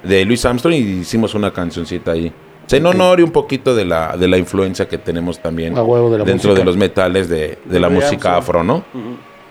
[0.02, 2.32] de Louis Armstrong y hicimos una cancioncita ahí.
[2.66, 5.82] Se en honor y un poquito de la, de la influencia que tenemos también A
[5.82, 6.60] huevo de la dentro música.
[6.60, 8.38] de los metales de, de la música Armstrong.
[8.38, 8.84] afro, ¿no?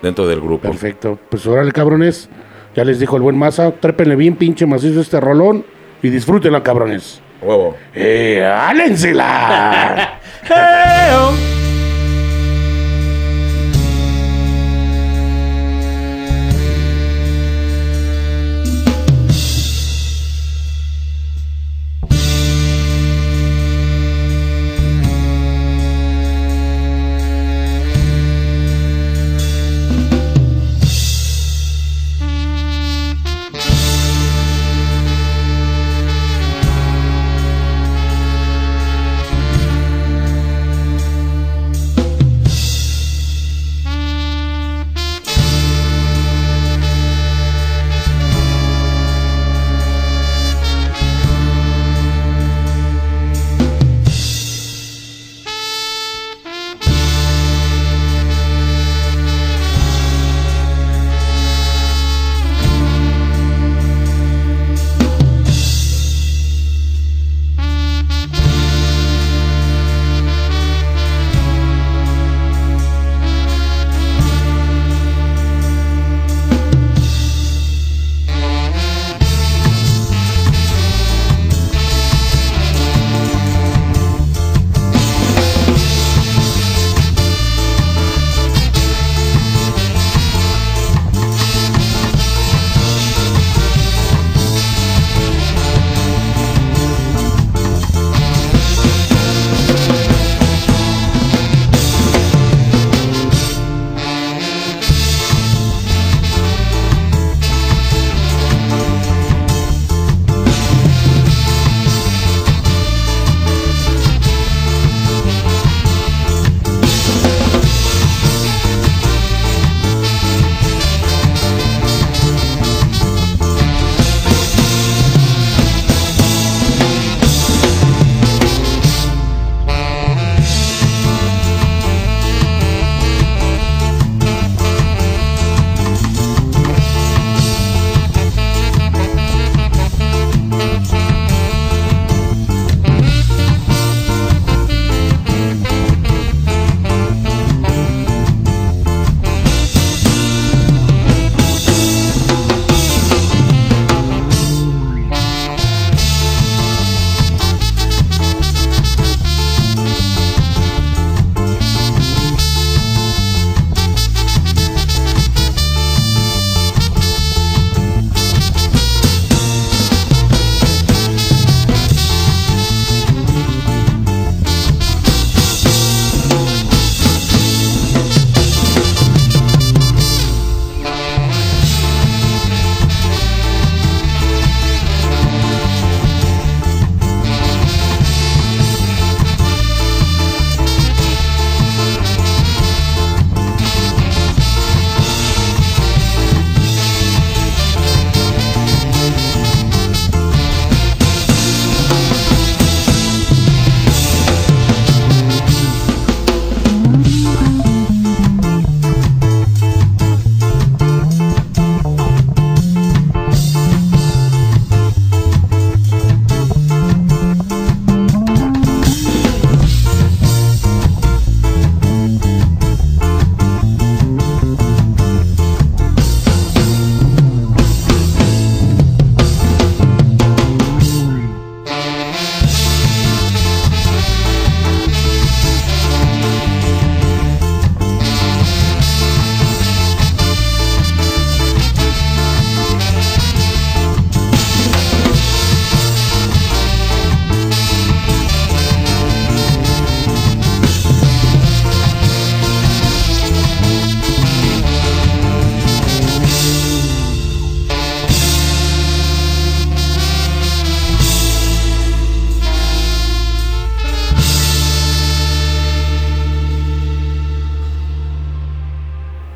[0.00, 0.68] Dentro del grupo.
[0.68, 1.18] Perfecto.
[1.28, 2.28] Pues órale, cabrones.
[2.74, 5.64] Ya les dijo el buen Maza, trépenle bien pinche macizo este rolón
[6.02, 7.20] y disfrútenla, cabrones.
[7.42, 7.76] Huevo.
[7.94, 10.18] ¡Eh, álensela!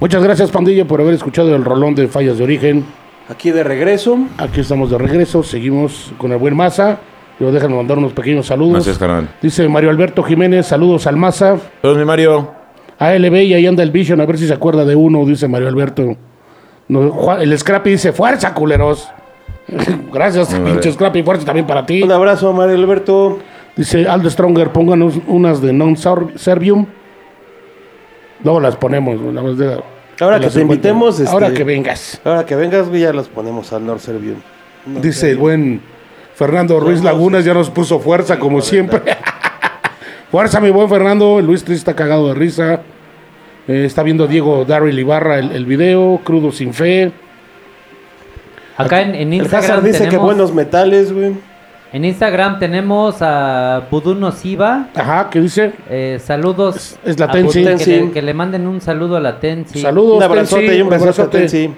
[0.07, 2.85] Muchas gracias, pandilla, por haber escuchado el rolón de Fallas de Origen.
[3.29, 4.17] Aquí de regreso.
[4.39, 6.99] Aquí estamos de regreso, seguimos con el buen Maza.
[7.41, 8.75] Yo déjame mandar unos pequeños saludos.
[8.75, 9.29] Gracias, carnal.
[9.43, 11.57] Dice Mario Alberto Jiménez, saludos al Maza.
[11.83, 12.53] Saludos, mi Mario.
[13.01, 15.67] ALB y ahí anda el Vision, a ver si se acuerda de uno, dice Mario
[15.67, 16.17] Alberto.
[16.87, 19.09] No, Juan- el Scrappy dice, fuerza, culeros.
[20.13, 22.01] Gracias, pinche Scrappy, fuerza también para ti.
[22.05, 23.41] Un abrazo, Mario Alberto.
[23.75, 26.87] Dice Aldo Stronger, pónganos unas de non servium.
[28.45, 29.21] Luego las ponemos.
[29.21, 30.75] nada más de- Ahora que te 50.
[30.75, 32.21] invitemos, este- Ahora que vengas.
[32.25, 34.07] Ahora que vengas, güey, ya los ponemos al North.
[34.87, 35.81] No Dice el buen
[36.35, 39.03] Fernando Ruiz Lagunas, ya nos puso fuerza como siempre.
[40.31, 41.41] fuerza, mi buen Fernando.
[41.41, 42.81] Luis Tris está cagado de risa.
[43.69, 47.13] Eh, está viendo Diego Darryl Ibarra el, el video, Crudo sin fe.
[48.77, 51.35] Acá en, en El Hazard Instagram dice que buenos metales, güey.
[51.97, 54.89] En Instagram tenemos a Voodoo Nociva.
[54.95, 55.73] Ajá, ¿qué dice?
[55.89, 56.77] Eh, saludos.
[56.77, 57.65] Es- es la a Tensi.
[57.65, 59.81] Que, le, que le manden un saludo a la Tensi.
[59.81, 60.19] Saludos.
[60.19, 61.39] Un abrazote Tensi, y un besote, abrazote.
[61.39, 61.71] Tensi.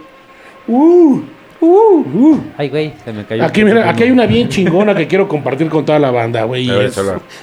[0.66, 1.20] Uh,
[1.60, 2.40] uh, uh.
[2.56, 3.44] Ay, güey, se me cayó.
[3.44, 6.64] Aquí, mira, aquí hay una bien chingona que quiero compartir con toda la banda, güey.
[6.66, 7.00] y A es-.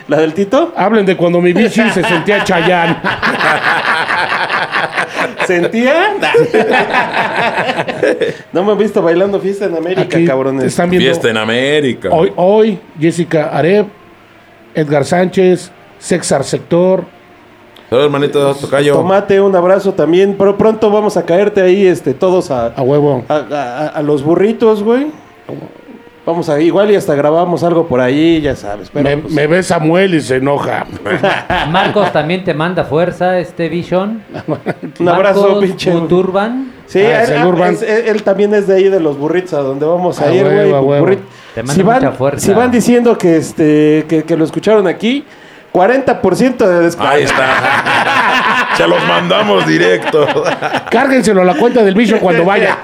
[0.10, 0.74] ¿La del Tito?
[0.76, 3.02] Hablen de cuando mi bichi se sentía chayán.
[5.48, 6.14] ¿Sentía?
[8.54, 10.66] no me han visto bailando fiesta en América, Aquí cabrones.
[10.66, 12.10] están viendo Fiesta en América.
[12.12, 13.86] hoy, hoy Jessica Areb,
[14.74, 17.04] Edgar Sánchez, Sexar Sector.
[17.90, 18.96] Saludos, hermanito Tocayo.
[18.96, 20.36] Tomate, un abrazo también.
[20.38, 23.24] Pero pronto vamos a caerte ahí, este, todos a, A huevo.
[23.30, 25.08] a, a- a los burritos, güey.
[26.26, 28.90] Vamos a, igual y hasta grabamos algo por ahí, ya sabes.
[28.92, 30.86] Pero, Me, pues, me ve Samuel y se enoja.
[31.70, 34.24] Marcos también te manda fuerza, este Vision.
[35.00, 35.92] un abrazo, pinche.
[36.10, 36.72] Turban.
[36.88, 37.74] Sí, Ah, es él, el Urban.
[37.76, 40.44] es- él- él también es de ahí de los burritos a donde vamos a, ir,
[40.44, 40.72] güey.
[40.72, 42.46] manda Si van, mucha fuerza.
[42.46, 45.24] si van diciendo que este que, que lo escucharon aquí,
[45.74, 47.14] 40% de descuento.
[47.14, 48.74] Ahí está.
[48.78, 50.26] Se los mandamos directo.
[50.90, 52.78] Cárguenselo a la cuenta del bicho cuando vaya.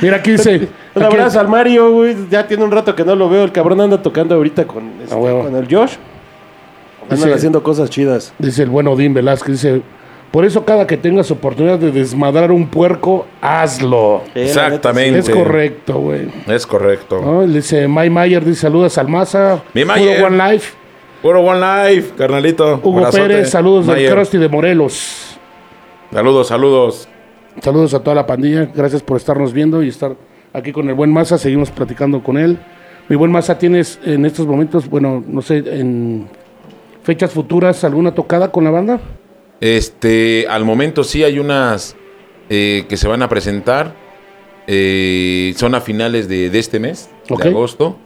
[0.00, 0.68] Mira, aquí dice.
[0.94, 2.16] Un aquí- abrazo al Mario, güey.
[2.30, 3.44] Ya tiene un rato que no lo veo.
[3.44, 5.44] El cabrón anda tocando ahorita con, este, A huevo.
[5.44, 5.94] con el Josh.
[7.02, 8.32] Andan Dice- haciendo cosas chidas.
[8.38, 9.82] Dice el buen Odín Velázquez, dice,
[10.30, 14.22] por eso cada que tengas oportunidad de desmadrar un puerco, hazlo.
[14.34, 15.18] Eh, la Exactamente.
[15.20, 16.28] Es correcto, güey.
[16.48, 17.44] Es correcto.
[17.46, 19.62] Dice May Mayer, dice saludos al Maza.
[19.74, 20.16] Mi Mayer.
[20.16, 20.72] Puro One Life.
[21.22, 22.80] Puro One Life, carnalito.
[22.82, 23.22] Hugo Abrazote.
[23.22, 24.12] Pérez, saludos del Mayer.
[24.12, 25.38] Krusty de Morelos.
[26.12, 27.08] Saludos, saludos.
[27.62, 28.70] Saludos a toda la pandilla.
[28.74, 30.16] Gracias por estarnos viendo y estar
[30.52, 31.38] aquí con el buen Maza.
[31.38, 32.58] Seguimos platicando con él.
[33.08, 36.28] Mi buen Maza, ¿tienes en estos momentos, bueno, no sé, en
[37.02, 39.00] fechas futuras alguna tocada con la banda?
[39.60, 41.96] Este, al momento sí hay unas
[42.48, 43.94] eh, que se van a presentar.
[44.66, 47.98] eh, son a finales de, de este mes, de agosto.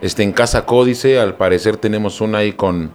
[0.00, 2.92] Este, en Casa Códice, al parecer tenemos una ahí con,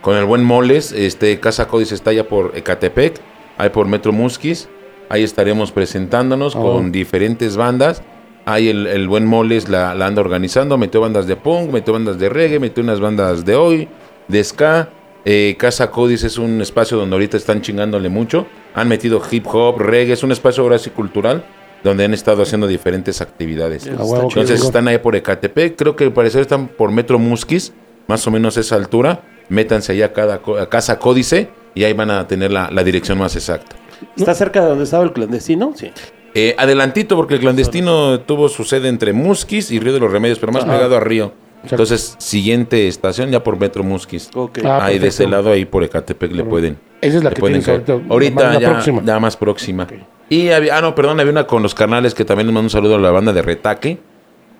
[0.00, 0.92] con el buen Moles.
[0.92, 3.20] Este, Casa Códice está allá por Ecatepec,
[3.56, 4.68] ahí por Metro Musquis.
[5.08, 6.62] Ahí estaremos presentándonos Oh.
[6.74, 8.02] con diferentes bandas.
[8.46, 10.76] Ahí el, el buen Moles la, la anda organizando.
[10.78, 13.88] Metió bandas de punk, metió bandas de reggae, metió unas bandas de hoy,
[14.28, 14.88] de ska.
[15.26, 18.46] Eh, Casa Códice es un espacio donde ahorita están chingándole mucho.
[18.74, 20.12] Han metido hip hop, reggae.
[20.12, 21.44] Es un espacio ahora sí cultural
[21.82, 23.86] donde han estado haciendo diferentes actividades.
[23.86, 25.76] Entonces están ahí por Ecatepec.
[25.76, 27.72] Creo que al parecer están por Metro Musquis,
[28.06, 29.22] más o menos esa altura.
[29.50, 33.18] Métanse allá a, cada, a Casa Códice y ahí van a tener la, la dirección
[33.18, 33.76] más exacta.
[34.16, 35.72] ¿Está cerca de donde estaba el clandestino?
[35.74, 35.90] Sí.
[36.34, 40.38] Eh, adelantito, porque el clandestino tuvo su sede entre Musquis y Río de los Remedios,
[40.38, 40.72] pero más Ajá.
[40.74, 41.32] pegado a Río.
[41.70, 44.30] Entonces, siguiente estación ya por Metro Musquis.
[44.64, 46.78] Ah, ahí de ese lado, ahí por Ecatepec le pueden.
[47.00, 48.12] Esa es la que pueden tienes ahorita.
[48.12, 49.02] Ahorita la ya, próxima.
[49.04, 49.86] ya más próxima.
[50.28, 52.70] Y había, ah, no, perdón, había una con los carnales que también les mando un
[52.70, 53.98] saludo a la banda de Retaque.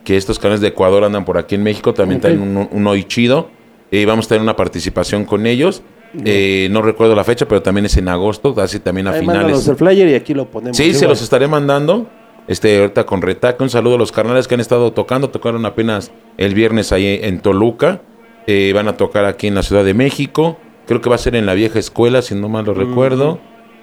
[0.05, 1.93] Que estos canales de Ecuador andan por aquí en México.
[1.93, 2.23] También Ok.
[2.23, 3.49] traen un, un hoy chido.
[3.91, 5.83] Y vamos a tener una participación con ellos.
[6.25, 9.67] Eh, no recuerdo la fecha, pero también es en agosto, así también a Ahí finales.
[9.67, 10.77] el flyer y aquí lo ponemos.
[10.77, 12.07] Sí, se los estaré mandando.
[12.47, 15.31] Este, ahorita con Retaque, un saludo a los carnales que han estado tocando.
[15.31, 18.03] Tocaron apenas el viernes ahí en Toluca.
[18.47, 20.59] Eh, van a tocar aquí en la Ciudad de México.
[20.87, 23.39] Creo que va a ser en la vieja escuela, si no mal lo recuerdo.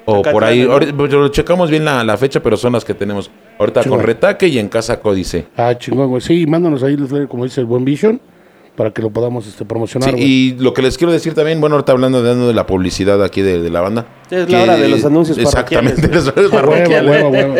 [0.06, 0.62] O Acá por ahí.
[0.64, 3.32] ahorita- pues, lo checamos bien la, la fecha, pero son las que tenemos.
[3.60, 5.48] Ahorita con Retaque y en Casa Códice.
[5.58, 6.22] Ah, chingón, güey.
[6.22, 8.22] Sí, mándanos ahí, el flyer, como dice el buen Vision,
[8.82, 10.10] para que lo podamos este, promocionar.
[10.10, 13.24] Sí, y lo que les quiero decir también, bueno, ahorita hablando dando de la publicidad
[13.24, 14.08] aquí de, de la banda.
[14.32, 17.12] Es la hora de los anuncios Exactamente, los anuncios A huevo, parroquiales.
[17.12, 17.56] huevo, huevo.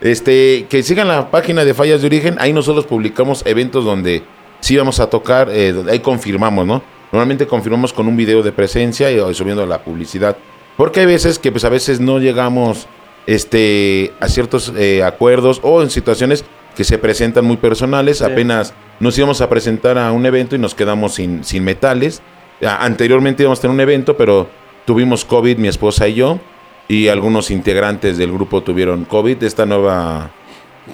[0.00, 2.34] Este, que sigan la página de Fallas de Origen.
[2.40, 4.24] Ahí nosotros publicamos eventos donde
[4.58, 6.82] sí vamos a tocar, eh, ahí confirmamos, ¿no?
[7.12, 10.36] Normalmente confirmamos con un video de presencia y, y subiendo la publicidad.
[10.76, 12.88] Porque hay veces que pues a veces no llegamos
[13.28, 16.44] este, a ciertos eh, acuerdos o en situaciones
[16.76, 18.22] que se presentan muy personales.
[18.22, 22.22] Apenas nos íbamos a presentar a un evento y nos quedamos sin, sin metales.
[22.62, 24.48] Anteriormente íbamos a tener un evento, pero
[24.84, 26.38] tuvimos COVID, mi esposa y yo.
[26.86, 29.42] y algunos integrantes del grupo tuvieron COVID.
[29.42, 30.30] Esta nueva,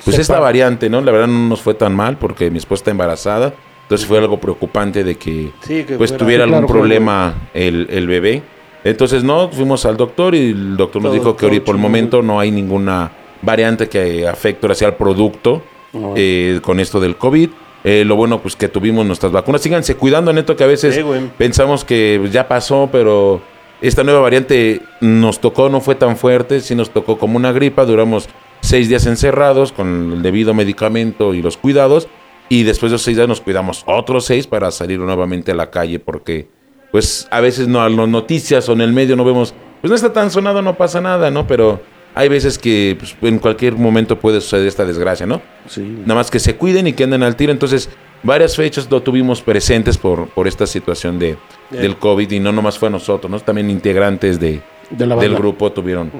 [0.04, 1.00] pues esta variante, ¿no?
[1.00, 3.52] La verdad no nos fue tan mal porque mi esposa está embarazada.
[3.82, 7.88] Entonces fue algo preocupante de que Sí, que pues fuera- tuviera Sí, algún problema el,
[7.90, 8.42] el bebé.
[8.84, 11.80] Entonces no, fuimos al doctor y el doctor nos Todo- dijo que ahorita por el
[11.82, 13.10] momento no hay ninguna
[13.42, 15.62] variante que afecte ahora sí al producto
[15.92, 16.14] No.
[16.16, 17.50] eh, con esto del COVID.
[17.82, 19.62] Eh, lo bueno pues que tuvimos nuestras vacunas.
[19.62, 21.02] Síganse cuidando, neto, que a veces Sí,
[21.38, 23.40] pensamos que pues, ya pasó, pero
[23.80, 27.84] esta nueva variante nos tocó, no fue tan fuerte, sí nos tocó como una gripa.
[27.86, 28.28] Duramos
[28.60, 32.06] seis días encerrados con el debido medicamento y los cuidados.
[32.50, 35.70] Y después de esos seis días nos cuidamos otros seis para salir nuevamente a la
[35.70, 36.48] calle porque
[36.90, 39.94] pues a veces no, en las noticias o en el medio no vemos, pues no
[39.94, 41.46] está tan sonado, no pasa nada, ¿no?
[41.46, 41.80] Pero
[42.20, 45.40] hay veces que pues, en cualquier momento puede suceder esta desgracia, ¿no?
[45.66, 45.80] Sí.
[45.80, 47.50] Nada más que se cuiden y que anden al tiro.
[47.50, 47.88] Entonces,
[48.22, 51.38] varias fechas lo tuvimos presentes por, por esta situación de,
[51.70, 53.40] del COVID y no nomás fue a nosotros, ¿no?
[53.40, 54.60] También integrantes de,
[54.90, 56.12] del grupo tuvieron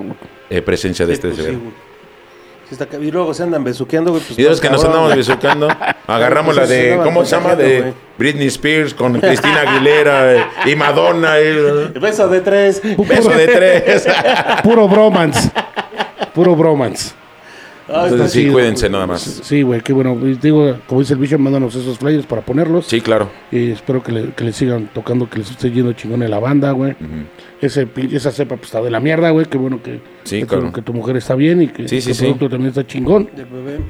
[0.49, 1.59] eh, presencia de Sí, este pues,
[3.01, 4.23] y luego se andan besuqueando, güey.
[4.23, 5.69] Pues, Y de los que nos andamos besucando,
[6.07, 7.55] agarramos Pues la se de, ¿cómo se llama?
[7.57, 11.39] De Britney Spears con Cristina Aguilera eh, y Madonna.
[11.39, 12.81] eh, Beso de tres.
[12.83, 14.07] beso de tres.
[14.63, 15.51] Puro bromance.
[16.35, 17.15] Puro bromance.
[17.91, 18.53] Está Entonces sí, chido.
[18.53, 19.21] cuídense nada más.
[19.43, 20.17] Sí, güey, qué bueno.
[20.41, 22.87] Digo, como dice el bicho, mándanos esos flyers para ponerlos.
[22.87, 23.29] Sí, claro.
[23.51, 26.39] Y espero que le, que le sigan tocando, que les esté yendo chingón en la
[26.39, 26.95] banda, güey.
[27.61, 29.47] Ese, pi- esa cepa pues, está de la mierda, güey.
[29.47, 30.67] Qué bueno que, Sí, que, claro.
[30.67, 32.21] tu, que tu mujer está bien y que Sí, sí, tu sí.
[32.25, 33.29] producto también está chingón.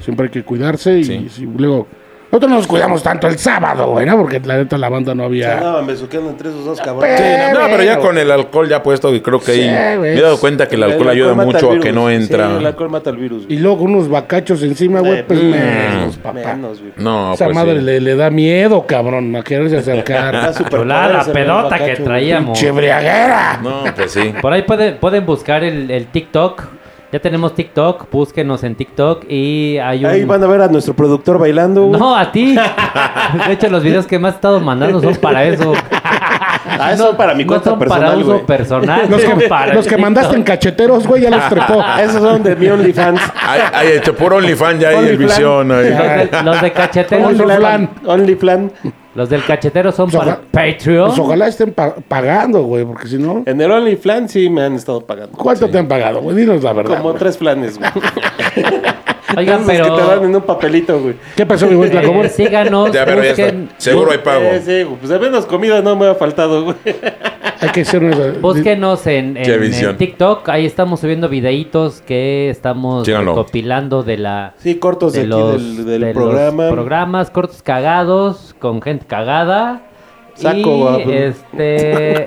[0.01, 1.87] Siempre hay que cuidarse y luego...
[2.31, 4.17] Nosotros no nos cuidamos tanto el sábado, güey, ¿no?
[4.17, 5.57] Porque la neta la banda no Se había...
[5.57, 7.19] andaban besuqueando entre esos dos cabrones.
[7.19, 9.97] Sí, no, no, pero ya con el alcohol ya puesto, y creo que Sí, ahí
[9.97, 10.13] güey.
[10.13, 12.57] me he dado cuenta que el alcohol ayuda mucho a que no Sí, entra.
[12.57, 13.43] el alcohol mata el virus.
[13.49, 16.53] Y luego unos bacachos encima, güey, pues menos, papá.
[16.53, 16.93] Menos, güey.
[16.95, 17.83] No, Esa pues madre sí.
[17.85, 20.33] le, le da miedo, cabrón, a quererse acercar.
[20.85, 22.57] la pedota bacacho, que traíamos.
[22.57, 23.59] ¡Chebriaguera!
[23.61, 24.33] No, pues sí.
[24.41, 26.63] Por ahí pueden, pueden buscar el, el TikTok.
[27.11, 30.11] Ya tenemos TikTok, búsquenos en TikTok y hay un...
[30.11, 31.87] Ahí van a ver a nuestro productor bailando.
[31.87, 31.99] güey.
[31.99, 32.55] No, a ti.
[33.47, 35.73] De hecho, los videos que me has estado mandando son para eso.
[36.79, 38.45] Ah, eso para mi no cuenta son personal, para uso güey.
[38.45, 39.01] personal.
[39.09, 41.83] Los son que, para los que mandaste en cacheteros, güey, ya los trepó.
[42.01, 43.21] Esos son de mi OnlyFans.
[43.45, 45.69] Hay, hay hecho por OnlyFans ya hay el visión.
[45.71, 45.89] ahí.
[45.89, 47.89] Los de, los de cacheteros son OnlyFans.
[48.05, 48.71] OnlyFans.
[49.13, 51.07] Los del cachetero son Pues para ojalá- Patreon.
[51.07, 53.43] Pues ojalá estén pa- pagando, güey, porque si no...
[53.45, 55.37] En el OnlyFans sí me han estado pagando.
[55.37, 56.35] ¿Cuánto te han pagado, güey?
[56.37, 56.97] Dinos la verdad.
[56.97, 57.19] Como güey.
[57.19, 57.89] tres planes, güey.
[59.37, 61.15] Oigan, pero que te dan en un papelito, güey.
[61.35, 61.89] ¿Qué pasó, mi güey?
[61.89, 62.29] eh, Tlacomón?
[62.29, 63.43] síganos, Ya, pero ya está.
[63.43, 64.41] busquen, Seguro hay pago.
[64.43, 64.97] Eh, sí, güey.
[64.99, 66.75] Pues de menos comida no me ha faltado, güey.
[67.61, 68.15] Hay que hacer una...
[68.41, 69.97] búsquenos en, en- en.
[69.97, 70.49] TikTok.
[70.49, 73.31] Ahí estamos subiendo videitos que estamos Síganlo.
[73.35, 76.69] recopilando de la Sí, cortos de, de aquí los, del, del de los programa.
[76.69, 79.83] programas cortos cagados con gente cagada.
[80.33, 82.25] Saco, y este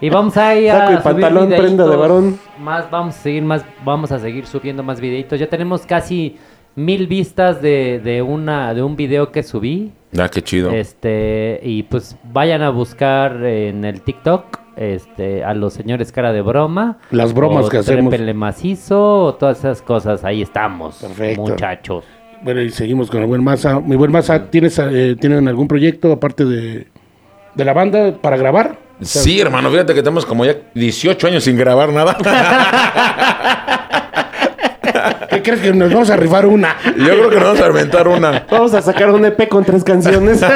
[0.00, 2.38] y vamos a ir a Saco y subir pantalón, prenda de varón.
[2.60, 5.38] Más vamos a seguir más vamos a seguir subiendo más videitos.
[5.38, 6.36] Ya tenemos casi
[6.74, 9.92] mil vistas de, de una de un video que subí.
[10.18, 10.70] Ah, qué chido.
[10.70, 16.42] Este, y pues vayan a buscar en el TikTok este, a los señores cara de
[16.42, 16.98] broma.
[17.10, 18.10] Las bromas o que hacemos.
[18.10, 20.24] Trépele macizo, o todas esas cosas.
[20.24, 21.42] Ahí estamos, Perfecto.
[21.42, 22.04] muchachos.
[22.42, 23.80] Bueno, y seguimos con el buen Masa.
[23.80, 26.86] Mi buen Masa, ¿tienes, eh, ¿tienen algún proyecto aparte de,
[27.54, 28.78] de la banda para grabar?
[29.00, 32.16] Sí, hermano, fíjate que tenemos como ya 18 años sin grabar nada.
[35.30, 36.76] ¿Qué crees que nos vamos a rifar una?
[36.96, 38.46] Yo creo que nos vamos a inventar una.
[38.50, 40.40] Vamos a sacar un EP con tres canciones.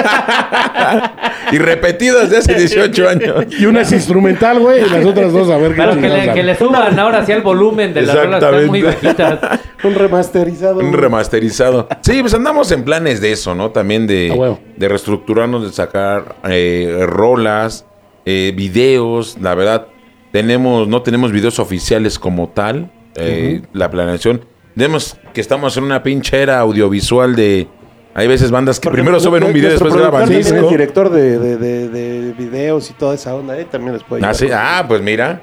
[1.53, 3.47] Y repetidas de hace 18 años.
[3.59, 6.33] Y una es instrumental, güey, y las otras dos a ver qué Pero que le,
[6.33, 9.39] que le suban ahora sí el volumen de las rolas están muy bajitas.
[9.83, 10.79] un remasterizado.
[10.79, 11.89] Un remasterizado.
[12.03, 13.71] Sí, pues andamos en planes de eso, ¿no?
[13.71, 17.85] También de, de reestructurarnos, de sacar eh, rolas,
[18.31, 19.37] eh, videos.
[19.41, 19.87] La verdad,
[20.33, 22.91] tenemos, no tenemos videos oficiales como tal.
[23.17, 24.45] eh, La planeación.
[24.77, 27.67] Tenemos que estamos en una pinche era audiovisual de.
[28.15, 30.55] Hay veces bandas que Porque primero suben un video y nuestro después graban disco.
[30.57, 33.67] Es director de, de, de, de videos y toda esa onda, ¿eh?
[33.71, 34.49] También les puede Ah, sí.
[34.53, 35.43] Ah, pues mira.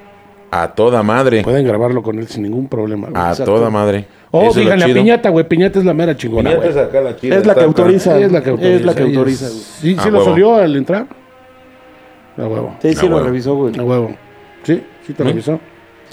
[0.49, 1.43] A toda madre.
[1.43, 3.07] Pueden grabarlo con él sin ningún problema.
[3.09, 3.21] güey.
[3.21, 3.53] A exacto.
[3.53, 4.07] toda madre.
[4.31, 4.87] Oh, díganle a.
[4.93, 5.47] Piñata, güey.
[5.47, 6.69] Piñata es la mera chingona, Piñata güey.
[6.69, 8.17] es acá la chida, Es la está que autoriza.
[8.17, 8.75] Sí, es la que autoriza.
[8.77, 9.59] Es la que autoriza, güey.
[9.81, 11.07] Sí, A sí lo solió al entrar.
[12.37, 12.75] A huevo.
[12.81, 13.79] Sí, sí lo revisó, güey.
[13.79, 14.15] A huevo.
[14.63, 15.27] Sí, sí te ¿Mm?
[15.27, 15.59] revisó.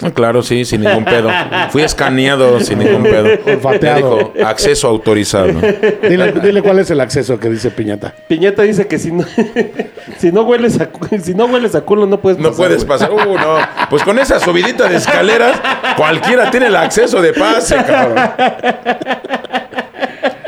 [0.01, 1.29] Ah, Claro, sí, sin ningún pedo.
[1.69, 3.27] Fui escaneado sin ningún pedo.
[3.45, 4.31] Olfateado.
[4.33, 5.53] Dijo, acceso autorizado.
[6.01, 8.13] Dile, dile cuál es el acceso que dice Piñata.
[8.27, 9.23] Piñata dice que si no,
[10.17, 10.89] si no hueles a
[11.23, 12.87] si no hueles a culo no puedes No pasar, puedes güey.
[12.99, 13.11] pasar.
[13.13, 13.57] Uh, no.
[13.89, 15.61] Pues con esa subidita de escaleras,
[15.95, 18.17] cualquiera tiene el acceso de pase, cabrón.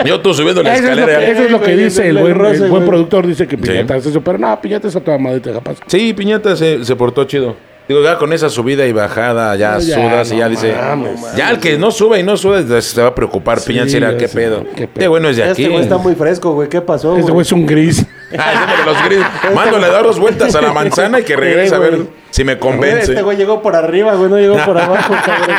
[0.07, 1.19] Yo tú subiendo la Eso es, lo escalera.
[1.19, 4.05] que, eso es lo que dice el buen, el buen productor, dice que Piñata es
[4.05, 5.77] eso, pero no, Piñata es a toda madre, te capaz.
[5.87, 7.55] Sí, Piñata se, se portó chido.
[7.87, 10.73] Digo, ya con esa subida y bajada, ya No, ya, sudas y ya dice.
[10.75, 11.21] mames.
[11.37, 13.59] ya el que no sube y no sube se va a preocupar.
[13.61, 14.65] Sí, Piñata será, ¿qué sí, pedo?
[14.75, 15.09] qué pedo.
[15.09, 15.61] bueno es de aquí.
[15.63, 16.67] Este güey está muy fresco, güey.
[16.67, 18.05] ¿Qué pasó, Este güey es un gris.
[18.37, 19.55] Ah, ese de los gris.
[19.55, 21.97] Mándole a dar dos vueltas a la manzana y que regrese a ver
[22.29, 23.13] si me convence.
[23.13, 24.29] Este güey llegó por arriba, güey.
[24.29, 25.55] No llegó por abajo, cabrón.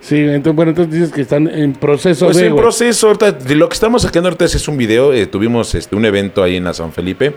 [0.00, 2.46] Sí, entonces, bueno, entonces dices que están en proceso Pues de.
[2.46, 2.62] en güey.
[2.62, 5.12] proceso, ahorita, de lo que estamos sacando ahorita es un video.
[5.12, 7.34] eh, tuvimos este, un evento ahí en la San Felipe.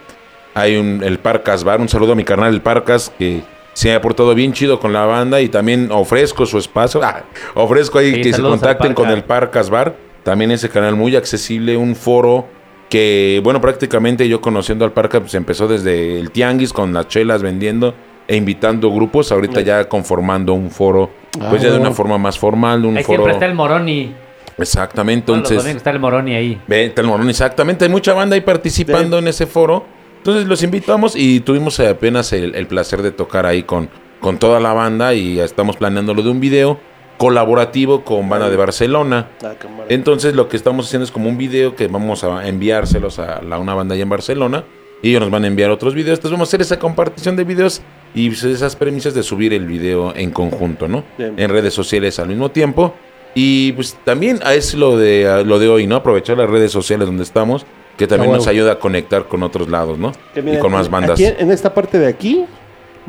[0.56, 1.80] Hay un, el Parcas Bar.
[1.82, 5.06] Un saludo a mi carnal, el Parcas, que se ha portado bien chido con la
[5.06, 7.02] banda y también ofrezco su espacio.
[7.04, 7.24] Ah,
[7.56, 9.96] ofrezco ahí Sí, que se contacten con el Parcas Bar.
[10.24, 12.48] También ese canal muy accesible, un foro
[12.90, 17.44] que, bueno, prácticamente yo conociendo al Parcas, pues empezó desde el Tianguis con las chelas
[17.44, 17.94] vendiendo
[18.28, 19.32] e invitando grupos.
[19.32, 21.12] Ahorita ya conformando un foro,
[21.42, 23.18] Ah, pues ya de una forma más formal, un Ahí foro.
[23.18, 24.14] siempre está el Moroni.
[24.58, 25.76] Exactamente, los entonces.
[25.76, 26.62] está el Moroni ahí.
[26.66, 27.84] Vete al Morón, exactamente.
[27.84, 29.86] Hay mucha banda ahí participando en ese foro.
[30.26, 33.90] Entonces los invitamos y tuvimos apenas el, el placer de tocar ahí con,
[34.20, 36.80] con toda la banda y estamos planeando lo de un video
[37.20, 39.30] colaborativo con Banda de Barcelona.
[39.44, 39.54] Ah.
[39.88, 43.60] Entonces lo que estamos haciendo es como un video que vamos a enviárselos a la,
[43.60, 44.64] una banda allá en Barcelona
[45.04, 46.18] y ellos nos van a enviar otros videos.
[46.18, 47.84] Entonces vamos a hacer esa compartición de videos
[48.16, 51.04] y esas premisas de subir el video en conjunto, ¿no?
[51.20, 51.36] Bien.
[51.38, 52.96] En redes sociales al mismo tiempo.
[53.36, 55.98] Y pues también es lo de, lo de hoy, ¿no?
[55.98, 59.70] Aprovechar las redes sociales donde estamos, que también Ah, nos ayuda a conectar con otros
[59.70, 60.12] lados, ¿no?
[60.34, 61.12] Que y con más bandas.
[61.20, 62.46] Aquí, en esta parte de aquí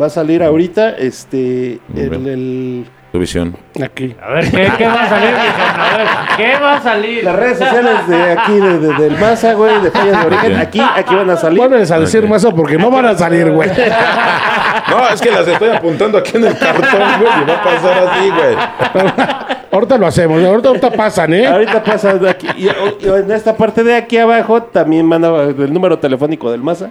[0.01, 2.87] va a salir ahorita este el-
[3.17, 3.57] Tu visión.
[3.83, 4.15] Aquí.
[4.23, 5.81] A ver, ¿qué, qué va a salir, mijón?
[5.81, 6.07] A ver,
[6.37, 7.25] ¿qué va a salir?
[7.25, 10.57] las redes sociales de aquí de, de- del Maza, güey, de Fallas de Origen.
[10.59, 11.59] Aquí aquí van a salir.
[11.59, 13.71] Vuelves a decir más porque no van a salir, güey.
[14.91, 18.07] No, es que las estoy apuntando aquí en el cartón, güey, y va a pasar
[18.07, 18.57] así, güey.
[19.73, 21.47] ahorita lo hacemos, ahorita, ahorita pasan, ¿eh?
[21.47, 22.47] Ahorita pasa de aquí.
[22.59, 26.63] Y, y en esta parte de aquí abajo también van a el número telefónico del
[26.63, 26.91] Maza.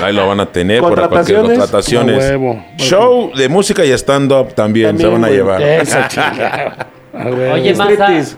[0.00, 2.18] Ahí lo van a tener para cualquier Contrataciones.
[2.18, 2.64] huevo.
[2.76, 5.62] Show de música y stand-up también, También, se van a llevar.
[7.54, 8.36] Oye, Maza,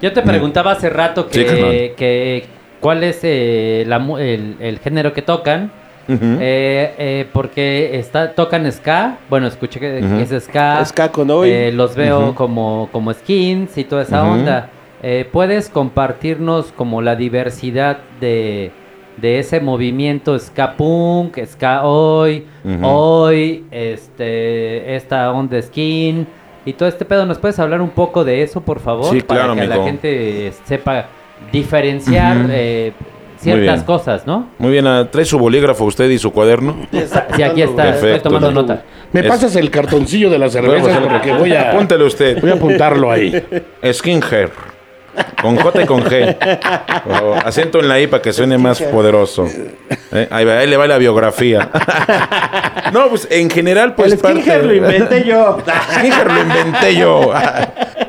[0.00, 2.46] yo te preguntaba hace rato que,
[2.80, 5.72] cuál es eh, la el, el género que tocan.
[6.08, 9.18] Eh, eh, porque está, tocan ska.
[9.28, 10.84] Bueno, escuché que, es ska.
[10.84, 11.50] Ska con hoy.
[11.50, 14.70] Eh, los veo como, como skins y toda esa onda.
[15.02, 18.70] Eh, ¿Puedes compartirnos como la diversidad de,
[19.16, 22.46] de ese movimiento ska punk, ska hoy,
[22.82, 26.26] hoy, este, esta onda skin
[26.64, 27.26] y todo este pedo?
[27.26, 29.10] ¿Nos puedes hablar un poco de eso, por favor?
[29.14, 31.06] Sí, Para claro, que la gente sepa
[31.52, 32.92] diferenciar eh,
[33.38, 34.48] ciertas cosas, ¿no?
[34.58, 36.76] Muy bien, ah, trae su bolígrafo usted y su cuaderno.
[37.36, 38.84] Sí, aquí está, estoy tomando nota.
[39.12, 42.40] Me Es- pasas el cartoncillo de la cerveza Bueno, pues, porque voy a, Apúntele usted.
[42.40, 43.32] voy a apuntarlo ahí.
[43.92, 44.50] Skinhead.
[45.40, 46.36] Con J y con G.
[47.44, 49.46] Acento en la I para que suene más poderoso.
[50.12, 51.70] Eh, Ahí, va, ahí le va la biografía.
[52.92, 55.58] no, pues en general, pues el parte- lo inventé yo.
[55.98, 57.32] Skinhead lo inventé yo.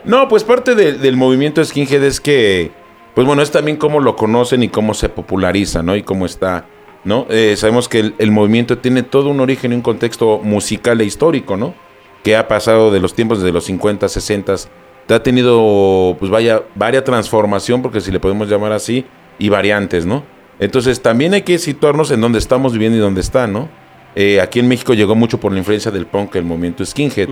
[0.03, 2.71] no, pues parte de- del movimiento skinhead es que,
[3.15, 5.95] pues bueno, es también cómo lo conocen y cómo se populariza, ¿no?
[5.95, 6.65] Y cómo está,
[7.03, 7.25] ¿no?
[7.29, 11.05] Eh, sabemos que el, el movimiento tiene todo un origen y un contexto musical e
[11.05, 11.73] histórico, ¿no?
[12.23, 14.55] Que ha pasado de los tiempos de los 50, 60,
[15.15, 19.05] ha tenido, pues vaya, varia transformación, porque si le podemos llamar así,
[19.39, 20.23] y variantes, ¿no?
[20.59, 23.69] Entonces también hay que situarnos en dónde estamos viviendo y dónde está, ¿no?
[24.15, 27.29] Eh, aquí en México llegó mucho por la influencia del punk, el movimiento skinhead.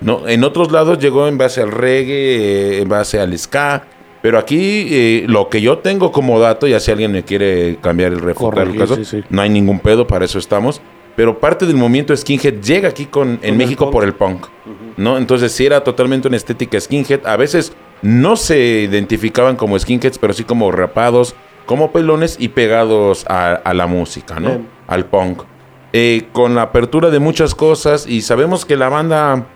[0.00, 0.26] ¿no?
[0.26, 3.84] En otros lados llegó en base al reggae, eh, en base al ska.
[4.22, 8.12] Pero aquí eh, lo que yo tengo como dato, ya si alguien me quiere cambiar
[8.12, 9.24] el refutar el Corregir, caso, sí, sí.
[9.30, 10.80] no hay ningún pedo, para eso estamos.
[11.14, 14.46] Pero parte del movimiento skinhead llega aquí con, en México por el punk.
[14.96, 15.18] ¿No?
[15.18, 17.26] Entonces sí era totalmente una estética skinhead.
[17.26, 21.34] A veces no se identificaban como skinheads, pero sí como rapados,
[21.66, 24.48] como pelones y pegados a, a la música, ¿no?
[24.48, 24.68] Bien.
[24.86, 25.42] Al punk.
[25.92, 29.46] Eh, con la apertura de muchas cosas y sabemos que la banda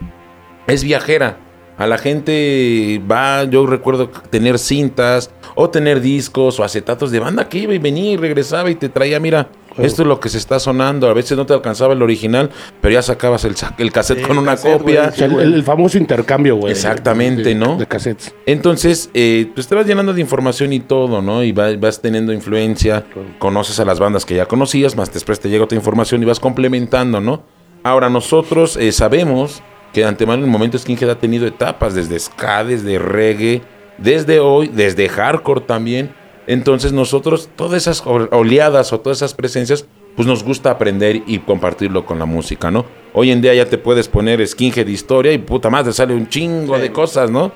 [0.66, 1.38] es viajera.
[1.76, 7.48] A la gente va, yo recuerdo tener cintas o tener discos o acetatos de banda
[7.48, 9.48] que iba y venía y regresaba y te traía, mira,
[9.82, 11.08] esto es lo que se está sonando.
[11.08, 12.50] A veces no te alcanzaba el original,
[12.80, 15.12] pero ya sacabas el, el cassette Sí, con el una cassette, copia.
[15.16, 16.72] El, el- el famoso intercambio, güey.
[16.72, 17.76] Exactamente, de- ¿no?
[17.76, 18.34] De cassettes.
[18.46, 21.42] Entonces, eh, pues te vas llenando de información y todo, ¿no?
[21.44, 23.04] Y va- vas teniendo influencia,
[23.38, 26.40] conoces a las bandas que ya conocías, más después te llega otra información y vas
[26.40, 27.42] complementando, ¿no?
[27.82, 29.62] Ahora, nosotros eh, sabemos
[29.92, 33.62] que de antemano el momento Skinhead ha tenido etapas, desde ska, desde reggae,
[33.98, 36.14] desde hoy, desde hardcore también.
[36.46, 39.86] Entonces, nosotros, todas esas oleadas o todas esas presencias,
[40.16, 42.84] pues nos gusta aprender y compartirlo con la música, ¿no?
[43.12, 46.78] Hoy en día ya te puedes poner Skinhead historia y puta madre, sale un chingo
[46.78, 47.52] de cosas, ¿no?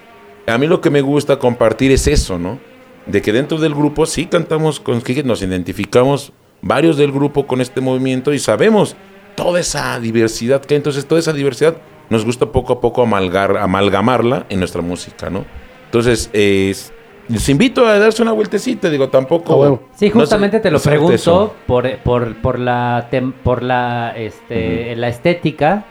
[0.46, 2.58] a mí lo que me gusta compartir es eso, ¿no?
[3.06, 6.32] De que dentro del grupo sí cantamos con skinhead, nos identificamos
[6.62, 8.96] varios del grupo con este movimiento y sabemos
[9.36, 10.76] toda esa diversidad que hay.
[10.76, 11.76] Entonces, toda esa diversidad
[12.10, 15.44] nos gusta poco a poco amalgar, amalgamarla en nuestra música, ¿no?
[15.86, 16.74] Entonces, eh,
[17.28, 19.52] les invito a darse una vueltecita, digo, tampoco...
[19.54, 19.82] A huevo.
[19.94, 21.54] Sí, no sé, justamente te lo pregunto eso.
[21.66, 25.84] por, por, por la tem- por la este la estética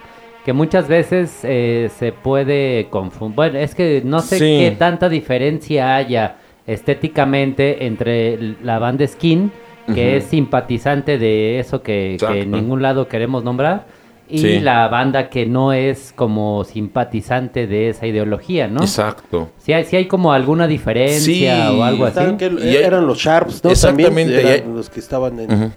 [0.45, 3.35] que muchas veces eh, se puede confundir.
[3.35, 4.45] Bueno, es que no sé Sí.
[4.60, 6.35] qué tanta diferencia haya
[6.68, 9.51] estéticamente entre la banda Skin,
[9.93, 13.85] que es simpatizante de eso que, que en ningún lado queremos nombrar,
[14.29, 14.59] y Sí.
[14.59, 18.81] la banda que no es como simpatizante de esa ideología, ¿no?
[18.81, 19.49] Exacto.
[19.57, 21.75] Si hay, si hay como alguna diferencia Sí.
[21.77, 22.19] o algo así.
[22.37, 23.71] Que Y hay- eran los Sharps, ¿no?
[23.71, 25.73] Exactamente, También y eran hay- los que estaban en...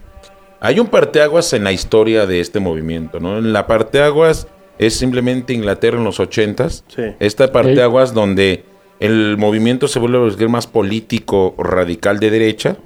[0.60, 3.39] Hay un parteaguas en la historia de este movimiento, ¿no?
[3.39, 4.48] En la parteaguas
[4.78, 6.85] es simplemente Inglaterra en los ochentas.
[6.89, 7.02] Sí.
[7.20, 8.64] Esta parteaguas donde
[9.01, 12.77] el movimiento se vuelve más político radical de derecha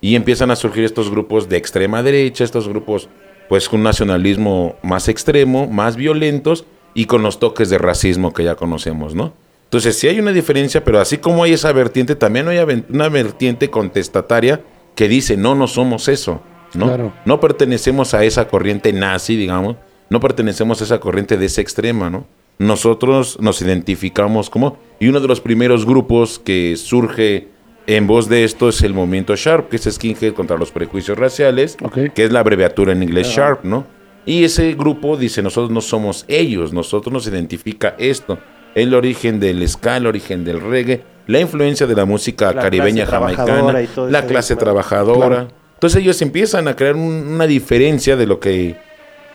[0.00, 3.08] y empiezan a surgir estos grupos de extrema derecha, estos grupos
[3.52, 6.64] pues con un nacionalismo más extremo, más violentos
[6.94, 9.34] y con los toques de racismo que ya conocemos, ¿no?
[9.64, 12.56] Entonces sí hay una diferencia, pero así como hay esa vertiente, también hay
[12.88, 14.62] una vertiente contestataria
[14.94, 16.40] que dice, no, no somos eso,
[16.72, 16.86] ¿no?
[16.86, 17.12] Claro.
[17.26, 19.76] No pertenecemos a esa corriente nazi, digamos,
[20.08, 22.24] no pertenecemos a esa corriente de esa extrema, ¿no?
[22.58, 27.48] Nosotros nos identificamos como, y uno de los primeros grupos que surge
[27.86, 31.76] en voz de esto es el movimiento Sharp, que es Skinhead contra los prejuicios raciales,
[32.14, 33.86] que es la abreviatura en inglés Sharp, ¿no?
[34.24, 38.38] Y ese grupo dice, nosotros no somos ellos, nosotros nos identifica esto,
[38.76, 43.04] el origen del ska, el origen del reggae, la influencia de la música La caribeña
[43.06, 43.72] jamaicana,
[44.12, 45.26] la clase trabajadora.
[45.28, 45.48] Claro.
[45.74, 48.76] Entonces ellos empiezan a crear un- una diferencia de lo que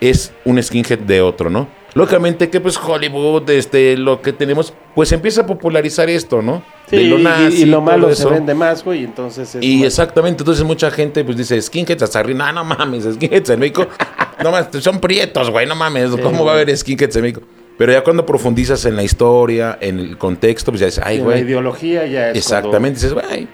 [0.00, 1.68] es un skinhead de otro, ¿no?
[1.94, 6.62] Lógicamente que pues Hollywood, este, lo que tenemos, pues empieza a popularizar esto, ¿no?
[6.88, 8.30] Sí, De lo y- nazi, y, lo malo se eso.
[8.30, 12.52] vende más, güey, entonces es Y exactamente, entonces mucha gente pues dice, skinheads hasta arriba,
[12.52, 13.86] no, no mames, skinheads en México,
[14.42, 17.42] no mames, son prietos, güey, no mames, ¿cómo va a haber skinheads en México?
[17.78, 21.18] Pero ya cuando profundizas en la historia, en el contexto, pues ya dices, ay, y
[21.20, 23.48] la güey, ideología ya es Exactamente, dices, güey,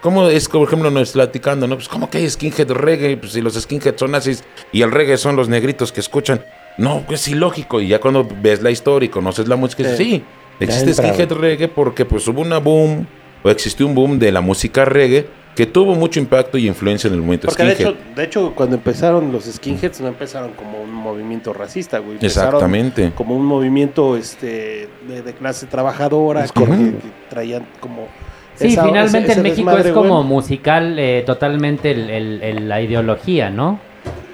[0.00, 1.74] ¿cómo es, por ejemplo, nos platicando, no?
[1.76, 3.16] Pues, ¿cómo que hay skinhead reggae?
[3.16, 6.44] Pues, si los skinheads son nazis y el reggae son los negritos que escuchan.
[6.80, 7.80] No, es ilógico.
[7.80, 9.96] Y ya cuando ves la historia y conoces la música, Sí.
[9.96, 10.24] sí,
[10.60, 13.06] existe skinhead reggae porque pues hubo una boom,
[13.42, 15.26] o existió un boom de la música reggae
[15.56, 17.92] que tuvo mucho impacto y influencia en el movimiento Porque de skinhead.
[17.94, 22.12] hecho, de hecho, cuando empezaron los skinheads no empezaron como un movimiento racista, güey.
[22.14, 23.12] Empezaron Exactamente.
[23.14, 26.92] Como un movimiento este de, de clase trabajadora Es que, que
[27.28, 28.06] traían como...
[28.54, 32.68] Sí, esa- finalmente ese- ese en México es como musical eh, totalmente el- el- el-
[32.68, 33.80] la ideología, ¿no?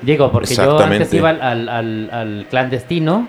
[0.06, 3.28] Digo, porque yo antes iba al, al- al- al clandestino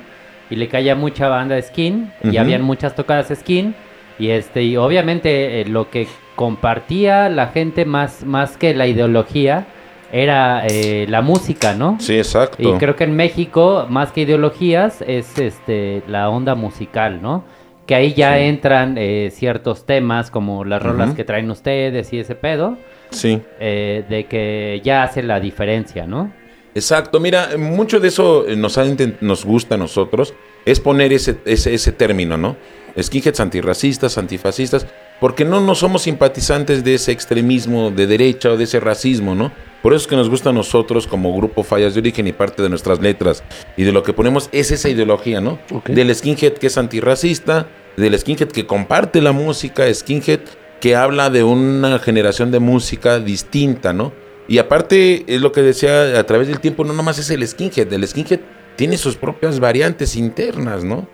[0.50, 2.40] y le caía mucha banda de skin y Ujú.
[2.40, 3.76] habían muchas tocadas skin
[4.20, 9.66] y este y obviamente eh, lo que compartía la gente más, más que la ideología
[10.12, 11.98] era eh, la música, ¿no?
[12.00, 12.58] Sí, exacto.
[12.76, 17.44] Y creo que en México, más que ideologías, es este la onda musical, ¿no?
[17.86, 18.44] Que ahí ya Sí.
[18.44, 22.78] entran eh, ciertos temas como las rolas que traen ustedes y ese pedo,
[23.10, 23.42] Sí.
[23.60, 26.32] eh, de que ya hace la diferencia, ¿no?
[26.78, 28.78] Exacto, mira, mucho de eso eh, nos,
[29.20, 32.56] nos gusta a nosotros, es poner ese, ese, ese término, ¿no?
[33.02, 34.86] Skinheads antirracistas, antifascistas,
[35.20, 39.52] porque no, no somos simpatizantes de ese extremismo de derecha o de ese racismo, ¿no?
[39.82, 42.62] Por eso es que nos gusta a nosotros como grupo Fallas de Origen y parte
[42.62, 43.44] de nuestras letras
[43.76, 45.58] y de lo que ponemos es esa ideología, ¿no?
[45.72, 45.90] Ok.
[45.90, 50.42] Del skinhead que es antirracista, del skinhead que comparte la música, skinhead
[50.80, 54.14] que habla de una generación de música distinta, ¿no?
[54.48, 57.92] Y aparte, es lo que decía, a través del tiempo no nomás es el skinhead,
[57.92, 58.40] el skinhead
[58.76, 61.08] tiene sus propias variantes internas, ¿no?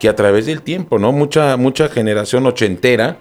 [0.00, 1.12] Que a través del tiempo, ¿no?
[1.12, 3.18] Mucha, mucha generación ochentera,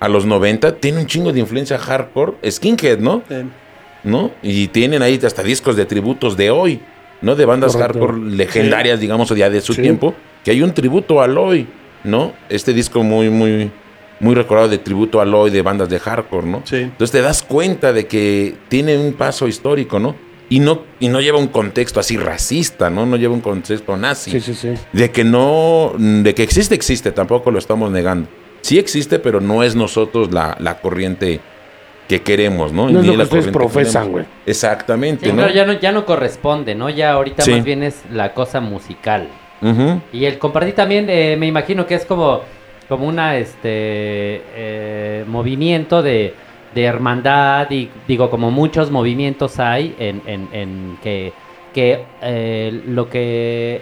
[0.00, 3.22] a los 90, tiene un chingo de influencia hardcore, skinhead, ¿no?
[3.28, 3.44] Eh,
[4.04, 4.30] ¿no?
[4.42, 6.80] Y tienen ahí hasta discos de tributos de hoy,
[7.20, 7.34] ¿no?
[7.36, 8.00] De bandas Correcto.
[8.00, 9.82] hardcore legendarias, digamos, o ya de su Sí.
[9.82, 10.14] tiempo,
[10.44, 11.66] que hay un tributo a Aloy,
[12.04, 12.32] ¿no?
[12.48, 13.70] Este disco muy, muy,
[14.22, 16.62] muy recordado de tributo a Aloy de bandas de hardcore, ¿no?
[16.64, 16.76] Sí.
[16.76, 20.14] Entonces te das cuenta de que tiene un paso histórico, ¿no?
[20.48, 23.04] Y no, y no lleva un contexto así racista, ¿no?
[23.04, 24.30] No lleva un contexto nazi.
[24.30, 24.74] Sí, sí, sí.
[24.92, 28.28] De que no, de que existe, existe, tampoco lo estamos negando.
[28.60, 31.40] Sí existe, pero no es nosotros la, la corriente
[32.08, 32.90] que queremos, ¿no?
[32.90, 34.24] No es lo que la ustedes corriente que profesan, güey.
[34.46, 35.42] Exactamente, Sí, ¿no?
[35.42, 36.90] pero ya no, ya no corresponde, ¿no?
[36.90, 37.52] Ya ahorita Sí.
[37.52, 39.28] más bien es la cosa musical.
[39.62, 40.00] Ujú.
[40.12, 42.42] Y el compartir también, eh, me imagino que es como,
[42.88, 46.34] como una este eh, movimiento de,
[46.74, 51.32] de hermandad y digo, como muchos movimientos hay en, en- en que,
[51.74, 53.80] que eh, lo que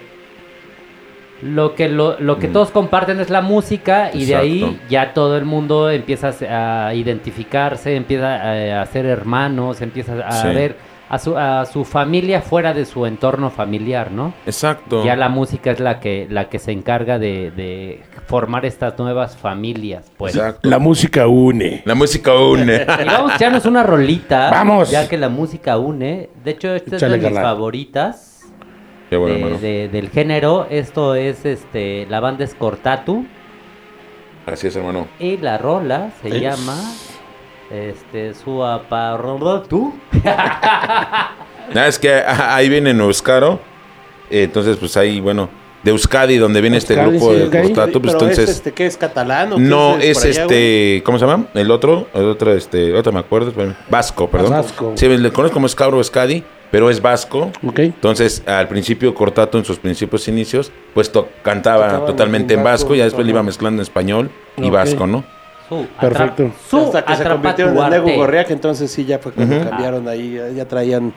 [1.43, 5.39] Lo que, lo, lo que todos comparten es la música y de ahí ya todo
[5.39, 6.35] el mundo empieza
[6.89, 10.49] a identificarse, empieza a, a ser hermanos, empieza a Sí.
[10.55, 10.77] ver
[11.11, 14.33] a su, a su familia fuera de su entorno familiar, ¿no?
[14.47, 15.05] Exacto.
[15.05, 19.37] Ya la música es la que, la que se encarga de, de formar estas nuevas
[19.37, 20.37] familias, pues.
[20.37, 20.69] Exacto.
[20.71, 21.83] La música une.
[21.85, 22.87] La música une.
[23.03, 24.51] Y vamos a echarnos una rolita.
[24.51, 24.91] Vamos.
[24.91, 26.31] Ya que la música une.
[26.45, 28.27] De hecho, esta Échale, es de mis favoritas
[29.11, 30.69] Qué bueno, de- del género.
[30.71, 33.27] Esto es este la banda es Cortatu.
[34.47, 35.09] Así es, hermano.
[35.19, 36.77] Y la rola se Es- llama
[37.71, 39.95] este su aparrotu.
[41.75, 43.61] Nada, es que ah, ahí viene en Euskaro.
[44.31, 45.49] Entonces, pues ahí, bueno,
[45.83, 47.53] de Euskadi, donde viene este grupo sí, de ok.
[47.67, 48.39] Cortatu, pues Pero entonces.
[48.51, 50.31] es este, ¿qué es catalán o qué No, es güey?
[50.31, 51.47] este, ¿cómo se llama?
[51.55, 53.75] El otro, el otro, este, otro me acuerdo, espérame.
[53.89, 54.51] Vasco, perdón.
[54.53, 54.93] Vasco.
[54.97, 57.51] Sí, le conozco como Escabro Euskadi, pero es vasco.
[57.67, 57.79] Ok.
[57.81, 62.95] Entonces, al principio Cortato, en sus principios inicios, pues to- cantaba totalmente en en vasco,
[62.95, 65.25] y ya después le iba mezclando en español y vasco, ¿no?
[65.71, 66.51] Su Perfecto.
[66.69, 68.17] Su Hasta que se convirtieron en Nego arte.
[68.17, 69.69] Gorriak, entonces sí, ya fue cuando Ujú.
[69.71, 71.15] cambiaron ahí, ya- ya traían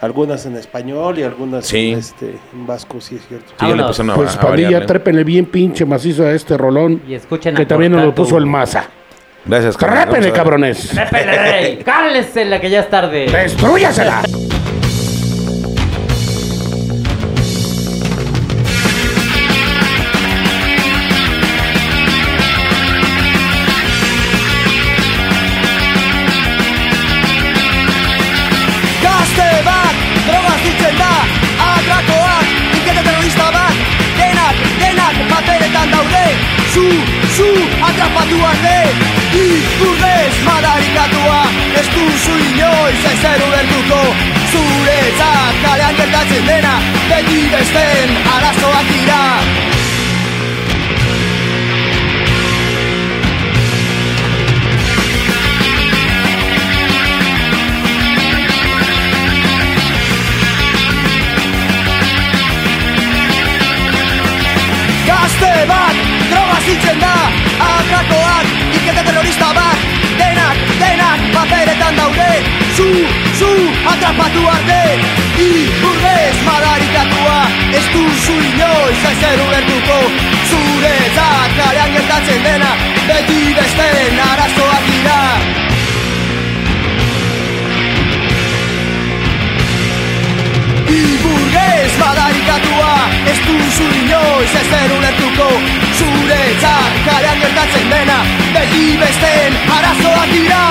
[0.00, 1.92] algunas en español y algunas Sí.
[1.92, 3.52] en, este, en vasco, sí es cierto.
[3.58, 4.86] Sí, le Pues a pandilla, variarle.
[4.86, 7.00] trépenle bien pinche macizo a este rolón.
[7.08, 8.84] Y escuchen Que también nos lo puso el masa.
[9.44, 10.08] Gracias, carnal.
[10.08, 10.44] ¡Trépenle, Vamos a ver.
[10.44, 10.88] cabrones!
[10.88, 11.78] ¡Trépele!
[11.84, 13.26] ¡Cálesela que ya es tarde!
[13.30, 14.22] ¡Destrúyasela!
[38.18, 38.78] Atrapatu arte
[39.38, 41.42] Ikurrez madarikatua
[41.78, 44.00] Ez duzu inoiz ezer ulertuko
[44.52, 46.74] Zuretzat kalean gertatzen dena
[47.08, 49.22] Beti besten arazoak dira.
[65.08, 68.46] Gazte bat, drogaz hitzen da Atrakoak,
[68.78, 69.78] ikete terrorista bat.
[70.18, 72.30] Denak, denak, paperetan daude.
[72.76, 72.88] Zu,
[73.38, 73.50] zu,
[73.92, 74.82] atrapatu arte.
[75.38, 77.40] Ikurrez madarikatua.
[77.78, 79.98] Ez duzu inoiz ezer ulertuko.
[80.50, 82.72] Zuretzat kalean gertatzen dena
[83.08, 85.20] Beti besten arazoak dira.
[90.98, 92.27] Iburgez madarikatua
[93.28, 95.48] Ez duzu inoiz ezer ulertuko
[95.98, 98.18] Zuretzat kalean gertatzen dena
[98.54, 100.64] Beti besten arazoak dira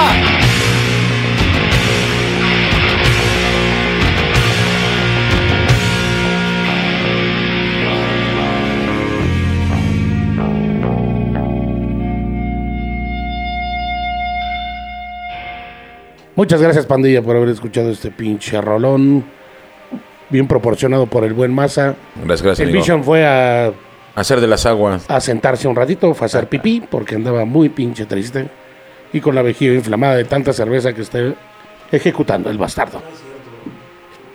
[16.38, 19.37] Muchas gracias, pandilla, por haber escuchado este pinche rolón.
[20.30, 21.96] Bien proporcionado por el buen masa.
[22.16, 22.82] Gracias, gracias, El amigo.
[22.84, 23.72] Vision fue a,
[24.16, 25.06] Hacer de las aguas.
[25.10, 28.48] a sentarse un ratito, fue a hacer pipí, porque andaba muy pinche triste.
[29.14, 31.20] Y con la vejiga inflamada de tanta cerveza que está
[31.92, 33.02] ejecutando el bastardo.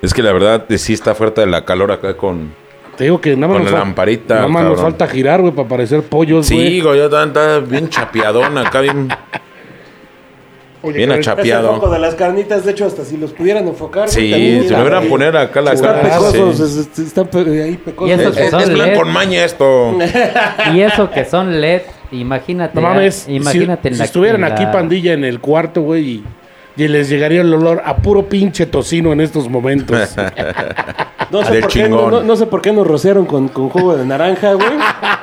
[0.01, 2.55] Es que la verdad, sí está fuerte la calor acá con...
[2.97, 5.53] Te digo que nada más, Con nos, la lamparita, nada más nos falta girar, güey,
[5.53, 6.81] para parecer pollos, Sí, güey.
[6.81, 9.09] güey, yo estaba bien chapeadón acá, bien,
[10.83, 11.41] Oye, bien cabrón, Es el foco
[11.77, 11.91] achapeado.
[11.93, 14.09] de las carnitas, de hecho, hasta si los pudieran enfocar.
[14.09, 14.33] Sí,
[14.67, 15.09] si me hubieran güey.
[15.11, 16.03] poner acá la Están cara.
[16.09, 16.63] pecosos, sí.
[16.65, 18.11] es- es- están pe- ahí pecosos.
[18.11, 18.97] Y esos Es, que son es plan LED.
[18.99, 19.97] con maña esto.
[20.75, 22.75] Y eso que son LED, imagínate.
[22.75, 25.83] No mames, imagínate si, en si la- estuvieran en aquí la- pandilla en el cuarto,
[25.83, 26.25] güey, y,
[26.77, 29.97] y les llegaría el olor a puro pinche tocino en estos momentos.
[31.31, 32.11] No sé, Del por qué, no, chingón.
[32.11, 34.69] no- no sé por qué nos rociaron con, con jugo de naranja, güey.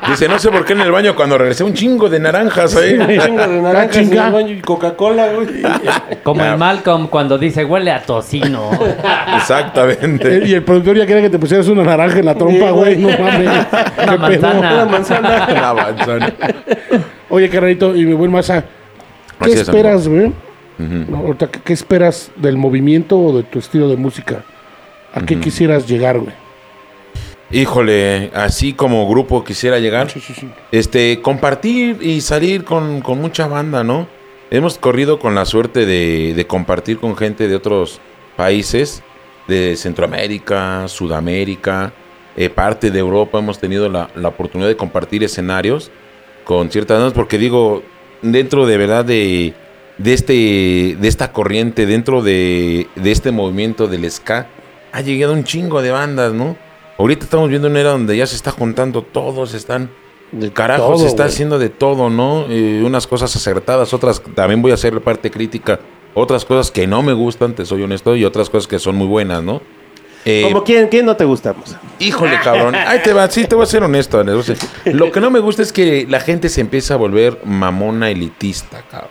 [0.10, 2.94] Dice, no sé por qué en el baño cuando regresé un chingo de naranjas ahí.
[2.94, 5.48] Un chingo de naranjas en el baño y Coca-Cola, güey.
[6.24, 8.72] Como el Malcolm cuando dice huele a tocino.
[9.38, 10.44] Exactamente.
[10.46, 12.98] y el productor ya quería que te pusieras una naranja en la trompa, Sí, güey.
[12.98, 13.50] No mames.
[14.04, 14.74] Una manzana.
[14.74, 15.48] Una manzana.
[15.50, 16.34] La manzana.
[17.30, 18.64] Oye, carnalito, y mi buen masa,
[19.40, 20.32] ¿qué Así es, esperas, güey?
[20.80, 24.44] No, ahorita, ¿qué, qué esperas del movimiento o de tu estilo de música?
[25.14, 26.34] ¿A qué quisieras llegar, güey?
[27.52, 30.10] Híjole, así como grupo quisiera llegar.
[30.10, 30.50] Sí, sí, sí.
[30.72, 34.08] Este, compartir y salir con, con mucha banda, ¿no?
[34.52, 38.02] Hemos corrido con la suerte de, de compartir con gente de otros
[38.36, 39.04] países,
[39.48, 41.92] de Centroamérica, Sudamérica,
[42.38, 43.40] eh, parte de Europa.
[43.40, 45.92] Hemos tenido la, la oportunidad de compartir escenarios
[46.44, 47.84] con ciertas bandas, porque digo,
[48.22, 49.54] dentro de verdad de,
[49.98, 50.34] de, este,
[51.00, 54.48] de esta corriente, dentro de, de este movimiento del ska,
[54.92, 56.56] ha llegado un chingo de bandas, ¿no?
[57.00, 59.90] Ahorita estamos viendo una era donde ya se está juntando todos, están...
[60.32, 62.46] De Carajo, todo, se está haciendo de todo, ¿no?
[62.50, 65.80] Eh, unas cosas acertadas, otras también voy a hacer parte crítica,
[66.14, 69.08] otras cosas que no me gustan, te soy honesto, y otras cosas que son muy
[69.08, 69.60] buenas, ¿no?
[70.26, 71.76] Eh, Como quién, quién no te gustamos.
[71.98, 72.76] Híjole, cabrón.
[72.76, 73.28] Ahí te va.
[73.32, 74.22] Sí, te voy a ser honesto.
[74.86, 78.84] Lo que no me gusta es que la gente se empieza a volver mamona elitista,
[78.92, 79.10] cabrón.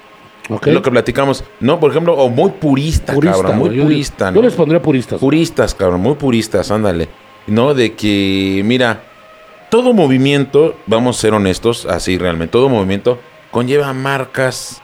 [0.75, 1.43] Lo que platicamos.
[1.61, 3.59] No, por ejemplo, o muy purista, Purista, cabrón.
[3.59, 3.75] Muy.
[3.75, 4.43] Yo- purista, Yo ¿no?
[4.43, 5.19] les pondría puristas.
[5.19, 6.01] Puristas, cabrón.
[6.03, 7.09] Muy puristas, ándale.
[7.49, 9.03] No, de que, mira,
[9.71, 13.19] todo movimiento, vamos a ser honestos, así realmente, todo movimiento
[13.51, 14.81] conlleva marcas,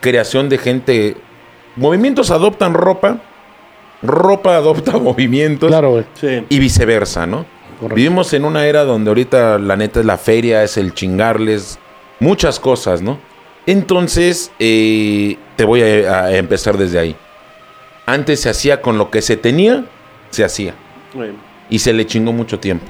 [0.00, 1.16] creación de gente.
[1.76, 3.18] Movimientos adoptan ropa,
[4.02, 6.04] ropa adopta movimientos Claro.
[6.14, 6.44] Sí.
[6.48, 7.44] y viceversa, ¿no?
[7.80, 7.94] Correcto.
[7.96, 11.78] Vivimos en una era donde ahorita la neta es la feria, es el chingarles,
[12.20, 13.18] muchas cosas, ¿no?
[13.66, 17.16] Entonces, eh, te voy a, a empezar desde ahí.
[18.06, 19.84] Antes se hacía con lo que se tenía,
[20.30, 20.74] se hacía.
[21.12, 21.34] Bueno.
[21.70, 22.86] Y se le chingó mucho tiempo.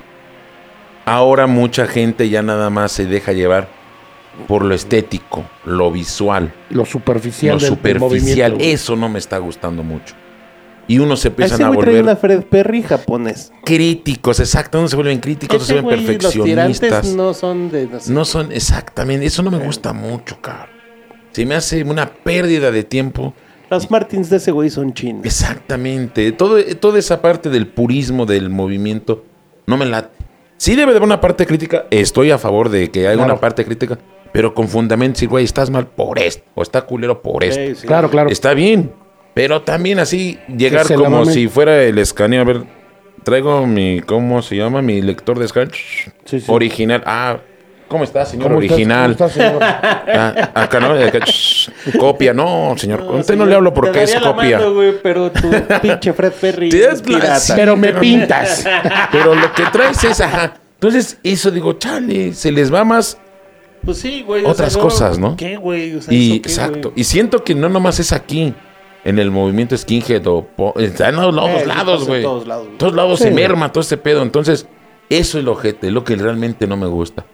[1.05, 3.69] Ahora mucha gente ya nada más se deja llevar
[4.49, 8.53] por lo estético, lo visual, Lo superficial lo del- del superficial.
[8.53, 8.75] movimiento.
[8.75, 10.15] Eso no me está gustando mucho.
[10.89, 13.51] Y uno se empiezan a volver una Fred Perry japonés.
[13.65, 16.89] críticos, exacto, no se vuelven críticos, se vuelven Los perfeccionistas.
[16.91, 17.87] tirantes no son de...
[17.87, 18.13] No sé.
[18.13, 20.77] No son exactamente, eso no me gusta mucho, cabrón.
[21.33, 23.35] Se me hace una pérdida de tiempo.
[23.71, 25.25] Los Martins de ese güey son chinos.
[25.25, 26.33] Exactamente.
[26.33, 29.25] Todo, toda esa parte del purismo del movimiento
[29.67, 30.11] no me la.
[30.57, 31.87] Sí debe de haber una parte crítica.
[31.91, 33.33] Estoy a favor de que haya Claro.
[33.33, 33.99] una parte crítica,
[34.33, 37.61] pero con fundamento, decir, güey, estás mal por esto, o está culero por esto.
[37.61, 37.87] Sí, sí.
[37.87, 38.31] Claro, claro.
[38.31, 38.93] Está bien,
[39.35, 42.41] pero también así llegar como si fuera el escaneo.
[42.43, 42.63] A ver,
[43.25, 44.81] traigo mi, ¿cómo se llama?
[44.81, 45.73] Mi lector de escaneo.
[46.25, 46.45] Sí, sí.
[46.47, 47.03] Original.
[47.05, 47.41] Ah,
[47.89, 48.73] ¿cómo está, señor ¿Cómo estás?
[48.75, 49.17] original?
[49.17, 49.63] ¿Cómo estás, señor?
[49.63, 53.01] Ah, acá no, acá, shh, copia, no, señor.
[53.01, 54.59] a usted no le hablo porque es copia.
[54.59, 55.51] mano, güey, pero tu
[55.83, 57.27] pinche Fred Perry Te das es pirata.
[57.29, 57.53] la- sí.
[57.57, 58.65] Pero me pintas.
[59.13, 60.55] Pero lo que traes es, ajá.
[60.75, 63.19] Entonces, eso digo, chale, se les va más.
[63.85, 64.45] Pues sí, güey.
[64.45, 65.37] o Otras sea, cosas, ¿no?
[65.37, 65.95] ¿Qué, güey?
[65.97, 66.93] O sea, Y ¿eso qué, exacto.
[66.97, 68.53] Y siento que no nomás es aquí,
[69.05, 70.45] en el movimiento skinhead o.
[70.45, 72.23] po- Está en todos Eh, lados, lados, en güey.
[72.23, 73.25] todos lados, todos lados Sí.
[73.27, 74.23] se merma todo ese pedo.
[74.23, 74.67] Entonces,
[75.09, 77.25] eso es lo ojete, lo que realmente no me gusta.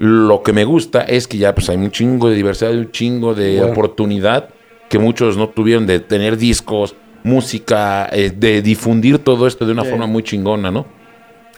[0.00, 3.34] Lo que me gusta es que ya pues hay un chingo de diversidad, un chingo
[3.34, 3.72] de Bueno.
[3.72, 4.48] oportunidad
[4.88, 9.84] que muchos no tuvieron de tener discos, música, eh, de difundir todo esto de una
[9.84, 9.90] Sí.
[9.90, 10.86] forma muy chingona, ¿no?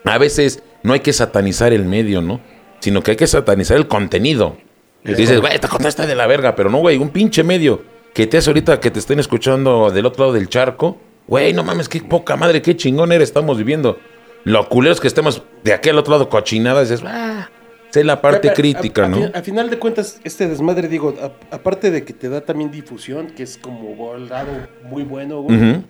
[0.04, 2.40] A veces no hay que satanizar el medio, ¿no?
[2.80, 4.56] Sino que hay que satanizar el contenido.
[5.04, 7.82] Dices, güey, esta cosa está de la verga, pero no, güey, un pinche medio
[8.12, 10.98] que te hace ahorita que te estén escuchando del otro lado del charco.
[11.28, 13.98] Güey, no mames, qué poca madre, qué chingón eres, estamos viviendo.
[14.42, 17.48] Lo culero es que estemos de aquel otro lado cochinadas, dices, ah,
[17.92, 19.30] sé la parte crítica, a, ¿no?
[19.34, 21.14] A, final de cuentas, este desmadre, digo,
[21.50, 24.52] aparte de que te da también difusión, que es como el lado
[24.84, 25.84] muy bueno, güey.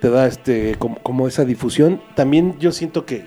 [0.00, 2.02] Te da este como, como esa difusión.
[2.16, 3.26] También yo siento que,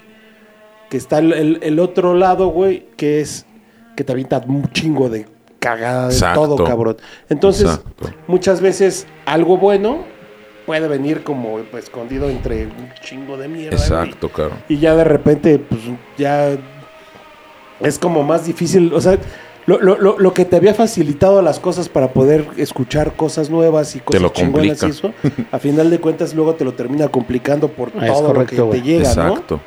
[0.89, 3.45] que está el, otro lado, güey, que es
[3.95, 5.27] que te avienta un chingo de
[5.59, 6.41] cagada de Exacto.
[6.41, 6.97] todo, cabrón.
[7.29, 8.09] Entonces, Exacto.
[8.27, 10.03] muchas veces algo bueno
[10.65, 13.77] puede venir como pues, escondido entre un chingo de mierda.
[13.77, 13.87] güey.
[13.87, 14.55] Exacto, claro.
[14.67, 15.81] Y ya de repente, pues
[16.17, 16.57] ya
[17.83, 18.91] es como más difícil.
[18.93, 19.17] O sea,
[19.65, 23.95] lo, lo- lo- lo que te había facilitado las cosas para poder escuchar cosas nuevas
[23.95, 24.87] y cosas lo chingonas complica.
[24.87, 25.13] y eso,
[25.51, 28.69] a final de cuentas luego te lo termina complicando por Ah, es todo correcto, lo
[28.71, 29.55] que te llega, Exacto.
[29.57, 29.61] ¿no?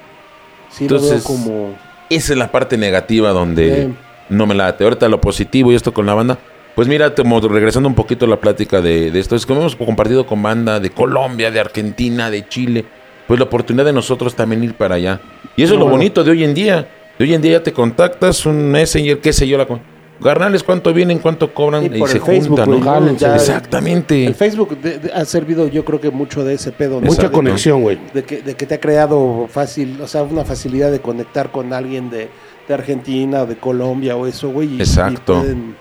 [0.71, 1.75] Sí, lo Entonces, veo como...
[2.11, 3.91] Esa es la parte negativa donde
[4.29, 4.85] no me late.
[4.85, 6.39] Ahorita lo positivo y esto con la banda.
[6.75, 9.55] Pues mira, te- mo- regresando un poquito a la plática de, de esto, es que
[9.55, 12.85] hemos compartido con banda de Colombia, de Argentina, de Chile.
[13.27, 15.21] Pues la oportunidad de nosotros también ir para allá.
[15.57, 15.97] Y eso es lo Bueno.
[15.99, 16.87] bonito de hoy en día.
[17.19, 19.81] De hoy en día ya te contactas, un messenger, qué sé yo, la con-
[20.19, 21.19] Garnales, ¿cuánto vienen?
[21.19, 21.83] ¿Cuánto cobran?
[21.85, 22.67] Y Y, por se Facebook, juntan,
[23.05, 23.35] güey, ¿no?
[23.35, 24.25] Exactamente.
[24.27, 27.01] El Facebook de- de- ha servido yo creo que mucho de ese pedo.
[27.03, 27.07] ¿no?
[27.07, 27.99] Mucha conexión, güey.
[28.15, 31.73] de que, de que te ha creado fácil, o sea, una facilidad de conectar con
[31.75, 32.29] alguien de,
[32.67, 34.77] de Argentina o de Colombia o eso, güey.
[34.77, 35.35] y- Exacto.
[35.37, 35.77] y pueden-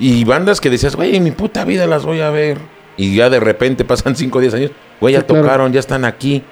[0.00, 2.58] Y bandas que decías, güey, en mi puta vida las voy a ver.
[2.96, 5.42] Y ya de repente pasan 5 o 10 años, güey, ya Sí, claro.
[5.42, 6.42] tocaron, ya están aquí.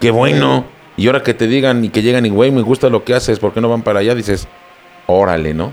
[0.00, 0.64] Qué bueno.
[0.96, 3.38] Y ahora que te digan y que llegan y, güey, me gusta lo que haces,
[3.38, 4.14] ¿por qué no van para allá?
[4.14, 4.46] Dices,
[5.06, 5.72] órale, ¿no?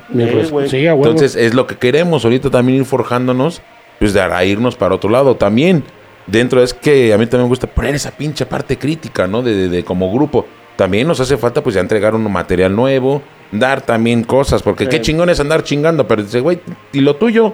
[0.69, 0.77] Sí.
[0.87, 3.61] Entonces es lo que queremos ahorita también ir forjándonos,
[3.99, 5.83] pues de a irnos para otro lado también.
[6.27, 9.41] Dentro es que a mí también me gusta poner esa pinche parte crítica, ¿no?
[9.41, 10.45] De, de- de como grupo.
[10.75, 13.21] También nos hace falta pues ya entregar un material nuevo,
[13.51, 14.89] dar también cosas, porque Sí.
[14.91, 16.59] qué chingón es andar chingando, pero dice, güey,
[16.93, 17.53] ¿y lo tuyo?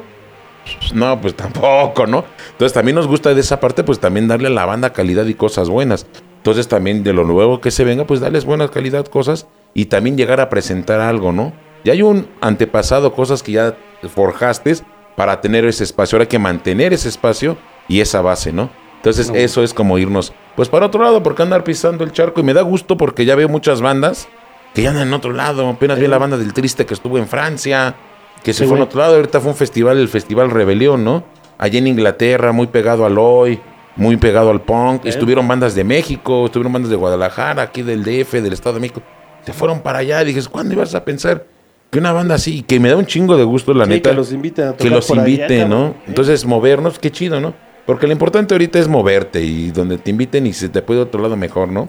[0.94, 2.26] No, pues tampoco, ¿no?
[2.52, 5.34] Entonces también nos gusta de esa parte, pues también darle a la banda calidad y
[5.36, 6.06] cosas buenas.
[6.46, 10.16] Entonces también de lo nuevo que se venga, pues darles buena calidad, cosas y también
[10.16, 11.54] llegar a presentar algo, ¿no?
[11.84, 13.76] Ya hay un antepasado, cosas que ya
[14.14, 14.76] forjaste
[15.16, 16.18] para tener ese espacio.
[16.18, 17.58] Ahora hay que mantener ese espacio
[17.88, 18.70] y esa base, ¿no?
[18.98, 22.44] Entonces eso es como irnos, pues para otro lado, porque andar pisando el charco y
[22.44, 24.28] me da gusto porque ya veo muchas bandas
[24.76, 25.68] que ya andan en otro lado.
[25.68, 27.96] Apenas vi la banda del Triste que estuvo en Francia,
[28.44, 29.16] que se Sí, fue en otro lado.
[29.16, 31.24] Ahorita fue un festival, el Festival Rebelión, ¿no?
[31.58, 33.60] Allá en Inglaterra, muy pegado al hoy,
[33.96, 35.06] muy pegado al punk.
[35.06, 39.02] Estuvieron bandas de México, estuvieron bandas de Guadalajara, aquí del DF, del Estado de México.
[39.46, 40.24] Se fueron para allá.
[40.24, 41.46] Dices, ¿cuándo ibas a pensar
[41.92, 44.16] que una banda así, que me da un chingo de gusto, la Sí, neta, que
[44.16, 45.70] los inviten a que tocar los por inviten.
[45.70, 45.96] ¿no?
[46.08, 47.54] Entonces, movernos, qué chido, ¿no?
[47.86, 51.22] Porque lo importante ahorita es moverte y donde te inviten y si te puede otro
[51.22, 51.88] lado mejor, ¿no?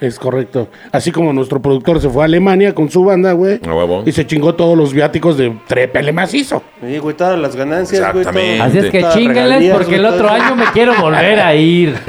[0.00, 0.68] Es correcto.
[0.92, 3.60] Así como nuestro productor se fue a Alemania con su banda, güey.
[3.66, 4.02] A huevo.
[4.04, 6.62] Y se chingó todos los viáticos de Trépele macizo.
[6.84, 8.18] Sí, güey, todas las ganancias, güey.
[8.26, 8.56] Exactamente.
[8.58, 11.94] todo- Así es que todas regalías, porque el otro año me quiero volver a ir.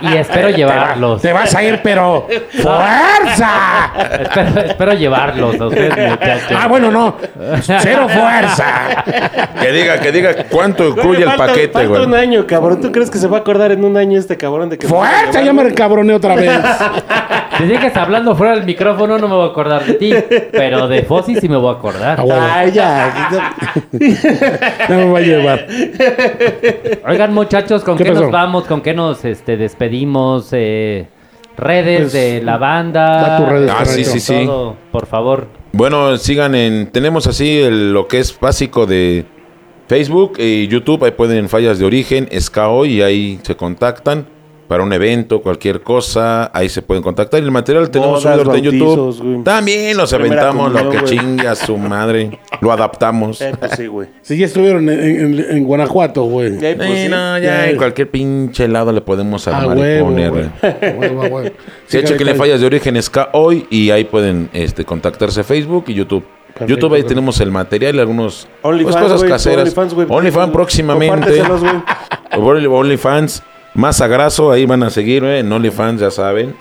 [0.00, 1.20] Y, y espero llevarlos.
[1.20, 2.26] Te vas a ir, pero
[2.62, 3.92] ¡fuerza!
[4.20, 6.58] Espero, espero llevarlos a ustedes, muchachos.
[6.58, 7.16] Ah, bueno, no.
[7.60, 9.04] Cero fuerza.
[9.60, 12.20] Que diga, que diga cuánto Güey, incluye el falta- paquete, falta un güey.
[12.22, 12.80] año, cabrón.
[12.80, 14.86] ¿Tú crees que se va a acordar en un año este cabrón de que...
[14.86, 15.42] ¡Fuerza!
[15.42, 16.50] Ya me recabroné otra vez.
[17.58, 20.12] Si sigues hablando fuera del micrófono, no me voy a acordar de ti.
[20.52, 22.20] Pero de Fossi sí me voy a acordar.
[22.20, 22.52] Ah.
[22.58, 23.30] Ay, ya.
[24.88, 25.66] No me va a llevar.
[27.06, 28.64] Oigan, muchachos, ¿con ¿Qué nos vamos?
[28.64, 30.48] ¿Con qué nos este, despedimos?
[30.52, 31.08] Eh,
[31.56, 33.40] redes Pues, de la banda.
[33.48, 34.46] redes, Ah, sí, sí, sí.
[34.46, 35.48] Todo, por favor.
[35.72, 36.90] Bueno, sigan en.
[36.92, 39.24] Tenemos así el- lo que es básico de
[39.88, 41.04] Facebook y YouTube.
[41.04, 44.26] Ahí pueden fallas de origen, SKO y ahí se contactan
[44.68, 46.50] para un evento, cualquier cosa.
[46.54, 47.40] Ahí se pueden contactar.
[47.42, 49.32] Y el material tenemos Bodas, subido ahorita en bautizos, YouTube.
[49.32, 49.44] güey.
[49.44, 51.18] También nos Primera aventamos lo que güey.
[51.18, 52.38] chingue a su madre.
[52.60, 53.40] Lo adaptamos.
[53.40, 54.08] Eh, pues sí, güey.
[54.22, 56.54] Si ya estuvieron en, en- en Guanajuato, güey.
[56.62, 57.08] Eh, pues Eh, sí.
[57.08, 57.70] no, ya ya.
[57.70, 60.30] en cualquier pinche lado le podemos A armar y poner.
[60.30, 60.44] güey.
[60.44, 60.50] A
[60.98, 61.48] huevo, a huevo.
[61.86, 65.84] Sí, Sí, chequenle caray, fallas de origen ska hoy y ahí pueden este, contactarse Facebook
[65.88, 66.24] y YouTube.
[66.48, 67.08] Perfecto, YouTube ahí güey.
[67.08, 69.60] tenemos el material y algunos pues, OnlyFans, cosas güey, caseras.
[69.60, 70.06] OnlyFans, güey.
[70.10, 71.42] OnlyFans próximamente.
[72.32, 73.42] Only- OnlyFans
[73.78, 75.38] más sagrazo, ahí van a seguir, ¿eh?
[75.40, 76.54] En OnlyFans, ya saben.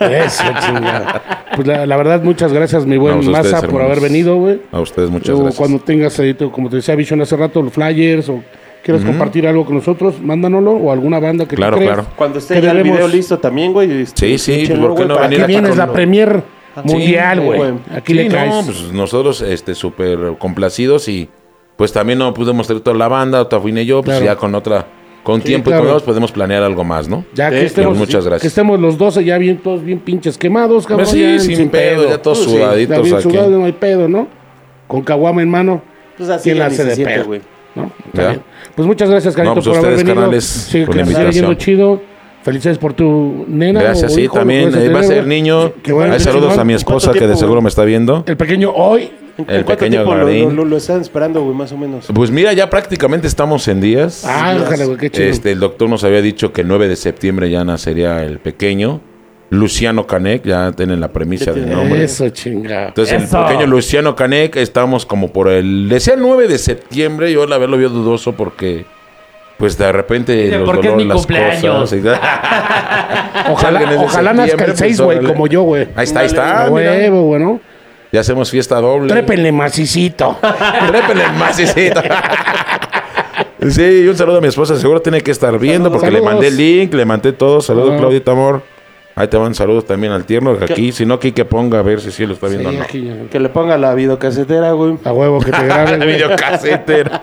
[0.00, 1.44] Eso, chingada.
[1.56, 4.60] Pues la, la verdad, muchas gracias, mi buen ustedes, Massa, por haber venido, güey.
[4.70, 5.58] A ustedes muchas Luego, gracias.
[5.58, 8.42] cuando tengas ahí, como te decía Vision hace rato, los flyers o
[8.84, 12.06] quieres compartir algo con nosotros, mándanoslo o alguna banda que tú Claro, claro.
[12.14, 14.06] Cuando esté ya el video listo también, güey.
[14.06, 16.42] Sí, sí, échenlo, ¿por qué güey, no venir Aquí vienes la lo- premier
[16.84, 17.60] mundial, güey.
[17.94, 18.54] Aquí Sí, le caes.
[18.54, 21.28] no, pues nosotros este súper complacidos y
[21.76, 24.32] pues también no pudimos traer toda la banda, otra vine yo, pues Claro.
[24.32, 24.86] ya con otra,
[25.22, 25.82] con Sí, tiempo claro.
[25.84, 27.24] y con dos podemos planear algo más, ¿no?
[27.34, 28.42] Ya que Sí, estemos, pues, muchas gracias.
[28.42, 31.06] que estemos los 12 ya bien, todos bien pinches quemados, cabrón.
[31.06, 33.22] Pues sí, ya, sin pedo, ya todos Sí, sudaditos ya bien aquí.
[33.30, 34.28] sudados, no hay pedo, ¿no?
[34.86, 35.82] Con caguama en mano.
[36.16, 37.24] Pues así ¿Quién la hace de siente, pedo?
[37.26, 37.40] güey.
[37.74, 37.92] ¿no?
[38.12, 38.40] Está.
[38.74, 40.14] Pues muchas gracias, Carito, No, pues por haber ustedes, venido.
[40.16, 41.56] carnales, Sí, por que la siga yendo invitación.
[41.58, 42.02] chido.
[42.42, 43.82] Felicidades por tu nena.
[43.82, 44.72] Gracias, o sí, hijo, también.
[44.74, 45.72] eh, va a ser niño.
[45.82, 48.24] Que bueno, Hay saludos a mi ¿Cuánto esposa que de seguro me está viendo.
[48.26, 49.10] El pequeño hoy.
[49.38, 50.56] ¿En El cuánto pequeño tiempo lo, Garín.
[50.56, 52.06] lo- lo están esperando, güey, más o menos?
[52.12, 54.24] Pues mira, ya prácticamente estamos en días.
[54.26, 55.28] Ah, ojalá, güey, qué chido.
[55.28, 59.00] Este, el doctor nos había dicho que el 9 de septiembre ya nacería el pequeño.
[59.50, 62.04] Luciano Canek, ya tienen la premisa del nombre.
[62.04, 62.88] Eso, chingada.
[62.88, 63.38] Entonces Eso.
[63.40, 65.88] el pequeño Luciano Canek, estamos como por el...
[65.88, 68.84] Decía el 9 de septiembre, yo la verdad lo vio dudoso porque...
[69.56, 71.90] Pues de repente los "Porque es dolores, mi las cumpleaños".
[71.90, 72.00] cosas,
[73.50, 75.88] Ojalá, ojalá nazca el 6, pues, güey, como yo, güey.
[75.96, 76.68] Ahí está, ahí está.
[76.70, 77.60] Huevo, bueno.
[78.12, 79.08] Ya hacemos fiesta doble.
[79.12, 80.36] Trépenle macicito.
[80.88, 82.00] Trépele macicito.
[83.70, 84.76] Sí, y un saludo a mi esposa.
[84.76, 87.60] Seguro tiene que estar viendo porque le mandé el link, le mandé todo.
[87.60, 87.98] Saludos, Ah.
[87.98, 88.62] Claudita Amor.
[89.16, 90.56] Ahí te van saludos también al tierno.
[90.62, 92.78] Aquí, si no, aquí que ponga a ver si sí lo está viendo Sí, o
[92.78, 92.84] no.
[92.84, 93.12] aquí.
[93.32, 94.96] Que le ponga la videocasetera, güey.
[95.04, 95.98] A huevo que te graben.
[95.98, 97.20] La videocasetera.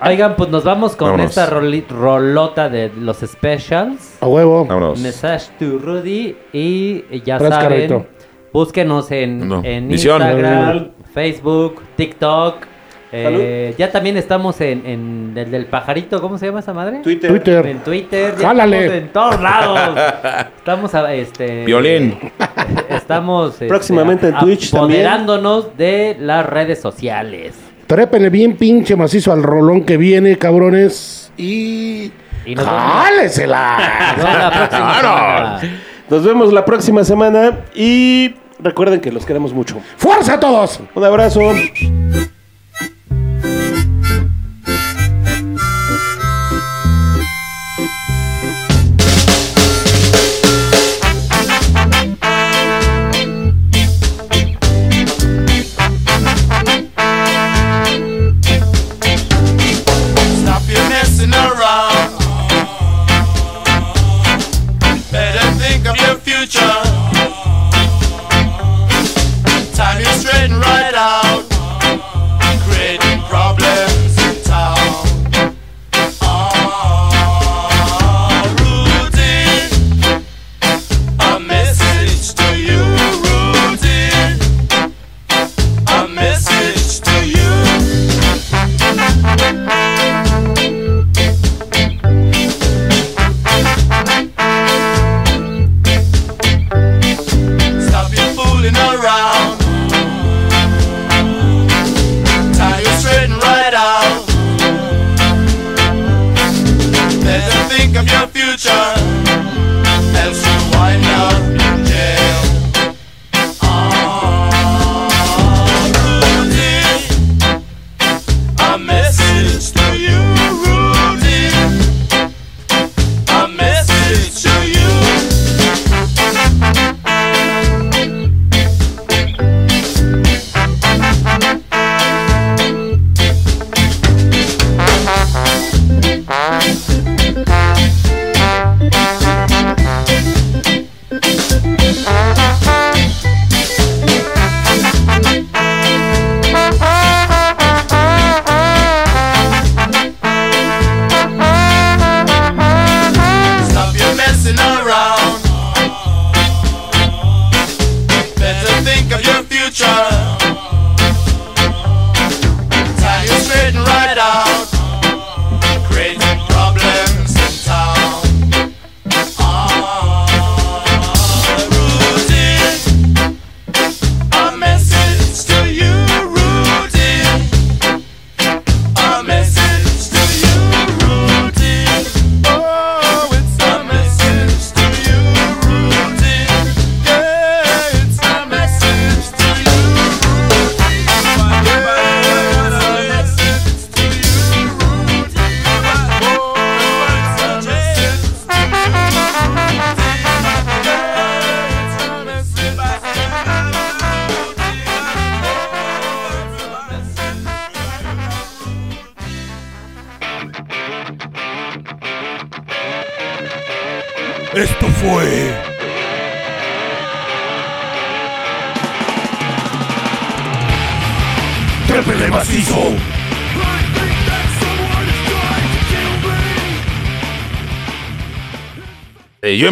[0.06, 1.30] Oigan, pues nos vamos con Vámonos.
[1.36, 4.18] esta roli- rolota de los specials.
[4.20, 4.64] A huevo.
[4.64, 5.00] Vámonos.
[5.00, 6.36] Message to Rudy.
[6.52, 8.06] Y ya Gracias, saben, Carlito.
[8.56, 9.90] Búsquenos en, No, en.
[9.90, 12.64] Instagram, Facebook, TikTok.
[13.12, 17.00] Eh, ya también estamos en, en el del pajarito, ¿cómo se llama esa madre?
[17.02, 17.30] Twitter.
[17.30, 17.66] Twitter.
[17.66, 18.96] En Twitter, Jálale.
[18.96, 19.90] en todos lados.
[20.56, 22.18] Estamos a, este Violín.
[22.88, 25.06] Estamos este, Próximamente en Twitch también.
[25.06, 27.54] apoderándonos de las redes sociales.
[27.86, 31.30] Trépenle bien pinche macizo al rolón que viene, cabrones.
[31.36, 32.10] Y.
[32.44, 32.66] Y nos.
[36.08, 39.80] Nos vemos la próxima semana y recuerden que los queremos mucho.
[39.96, 40.80] ¡Fuerza a todos!
[40.94, 41.40] Un abrazo.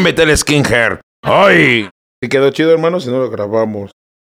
[0.07, 1.01] El skinhead.
[1.23, 1.89] ¡Ay!
[2.21, 3.01] ¿Te quedó chido, hermano?
[3.01, 3.91] Si no lo grabamos.